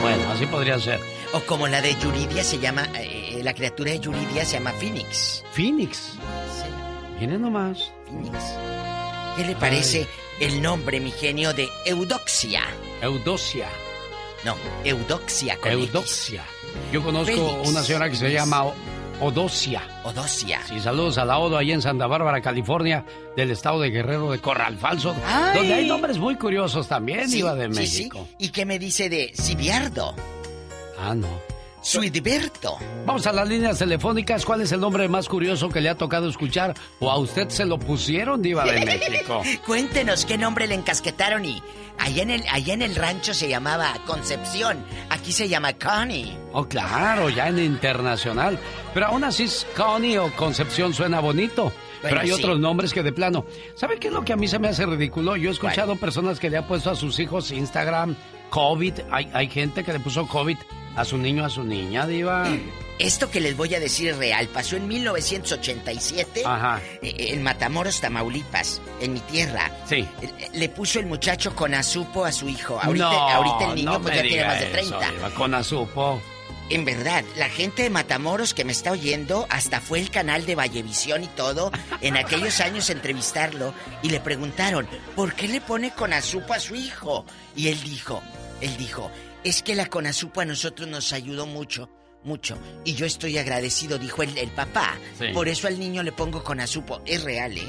[0.00, 0.98] Bueno, así podría ser.
[1.34, 5.44] O como la de Yuridia se llama, eh, la criatura de Yuridia se llama Phoenix.
[5.52, 6.14] Phoenix.
[7.18, 7.92] Viene nomás.
[8.06, 8.38] Phoenix.
[9.36, 10.06] ¿Qué le parece
[10.40, 12.62] el nombre, mi genio, de Eudoxia?
[13.02, 13.68] Eudoxia.
[14.48, 15.56] No, Eudoxia.
[15.58, 15.80] con X.
[15.88, 16.44] Eudoxia.
[16.92, 17.68] Yo conozco Félix.
[17.70, 18.64] una señora que se llama
[19.20, 19.82] Odosia.
[20.04, 20.60] Odosia.
[20.68, 23.04] Sí, saludos a la Odo ahí en Santa Bárbara, California,
[23.36, 25.58] del estado de Guerrero de Corral Falso, Ay.
[25.58, 28.26] donde hay nombres muy curiosos también, Sí, Iba de sí, México.
[28.30, 28.46] sí.
[28.46, 30.14] ¿Y qué me dice de Sibiardo?
[30.98, 31.28] Ah, no.
[31.88, 32.76] Suidberto.
[33.06, 34.44] Vamos a las líneas telefónicas.
[34.44, 37.64] ¿Cuál es el nombre más curioso que le ha tocado escuchar o a usted se
[37.64, 39.40] lo pusieron, Diva de México?
[39.64, 41.62] Cuéntenos qué nombre le encasquetaron y
[41.96, 46.36] allá en el allá en el rancho se llamaba Concepción, aquí se llama Connie.
[46.52, 48.58] Oh, claro, ya en internacional.
[48.92, 51.72] Pero aún así, Connie o Concepción suena bonito.
[52.02, 52.34] Pero hay sí.
[52.34, 53.46] otros nombres que de plano.
[53.74, 55.36] ¿Sabe qué es lo que a mí se me hace ridículo?
[55.36, 58.14] Yo he escuchado personas que le han puesto a sus hijos Instagram
[58.50, 58.92] COVID.
[59.10, 60.58] Hay, hay gente que le puso COVID
[60.96, 62.48] a su niño, a su niña, Diva.
[62.98, 66.80] Esto que les voy a decir es real, pasó en 1987 Ajá.
[67.02, 69.70] eh, en Matamoros, Tamaulipas, en mi tierra.
[69.88, 70.06] Sí.
[70.20, 72.78] Eh, Le puso el muchacho con azupo a su hijo.
[72.82, 75.00] Ahorita, no, ahorita el niño no pues ya tiene más de 30.
[75.00, 76.20] eso, Diva, con azupo.
[76.70, 80.54] En verdad, la gente de Matamoros que me está oyendo, hasta fue el canal de
[80.54, 81.70] Vallevisión y todo,
[82.02, 84.86] en aquellos años a entrevistarlo, y le preguntaron,
[85.16, 87.24] ¿por qué le pone conazupo a su hijo?
[87.56, 88.22] Y él dijo,
[88.60, 89.10] él dijo,
[89.44, 91.88] es que la conazupo a nosotros nos ayudó mucho,
[92.24, 94.96] mucho, y yo estoy agradecido, dijo el, el papá.
[95.18, 95.26] Sí.
[95.32, 97.00] Por eso al niño le pongo conazupo.
[97.06, 97.64] Es real, ¿eh?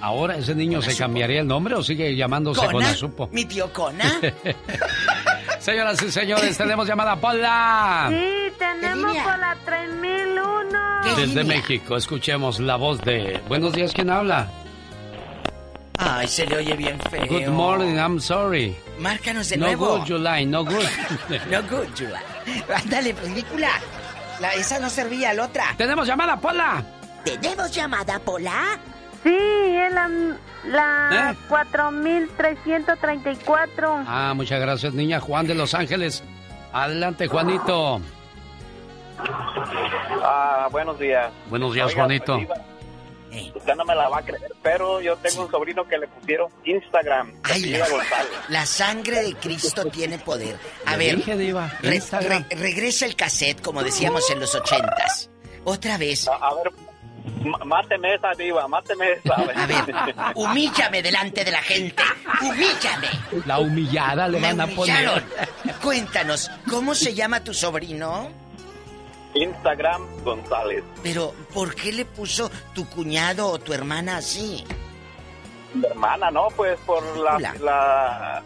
[0.00, 2.72] Ahora, ¿ese niño se cambiaría el nombre o sigue llamándose ¿Cona?
[2.72, 3.28] Conazupo?
[3.32, 4.20] Mi tío Cona.
[5.60, 8.08] Señoras y señores, tenemos llamada Pola.
[8.10, 11.16] Sí, tenemos por la 3001.
[11.16, 13.40] Desde México, escuchemos la voz de...
[13.46, 14.50] Buenos días, ¿quién habla?
[15.98, 17.26] Ay, se le oye bien feo.
[17.28, 18.74] Good morning, I'm sorry.
[18.98, 19.98] Márcanos de no nuevo.
[19.98, 20.84] good, July, no good.
[21.50, 22.20] No good, July.
[22.74, 23.68] Ándale, ridícula.
[24.40, 25.74] La, esa no servía, la otra.
[25.76, 26.82] ¡Tenemos llamada, Pola!
[27.24, 28.78] ¿Tenemos llamada, Pola?
[29.22, 30.08] Sí, es la,
[30.66, 31.36] la ¿Eh?
[31.48, 34.04] 4334.
[34.08, 35.20] Ah, muchas gracias, niña.
[35.20, 36.24] Juan de Los Ángeles.
[36.72, 38.00] Adelante, Juanito.
[40.24, 41.30] Ah, buenos días.
[41.48, 42.40] Buenos días, Oiga, Juanito.
[42.46, 42.58] pues,
[43.32, 46.06] Diva, Usted no me la va a creer, pero yo tengo un sobrino que le
[46.08, 47.32] pusieron Instagram.
[47.44, 47.86] Ay, la,
[48.48, 50.56] la sangre de Cristo tiene poder.
[50.86, 52.44] A ver, dije, Diva, re- Instagram.
[52.50, 55.30] re- regresa el cassette, como decíamos en los ochentas.
[55.64, 56.26] Otra vez.
[56.28, 56.72] A, a ver,
[57.64, 59.34] máteme esa diva, máteme esa.
[59.62, 62.02] A ver, humíllame delante de la gente.
[62.40, 63.08] Humíllame.
[63.46, 65.22] La humillada le Me van a humillaron.
[65.22, 65.74] poner.
[65.82, 68.30] Cuéntanos, ¿cómo se llama tu sobrino?
[69.34, 70.84] Instagram González.
[71.02, 74.64] Pero, ¿por qué le puso tu cuñado o tu hermana así?
[75.74, 76.48] Mi hermana, ¿no?
[76.56, 77.38] Pues por la...
[77.60, 78.42] La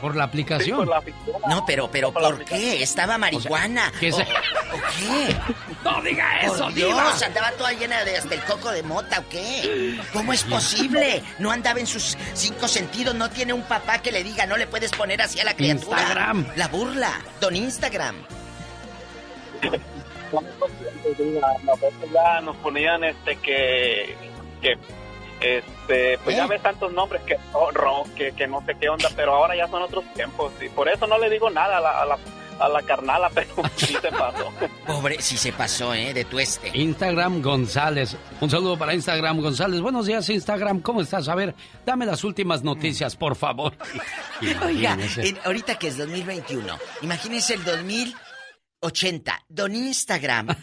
[0.00, 0.76] Por la sí, aplicación.
[0.78, 1.02] por la.
[1.48, 2.82] No, pero, pero, Por la ¿por qué?
[2.82, 3.92] ¿Estaba marihuana?
[4.00, 5.36] ¿qué se- ¿O, o qué?
[5.84, 6.88] No diga eso, Por Diva.
[7.10, 9.98] Dios, andaba toda llena de hasta el coco de mota, ¿o qué?
[10.12, 11.22] ¿Cómo es posible?
[11.38, 14.66] No andaba en sus cinco sentidos, no tiene un papá que le diga, no le
[14.66, 15.98] puedes poner así a la criatura.
[16.00, 16.46] Instagram.
[16.56, 18.16] La burla, don Instagram.
[22.12, 24.16] Ya nos ponían este que...
[24.60, 24.78] que
[25.40, 26.48] este, pues ya ¿Eh?
[26.48, 27.68] ves tantos nombres que, oh,
[28.16, 31.06] que que no sé qué onda, pero ahora ya son otros tiempos y por eso
[31.06, 32.18] no le digo nada a la, a la,
[32.60, 34.50] a la carnala, pero sí se pasó.
[34.86, 36.14] Pobre, si se pasó, ¿eh?
[36.14, 36.70] De tueste.
[36.72, 38.16] Instagram González.
[38.40, 39.80] Un saludo para Instagram González.
[39.82, 40.80] Buenos días, Instagram.
[40.80, 41.28] ¿Cómo estás?
[41.28, 41.54] A ver,
[41.84, 43.74] dame las últimas noticias, por favor.
[44.64, 47.64] Oiga, en- ahorita que es 2021, imagínense el
[48.84, 50.48] 2080, don Instagram.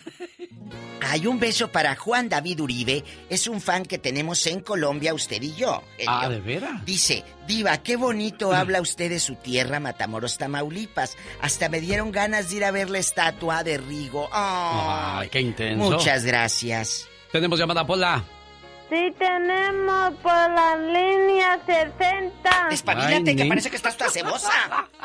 [1.04, 5.42] Hay un beso para Juan David Uribe, es un fan que tenemos en Colombia, usted
[5.42, 5.82] y yo.
[6.08, 6.30] Ah.
[6.30, 6.86] ¿de veras?
[6.86, 11.18] Dice, Diva, qué bonito habla usted de su tierra, Matamoros, Tamaulipas.
[11.42, 14.30] Hasta me dieron ganas de ir a ver la estatua de Rigo.
[14.32, 15.92] Ay, Ay, qué intenso.
[15.92, 17.08] muchas gracias.
[17.32, 18.24] Tenemos llamada, Pola.
[18.92, 22.68] Sí, tenemos por la línea 60.
[22.72, 24.52] Espabilate, que parece que estás toda cebosa.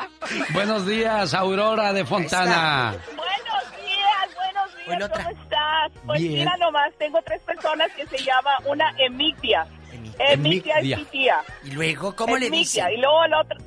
[0.53, 2.97] Buenos días, Aurora de Fontana.
[3.15, 5.09] Buenos días, buenos días.
[5.09, 5.91] ¿cómo estás?
[6.05, 6.33] Pues Bien.
[6.33, 9.65] mira nomás, tengo tres personas que se llama una Emitia.
[10.19, 11.41] Emitia es mi tía.
[11.63, 12.99] Y luego, ¿cómo le Emitia, dicen?
[12.99, 13.57] Y luego la otra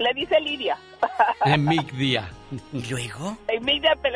[0.00, 0.76] le dice Lidia.
[1.44, 2.28] Emic Día.
[2.72, 3.36] ¿Y luego?
[3.46, 3.62] Pues,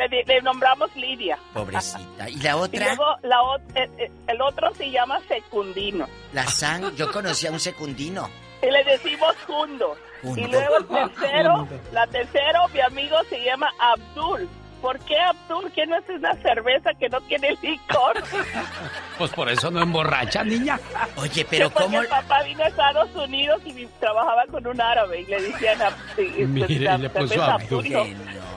[0.09, 1.37] le, le nombramos Lidia.
[1.53, 2.29] Pobrecita.
[2.29, 2.85] ¿Y la Y otra?
[2.95, 3.37] luego la,
[3.75, 6.07] eh, eh, el otro se llama Secundino.
[6.33, 8.29] La sang, yo conocí a un secundino.
[8.61, 9.95] Y le decimos Jundo.
[10.21, 10.41] Jundo.
[10.41, 11.79] Y luego el tercero, Jundo.
[11.93, 14.49] la tercero, mi amigo se llama Abdul.
[14.85, 15.71] ¿Por qué Abdul?
[15.71, 18.21] ¿Que no es una cerveza que no tiene licor?
[19.17, 20.77] Pues por eso no emborracha, niña.
[21.15, 22.01] Oye, pero porque ¿cómo?
[22.01, 25.89] el papá vino a Estados Unidos y trabajaba con un árabe y le decían a,
[26.21, 28.15] y- y- Mire, le puso cerveza Abdul.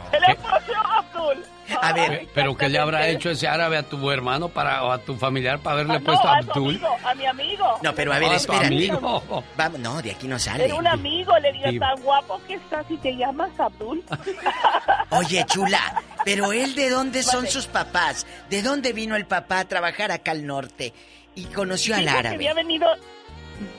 [0.10, 1.44] Se le puso Abdul.
[1.82, 4.90] A ver, Pe- Pero ¿qué le habrá hecho ese árabe a tu hermano para, o
[4.90, 6.70] a tu familiar para haberle Ah, no, puesto a Abdul?
[6.76, 7.78] amigo, a mi amigo.
[7.82, 8.66] No, pero a ver, Ah, espérate.
[8.68, 9.44] amigo.
[9.56, 10.64] Vamos, no, de aquí no sale.
[10.64, 11.78] Era un amigo, le digo, Sí.
[11.78, 14.02] tan guapo que estás y te llamas Abdul.
[15.10, 17.51] Oye, chula, pero él de dónde son Vale.
[17.51, 18.26] sus papás?
[18.48, 20.93] ¿De dónde vino el papá a trabajar acá al norte?
[21.35, 22.35] Y conoció al que árabe.
[22.36, 22.86] había venido,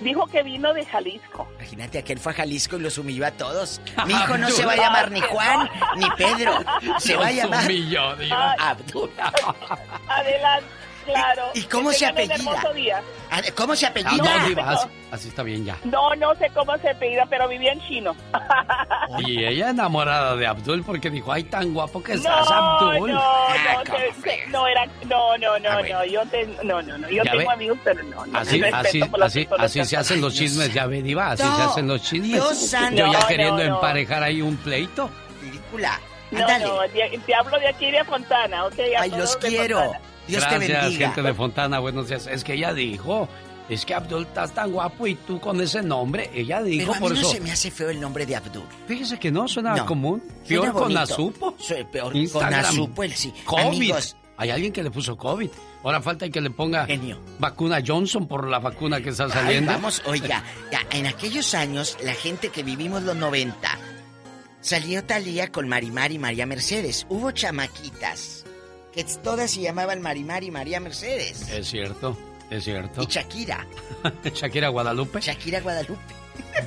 [0.02, 1.48] dijo que vino de Jalisco.
[1.58, 3.82] Imagínate, aquel fue a Jalisco y los humilló a todos.
[4.08, 6.54] Mi hijo no se va a llamar ni Juan ni Pedro.
[7.00, 8.16] Se va a llamar humilló.
[8.60, 9.12] Abdul.
[10.08, 10.68] Adelante,
[11.14, 11.44] claro.
[11.54, 12.72] ¿Y cómo Que se apellida?
[12.76, 13.02] día.
[13.32, 14.12] Ah, ¿Cómo se Ah, apellida?
[14.40, 15.78] no, Diva, así, así está bien ya.
[15.84, 18.16] No, no sé cómo se apellida, pero vivía en chino.
[19.20, 23.12] Y ella enamorada de Abdul porque dijo, ay, tan guapo que estás, No, Abdul.
[23.12, 24.50] no, Ah, no, ¿cómo te- fregas?
[24.50, 27.48] no era, no, no, no, Ah, no, yo te, no, no, no, yo tengo ve.
[27.52, 28.38] amigos, pero no, no.
[28.40, 29.02] Así, así,
[29.60, 32.34] así, se hacen los chismes, ya ve, Diva, así No, se hacen los chismes.
[32.34, 32.96] Dios santo.
[32.98, 35.10] Yo ya No, queriendo emparejar ahí un pleito.
[35.42, 36.00] Ridícula.
[36.32, 36.46] No, no,
[37.26, 38.76] te hablo de aquí de Fontana, ¿ok?
[38.98, 39.80] A Ay, los quiero.
[39.80, 40.00] Fontana.
[40.30, 41.08] Dios te Gracias, bendiga.
[41.08, 42.28] gente de Fontana, buenos días.
[42.28, 43.28] Es que ella dijo,
[43.68, 46.30] es que Abdul estás tan guapo y tú con ese nombre.
[46.34, 47.32] Ella dijo, Pero a mí por no eso.
[47.32, 48.64] se me hace feo el nombre de Abdul.
[48.88, 49.86] Fíjese que no, suena No.
[49.86, 50.24] común.
[50.44, 50.98] Suena Peor con.
[50.98, 51.56] Azupo.
[51.92, 52.52] Peor Instagram.
[52.52, 53.34] con Azupo, el sí.
[53.46, 53.64] COVID.
[53.68, 55.50] Amigos, Hay alguien que le puso COVID.
[55.84, 57.20] Ahora falta que le ponga Genio.
[57.40, 59.72] vacuna Johnson por la vacuna que está Ay, saliendo.
[59.72, 63.78] vamos, oiga, ya, en aquellos años, la gente que vivimos los 90,
[64.62, 67.06] salió Talía con Marimar y María Mercedes.
[67.10, 68.39] Hubo chamaquitas
[68.94, 71.50] que todas se llamaban Marimar y María Mercedes.
[71.50, 72.18] Es cierto,
[72.50, 73.04] es cierto.
[73.04, 73.66] Y Shakira,
[74.34, 75.20] Shakira Guadalupe.
[75.22, 76.02] Shakira Guadalupe.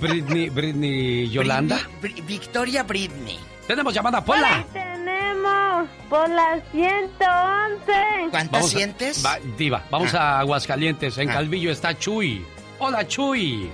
[0.00, 1.78] Britney, Britney Yolanda.
[2.00, 3.38] Britney- Victoria Britney.
[3.66, 4.64] Tenemos llamada, Pola.
[4.72, 8.30] Tenemos por la 111.
[8.30, 9.24] ¿Cuántas sientes?
[9.24, 11.16] va- diva, vamos a Aguascalientes.
[11.18, 11.34] En Ah.
[11.34, 12.44] Calvillo está Chuy.
[12.78, 13.70] Hola, Chuy.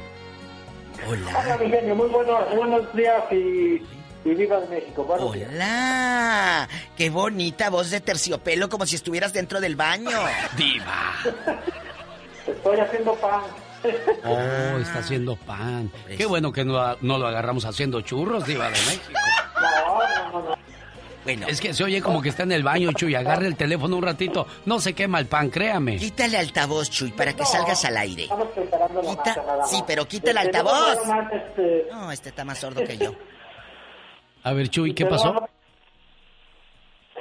[1.09, 3.81] Hola, mi genio, muy buenos, buenos días y,
[4.25, 5.05] y viva de México.
[5.05, 5.49] Buenos días.
[5.53, 6.69] ¡Hola!
[6.97, 10.19] ¡Qué bonita voz de terciopelo como si estuvieras dentro del baño!
[10.57, 11.15] ¡Diva!
[12.47, 13.43] Estoy haciendo pan.
[14.25, 15.91] Oh, está haciendo pan.
[16.17, 19.13] Qué bueno que no, no lo agarramos haciendo churros, Diva de México.
[19.61, 20.59] No, no, no, no.
[21.25, 21.47] Bueno.
[21.47, 23.15] Es que se oye como que está en el baño, Chuy.
[23.15, 24.47] Agarre el teléfono un ratito.
[24.65, 25.97] No se quema el pan, créame.
[25.97, 28.23] Quítale altavoz, Chuy, para que No, salgas al aire.
[28.23, 29.71] Estamos preparando la Quita- masa nada más.
[29.71, 31.07] sí, pero quita el Este, altavoz.
[31.07, 33.15] más, este, No, este está más sordo que yo.
[34.43, 35.49] A ver, Chuy, ¿qué pasó?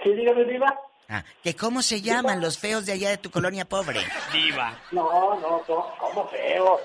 [0.03, 0.79] Sí, dígame, viva.
[1.09, 3.99] Ah, que cómo se llaman los feos de allá de tu colonia pobre.
[4.33, 4.77] Diva.
[4.91, 6.79] No, no, no, ¿cómo feo?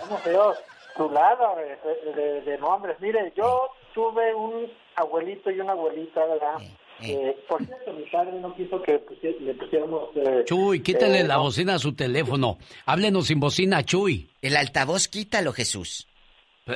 [0.00, 0.54] ¿Cómo feo?
[0.96, 2.96] Chulada de, de, de nombres.
[3.00, 6.56] Mire, yo tuve un abuelito y una abuelita, ¿verdad?
[7.00, 9.02] Eh, por cierto, mi padre no quiso que
[9.40, 10.10] le pusiéramos...
[10.14, 12.58] eh, Chuy, quítale eh, la bocina a su teléfono.
[12.86, 14.30] Háblenos sin bocina, Chuy.
[14.40, 16.06] El altavoz quítalo, Jesús.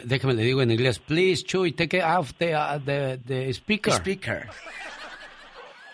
[0.04, 0.98] Déjame le digo en inglés.
[0.98, 3.92] Please, Chuy, take it off the, uh, the, the speaker.
[3.92, 4.46] Speaker.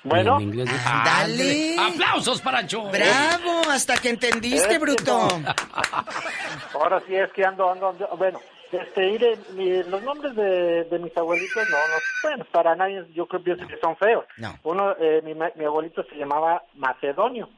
[0.03, 0.37] Bueno.
[0.37, 1.77] En inglés, Ándale.
[1.79, 2.91] ¡Aplausos para Chuy!
[2.91, 3.63] ¡Bravo!
[3.71, 5.29] Hasta que entendiste, Es que bruto.
[6.75, 8.41] Ahora sí es que ando, ando, ando- bueno,
[8.73, 11.95] este, mi- los nombres de, de mis abuelitos, no, no,
[12.25, 14.25] bueno, para nadie, yo creo pienso que son feos.
[14.39, 14.59] No.
[14.65, 17.49] Uno, eh, mi, ma- mi abuelito se llamaba Macedonio.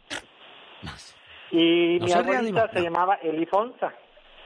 [1.51, 3.93] Y No mi abuelita se llamaba Elifonsa.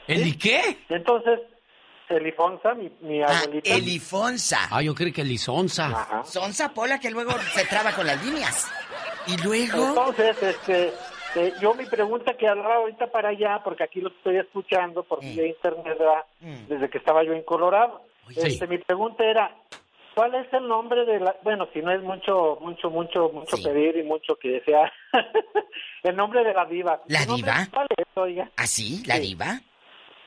[0.06, 0.78] ¿El qué?
[0.88, 1.40] Entonces,
[2.16, 3.70] Elifonsa, mi, mi Ah, abuelita.
[3.74, 4.58] Elifonsa.
[4.70, 5.86] Ah, yo creí que Lisonza.
[5.86, 6.24] Ajá.
[6.24, 8.70] Sonsa Pola que luego se traba con las líneas.
[9.26, 9.88] Y luego.
[9.88, 10.92] Entonces, este,
[11.36, 15.20] eh, yo mi pregunta que hablaba ahorita para allá, porque aquí lo estoy escuchando por
[15.20, 16.24] vía internet, ¿verdad?
[16.40, 16.66] Mm.
[16.68, 18.02] desde que estaba yo en Colorado.
[18.30, 18.40] Sí.
[18.44, 19.54] Este, mi pregunta era,
[20.14, 23.64] ¿cuál es el nombre de la, bueno, si no es mucho, mucho, mucho, mucho Sí.
[23.64, 24.92] pedir y mucho que sea,
[26.04, 27.00] el nombre de la diva.
[27.08, 27.66] ¿La ¿Su nombre diva?
[27.72, 28.50] ¿Cuál es, oiga?
[28.56, 29.02] ¿Ah, sí?
[29.06, 29.22] ¿La Sí.
[29.22, 29.60] diva?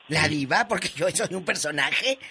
[0.08, 0.68] ¿La diva?
[0.68, 2.18] Porque yo soy un personaje.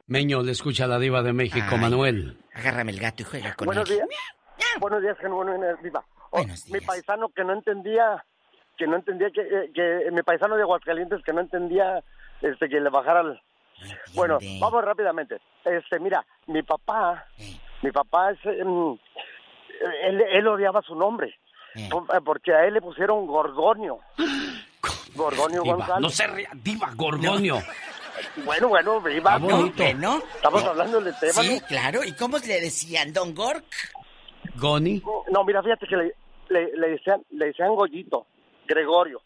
[0.06, 1.78] Meño, le escucha la diva de México, Ay.
[1.78, 2.38] Manuel.
[2.54, 3.96] Agárrame el gato y juega con Buenos él.
[3.96, 4.09] días.
[4.80, 5.52] Buenos días, genuino
[5.82, 6.04] viva.
[6.34, 8.24] Oh, Mi paisano que no entendía,
[8.78, 12.02] que no entendía que, eh, que mi paisano de Aguascalientes que no entendía
[12.40, 13.40] este que le bajara el...
[14.14, 15.40] Bueno, vamos rápidamente.
[15.64, 17.26] Este, mira, mi papá,
[17.82, 18.96] mi papá es, em,
[20.04, 21.38] él, él odiaba su nombre,
[21.74, 21.88] eh,
[22.24, 23.98] porque a él le pusieron Gorgonio.
[25.14, 26.00] Gorgonio Diva, González.
[26.00, 27.59] no se ría, diva, Gorgonio.
[28.44, 29.36] Bueno, bueno, viva.
[29.38, 29.82] Bonito.
[29.82, 31.32] Bueno, Estamos hablando del tema.
[31.42, 32.04] sí, claro.
[32.04, 33.12] ¿Y cómo le decían?
[33.12, 33.64] ¿Don Gork?
[34.56, 35.02] Goni.
[35.30, 36.14] No, mira, fíjate que le,
[36.52, 38.26] le, le decían, le decían Goyito,
[38.66, 39.20] Gregorio.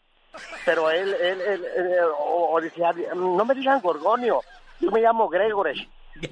[0.65, 4.41] Pero él, él, él, él, o, o decía, no me digan Gorgonio,
[4.79, 5.89] yo me llamo Gregory.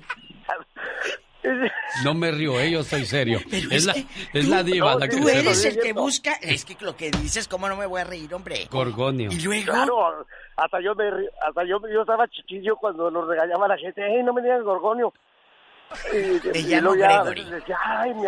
[2.04, 3.40] No me río, eh, yo estoy serio.
[3.50, 5.94] Pero Es es la, que es la diva no, la que Tú eres el que
[5.94, 6.34] busca.
[6.42, 8.68] Es que lo que dices, ¿cómo no me voy a reír, hombre?
[8.72, 9.30] Gorgonio.
[9.32, 9.72] Y luego.
[9.72, 10.26] Claro,
[10.58, 11.06] hasta yo me,
[11.48, 15.14] hasta yo, yo estaba chiquillo cuando nos regañaba la gente, hey, no me digan Gorgonio.
[16.12, 17.44] Y, Te y llamo luego ya Gregory.
[17.44, 18.24] decía, ay, mi,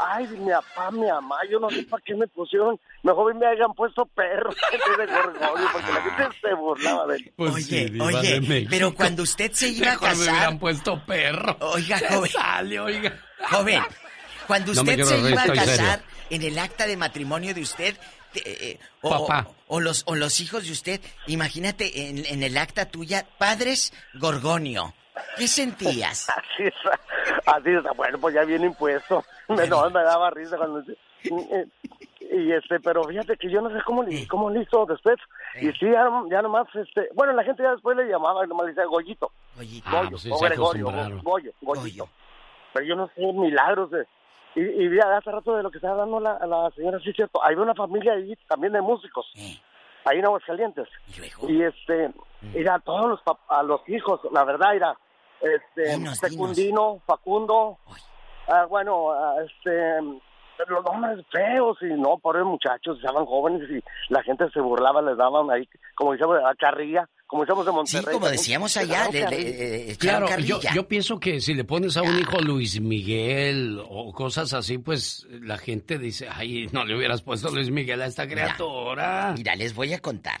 [0.00, 3.72] ay, mi papá, mi mamá, yo no sé para qué me pusieron, mejor me hayan
[3.74, 7.32] puesto perro de Gorgonio, porque la gente se burlaba de él.
[7.36, 10.32] Pues Oye, sí, oye, pero cuando usted se iba a Mejor me casar.
[10.34, 11.56] hubieran puesto perro.
[11.60, 12.30] Oiga, joven.
[12.30, 13.20] sale, oiga.
[13.50, 13.82] Joven,
[14.46, 16.04] cuando usted se reír, iba a casar, serio.
[16.30, 17.96] en el acta de matrimonio de usted,
[18.32, 19.48] te- eh, o, Papá.
[19.68, 23.92] o- o los, o los hijos de usted, imagínate en, en el acta tuya, padres
[24.14, 24.94] Gorgonio.
[25.36, 26.28] ¿Qué sentías?
[26.36, 26.74] Así es,
[27.46, 29.24] así es, bueno, pues ya viene impuesto.
[29.48, 30.80] Me, no, me daba risa cuando...
[30.80, 31.66] eh,
[32.20, 35.16] Y este, pero fíjate que yo no sé cómo le, cómo le hizo después.
[35.60, 38.72] Y sí, ya, ya nomás, este, bueno, la gente ya después le llamaba, nomás le
[38.72, 39.30] decía Goyito.
[39.56, 39.90] Goyito.
[39.90, 40.86] Goyo, Ah, pues sí, o Gregorio,
[41.22, 42.08] Goyo, Goyito.
[42.72, 44.06] Pero yo no sé, milagros de...
[44.54, 47.16] Y, y mira, hace rato de lo que estaba dando la, la señora, sí es
[47.16, 49.26] cierto, hay una familia ahí también de músicos,
[50.04, 50.88] ahí en Aguascalientes.
[51.48, 52.12] Y este,
[52.54, 54.96] era a todos los, a los hijos, la verdad, era
[55.40, 57.78] este, Dinos, Secundino, Facundo,
[58.48, 60.00] ah, bueno, ah, este,
[60.68, 63.82] los nombres feos y no, pobres muchachos, estaban jóvenes y
[64.12, 68.04] la gente se burlaba, les daban ahí, como decíamos, a carrilla, como decíamos en Monterrey.
[68.06, 69.08] Sí, como decíamos allá,
[69.98, 74.78] Claro, yo, pienso que si le pones a un hijo Luis Miguel o cosas así,
[74.78, 79.32] pues la gente dice, ay, no le hubieras puesto Luis Miguel a esta criatura.
[79.36, 80.40] Mira, les voy a contar.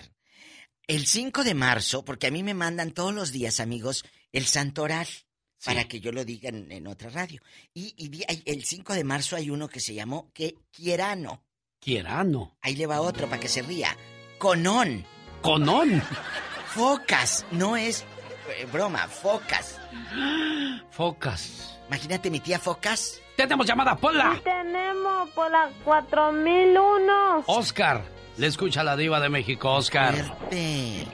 [0.86, 5.06] El 5 de marzo, porque a mí me mandan todos los días, amigos, el santoral,
[5.64, 7.40] para que yo lo diga en, en otra radio.
[7.72, 11.44] Y, y di- hay- el 5 de marzo hay uno que se llamó que Quierano.
[11.78, 12.56] Quierano.
[12.62, 13.96] Ahí le va otro para que se ría.
[14.38, 15.04] Conón.
[15.42, 16.02] Conón.
[16.74, 17.44] Focas.
[17.50, 18.04] No es
[18.58, 19.80] eh, broma, focas.
[20.90, 21.78] Focas.
[21.88, 23.20] Imagínate mi tía Focas.
[23.36, 24.38] Tenemos llamada, Pola.
[24.44, 27.44] Tenemos por la 4001.
[27.46, 28.02] Oscar.
[28.36, 30.14] Le escucha la diva de México, Oscar.
[30.50, 31.04] Sí,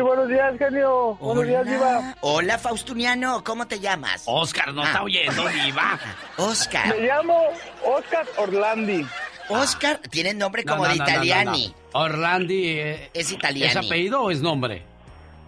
[0.00, 1.16] buenos días, genio.
[1.16, 2.14] Buenos días, Diva.
[2.20, 4.22] Hola, Faustuniano, ¿cómo te llamas?
[4.26, 4.86] Oscar, no Ah.
[4.86, 5.98] está oyendo, diva.
[6.36, 6.86] Oscar.
[6.88, 7.42] Me llamo
[7.84, 9.04] Oscar Orlandi.
[9.52, 11.74] Oscar tiene nombre No, como no, de no, no, no, italiani.
[11.94, 12.00] no.
[12.00, 12.68] Orlandi.
[12.78, 13.70] eh, Es italiani.
[13.70, 14.82] ¿Es apellido o es nombre?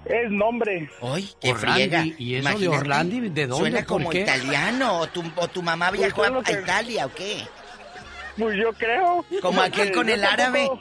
[0.05, 0.90] Es nombre.
[1.01, 2.05] Hoy, qué Orlandi, friega.
[2.18, 3.20] ¿y eso de Orlandi?
[3.31, 3.56] ¿De dónde?
[3.62, 4.20] Suena ¿Por como qué?
[4.20, 4.98] italiano.
[5.01, 7.43] ¿O tu, o tu mamá Pues viajó a, Italia o qué?
[8.36, 9.24] Pues yo creo.
[9.40, 10.68] Como aquel con el árabe.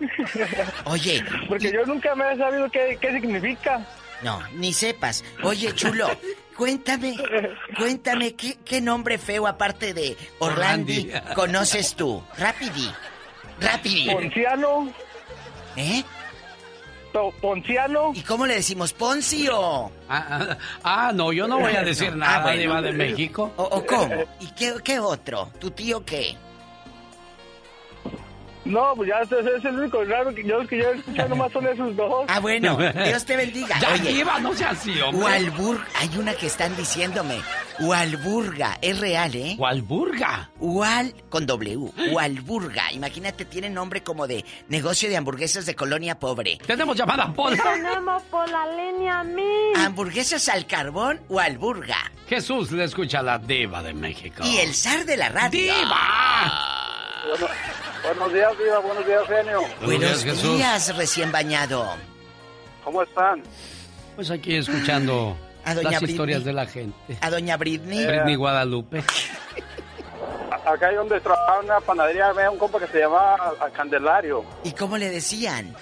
[0.84, 3.86] Oye, Porque yo nunca me he sabido qué, qué significa.
[4.22, 5.24] no, ni sepas.
[5.42, 6.08] Oye, chulo,
[6.62, 7.16] cuéntame,
[7.76, 12.22] cuéntame, ¿qué, qué nombre feo aparte de Orlandi conoces tú?
[12.38, 12.88] Rapidi,
[13.60, 14.08] rapidi.
[14.10, 14.92] Ponciano.
[15.76, 16.04] ¿Eh?
[17.40, 18.12] Ponciano.
[18.14, 18.92] ¿Y cómo le decimos?
[18.92, 19.90] Poncio.
[20.08, 22.80] Ah, ah, ah, no, yo no voy a decir nada, Ah, bueno.
[22.80, 23.52] de México.
[23.56, 24.14] ¿O, o cómo?
[24.40, 25.50] ¿Y qué, qué otro?
[25.58, 26.36] ¿Tu tío qué?
[28.64, 31.52] No, pues ya ese es el único raro que yo, que yo he escuchado nomás
[31.52, 32.24] son esos dos.
[32.28, 32.76] Ah, bueno,
[33.06, 33.78] Dios te bendiga.
[33.80, 35.24] Ya, Oye, diva, no sea así, hombre.
[35.24, 37.40] Walburga, hay una que están diciéndome.
[37.80, 39.56] Walburga, es real, ¿eh?
[39.58, 40.50] Walburga.
[40.60, 42.92] Wal con W, Walburga.
[42.92, 46.58] Imagínate, tiene nombre como de negocio de hamburguesas de colonia pobre.
[46.64, 47.62] Tenemos llamada, Pola.
[47.62, 49.76] Tenemos por la línea mil.
[49.76, 52.12] Hamburguesas al carbón, Walburga.
[52.28, 54.42] Jesús le escucha a la diva de México.
[54.44, 55.50] Y el zar de la radio.
[55.60, 56.81] ¡Diva!
[58.04, 58.78] Buenos días, Diva.
[58.80, 59.60] Buenos días, genio.
[59.82, 61.86] Buenos días, recién bañado.
[62.84, 63.42] ¿Cómo están?
[64.16, 66.10] Pues aquí escuchando A doña las Britney.
[66.14, 67.16] historias de la gente.
[67.20, 68.06] A doña Britney.
[68.06, 69.02] Britney Guadalupe.
[70.66, 74.44] Acá hay donde trabajaba una panadería, había un compa que se llamaba Candelario.
[74.64, 75.74] ¿Y cómo le decían?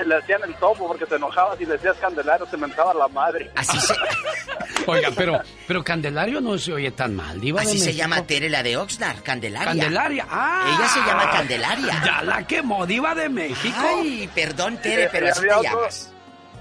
[0.06, 3.50] Le hacían el topo porque te enojabas y le decías Candelario, te mentaba la madre.
[3.54, 3.94] Así se,
[4.86, 8.48] Oiga, pero, pero Candelario no se oye tan mal, diva de así se llama Tere,
[8.48, 9.66] la de Oxnard, Candelaria.
[9.66, 10.74] Candelaria, ah.
[10.76, 12.02] Ella se llama Candelaria.
[12.04, 13.76] Ya la quemó, diva de México.
[13.78, 16.12] Ay, perdón, Tere, pero Y así te había otro- llamas.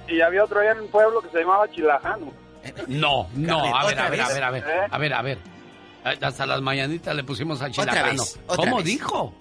[0.07, 2.33] Y había otro allá en un pueblo que se llamaba Chilajano.
[2.87, 4.87] No, no, a ver, ¿Otra a ver, a ver, a ver, ¿Eh?
[4.91, 5.37] a ver, a ver.
[6.21, 8.11] Hasta las mañanitas le pusimos a Chilajano.
[8.23, 8.85] vez, otra ¿Cómo vez.
[8.85, 9.33] dijo?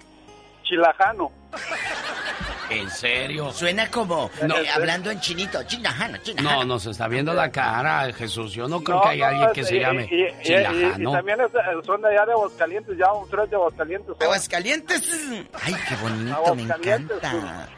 [0.63, 1.31] Chilajano.
[2.69, 3.51] ¿En serio?
[3.51, 4.57] Suena como No.
[4.57, 5.61] eh, hablando en chinito.
[5.63, 6.55] Chinajana, chinajana.
[6.57, 8.53] No, nos está viendo la cara, Jesús.
[8.53, 11.11] Yo no creo No, que haya no, alguien que y- se llame y, y- y
[11.11, 14.07] también es- eh, son de allá de Aguascalientes, ya un tres de Aguascalientes.
[14.15, 14.23] son.
[14.23, 15.13] Aguascalientes.
[15.63, 17.69] Ay, qué bonito, me Aguascalientes, encanta.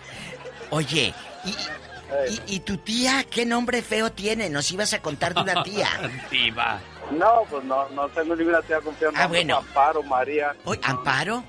[0.72, 1.14] Oye,
[1.46, 4.50] y, y, y tu tía qué nombre feo tiene?
[4.50, 5.88] Nos ibas a contar de una tía.
[6.32, 6.80] Diva.
[7.12, 9.24] No, pues no, no tengo ninguna tía confianza.
[9.24, 9.58] Ah, bueno.
[9.58, 10.56] Amparo, María.
[10.66, 11.44] Oye, Amparo.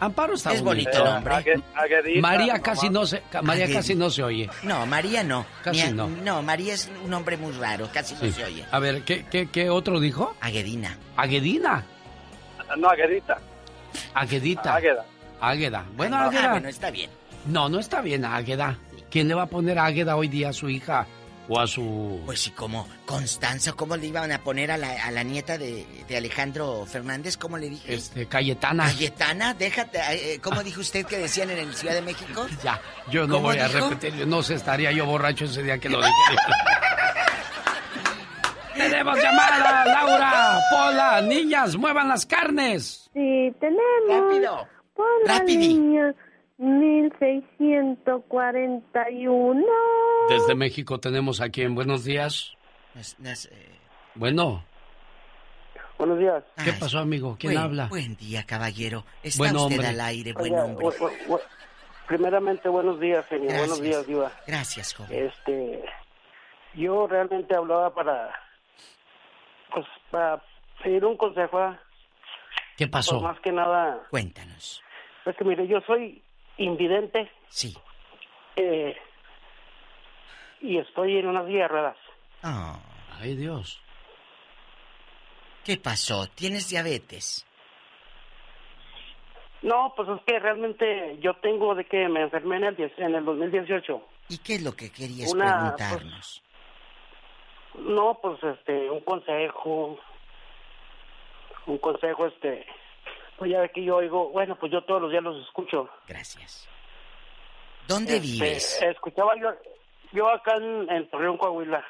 [0.00, 0.90] Amparo está Es bonito.
[0.90, 2.20] bonito nombre.
[2.20, 4.48] María casi no se, María Agued- casi no se oye.
[4.62, 5.44] No, María no.
[5.62, 6.42] Casi no.
[6.42, 8.64] María es un nombre muy raro, casi no se oye.
[8.70, 10.34] A ver, ¿qué, qué, qué otro dijo?
[10.40, 10.96] Aguedina.
[11.16, 11.84] Aguedina.
[12.78, 13.38] No, Aguedita.
[14.14, 14.74] Aguedita.
[14.76, 15.04] Águeda.
[15.40, 15.84] Águeda.
[15.96, 16.44] Bueno, Ah, no, Águeda.
[16.44, 17.10] ah, bueno, está bien.
[17.46, 18.78] No, no está bien, Águeda.
[19.10, 21.06] ¿Quién le va a poner Águeda hoy día a su hija
[21.52, 22.22] o a su...
[22.24, 25.84] Pues sí, como Constanza, ¿cómo le iban a poner a la, a la nieta de,
[26.08, 27.36] de Alejandro Fernández?
[27.36, 27.92] ¿Cómo le dije?
[27.92, 28.84] Este, Cayetana.
[28.84, 29.98] Cayetana, déjate.
[29.98, 32.46] eh, eh, ¿Cómo dijo usted que decían en el Ciudad de México?
[32.62, 32.80] Ya,
[33.10, 34.26] yo no ¿Cómo voy a repetir.
[34.28, 36.12] No sé, estaría yo borracho ese día que lo dije.
[38.76, 43.10] Tenemos llamada, Laura, Pola, niñas, muevan las carnes.
[43.12, 43.82] Sí, tenemos.
[44.08, 44.66] Rápido.
[44.94, 45.78] Por la Rapidi.
[46.60, 47.10] Línea
[47.58, 49.64] 1641.
[50.28, 52.52] Desde México tenemos aquí en Buenos Días.
[52.94, 53.76] Nas- nas- eh,
[54.14, 54.64] Bueno,
[55.98, 56.42] Buenos días.
[56.64, 57.36] ¿qué ay, pasó, amigo?
[57.38, 57.86] ¿Quién buen- habla?
[57.88, 59.04] Buen día, caballero.
[59.22, 59.86] Está Buen usted hombre.
[59.88, 60.86] al aire, buen Oiga, hombre.
[60.86, 61.40] bu- bu- bu-
[62.08, 63.48] primeramente, buenos días, señor.
[63.48, 63.68] Gracias.
[63.68, 64.32] Buenos días, Diva.
[64.46, 65.26] Gracias, joven.
[65.28, 65.84] Este,
[66.74, 68.30] yo realmente hablaba para,
[69.74, 70.42] pues, para
[70.82, 71.58] pedir un consejo.
[71.58, 71.78] ¿ah?
[72.78, 73.20] ¿Qué Pues pasó?
[73.20, 74.82] más que nada, Cuéntanos.
[75.26, 76.22] es que mire, yo soy
[76.64, 77.76] invidente Sí.
[78.56, 78.96] eh,
[80.60, 81.96] y estoy en una silla de ruedas.
[82.44, 82.78] Oh,
[83.20, 83.80] Ay, Dios.
[85.64, 86.26] ¿Qué pasó?
[86.34, 87.46] ¿Tienes diabetes?
[89.62, 93.14] No, pues es que realmente yo tengo de que me enfermé en el, 10 en
[93.14, 94.02] el 2018.
[94.30, 96.42] ¿Y qué es lo que querías Una, preguntarnos?
[97.74, 99.98] No, pues este, un consejo.
[101.66, 102.66] Un consejo, este.
[103.40, 105.88] Pues ya ve que yo oigo, bueno, pues yo todos los días los escucho.
[106.06, 106.68] Gracias.
[107.88, 108.82] ¿Dónde Este, vives?
[108.82, 109.48] Escuchaba yo,
[110.12, 111.82] yo acá en, en Torreón, Coahuila,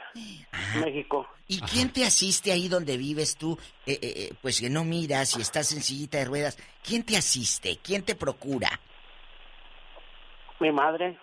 [0.79, 1.27] México.
[1.49, 3.59] ¿Y quién te asiste ahí donde vives tú?
[3.85, 6.57] Eh, eh, eh, pues que no miras y estás en sillita de ruedas.
[6.85, 7.79] ¿Quién te asiste?
[7.83, 8.71] ¿Quién te procura?
[10.61, 11.19] Mi madre.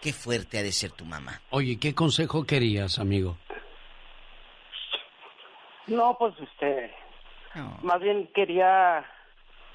[0.00, 1.42] Qué fuerte ha de ser tu mamá.
[1.50, 3.36] Oye, ¿qué consejo querías, amigo?
[5.88, 6.94] No, pues este.
[7.82, 9.04] Más bien quería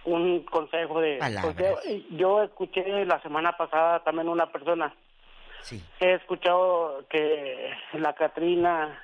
[0.06, 1.20] un consejo de.
[1.42, 4.94] Porque yo escuché la semana pasada también una persona.
[5.62, 5.82] Sí.
[6.00, 9.04] He escuchado que la Catrina.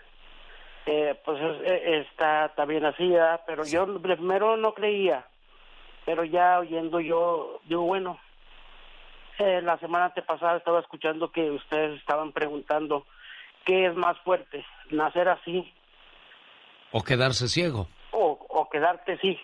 [0.89, 3.13] eh, pues es- eh, está también así,
[3.45, 5.25] pero yo primero no creía,
[6.05, 8.17] pero ya oyendo yo, digo, bueno,
[9.37, 13.05] eh, la semana antepasada estaba escuchando que ustedes estaban preguntando
[13.65, 15.73] qué es más fuerte, nacer así
[16.93, 17.87] ¿O quedarse ciego?
[18.11, 19.37] o, o quedarte sí,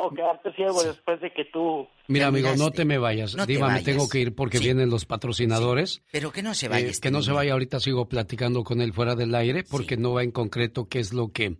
[0.00, 1.86] o quedarte ciego después de que tú...
[2.08, 3.34] Mira, amigo, no te me vayas.
[3.36, 3.84] No te Diva, me vayas.
[3.84, 4.64] tengo que ir porque Sí.
[4.64, 6.02] vienen los patrocinadores.
[6.10, 6.86] Pero que no se Eh, vaya.
[6.88, 10.12] este que no se vaya, ahorita sigo platicando con él fuera del aire porque no
[10.14, 11.56] va en concreto qué es lo que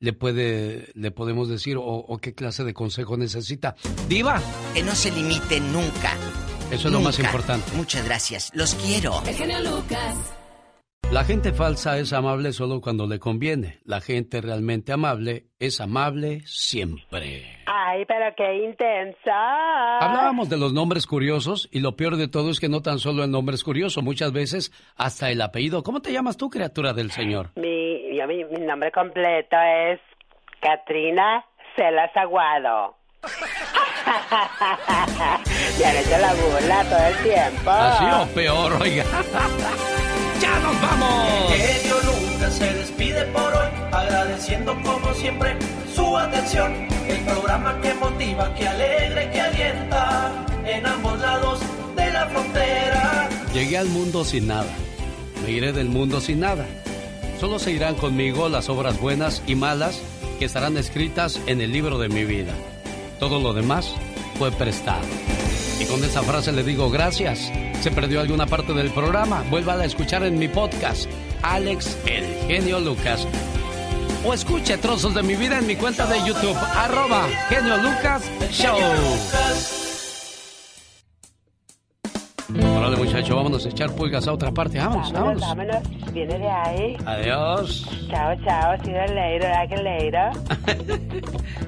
[0.00, 3.76] le puede, le podemos decir o, o qué clase de consejo necesita.
[4.08, 4.40] Diva.
[4.74, 6.16] Que no se limite nunca.
[6.72, 7.70] Eso es lo más importante.
[7.76, 8.50] Muchas gracias.
[8.54, 9.22] Los quiero.
[9.26, 10.16] El genio Lucas.
[11.10, 13.80] La gente falsa es amable solo cuando le conviene.
[13.84, 17.44] La gente realmente amable es amable siempre.
[17.66, 19.98] Ay, pero qué intensa.
[20.00, 23.24] Hablábamos de los nombres curiosos y lo peor de todo es que no tan solo
[23.24, 25.82] el nombre es curioso, muchas veces hasta el apellido.
[25.82, 27.50] ¿Cómo te llamas tú, criatura del Señor?
[27.56, 30.00] Mi, yo, mi, mi nombre completo es
[30.60, 31.44] Katrina
[31.76, 32.96] Celas Aguado.
[35.78, 37.70] Me han hecho la burla todo el tiempo.
[37.70, 39.04] Así o peor, oiga.
[40.42, 41.52] ¡Ya nos vamos!
[41.52, 45.56] Genio Lucas se despide por hoy, agradeciendo como siempre
[45.94, 46.72] su atención.
[47.06, 51.60] El programa que motiva, que alegra y que alienta en ambos lados
[51.94, 53.28] de la frontera.
[53.54, 54.74] Llegué al mundo sin nada.
[55.44, 56.66] Me iré del mundo sin nada.
[57.38, 60.00] Solo se irán conmigo las obras buenas y malas
[60.40, 62.52] que estarán escritas en el libro de mi vida.
[63.20, 63.94] Todo lo demás
[64.40, 65.06] fue prestado.
[65.80, 67.50] Y con esa frase le digo gracias.
[67.80, 69.44] ¿Se perdió alguna parte del programa?
[69.50, 71.10] Vuelva a escuchar en mi podcast,
[71.42, 73.26] Alex El Genio Lucas.
[74.24, 79.91] O escuche trozos de mi vida en mi cuenta de YouTube, arroba Genio Lucas Show.
[82.76, 84.78] Órale muchacho, vámonos a echar pulgas a otra parte.
[84.78, 85.74] Vámonos, Vámonos, vámonos.
[85.74, 86.12] vámonos.
[86.12, 86.96] Viene de ahí.
[87.06, 87.88] Adiós.
[88.10, 88.76] Chao, chao.
[88.84, 89.50] You later.
[89.50, 90.30] I can later.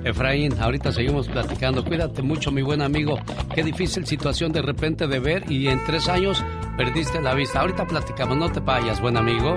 [0.05, 1.83] Efraín, ahorita seguimos platicando.
[1.85, 3.19] Cuídate mucho, mi buen amigo.
[3.55, 6.45] Qué difícil situación de repente de ver y en tres años
[6.77, 7.61] perdiste la vista.
[7.61, 9.57] Ahorita platicamos, no te vayas, buen amigo.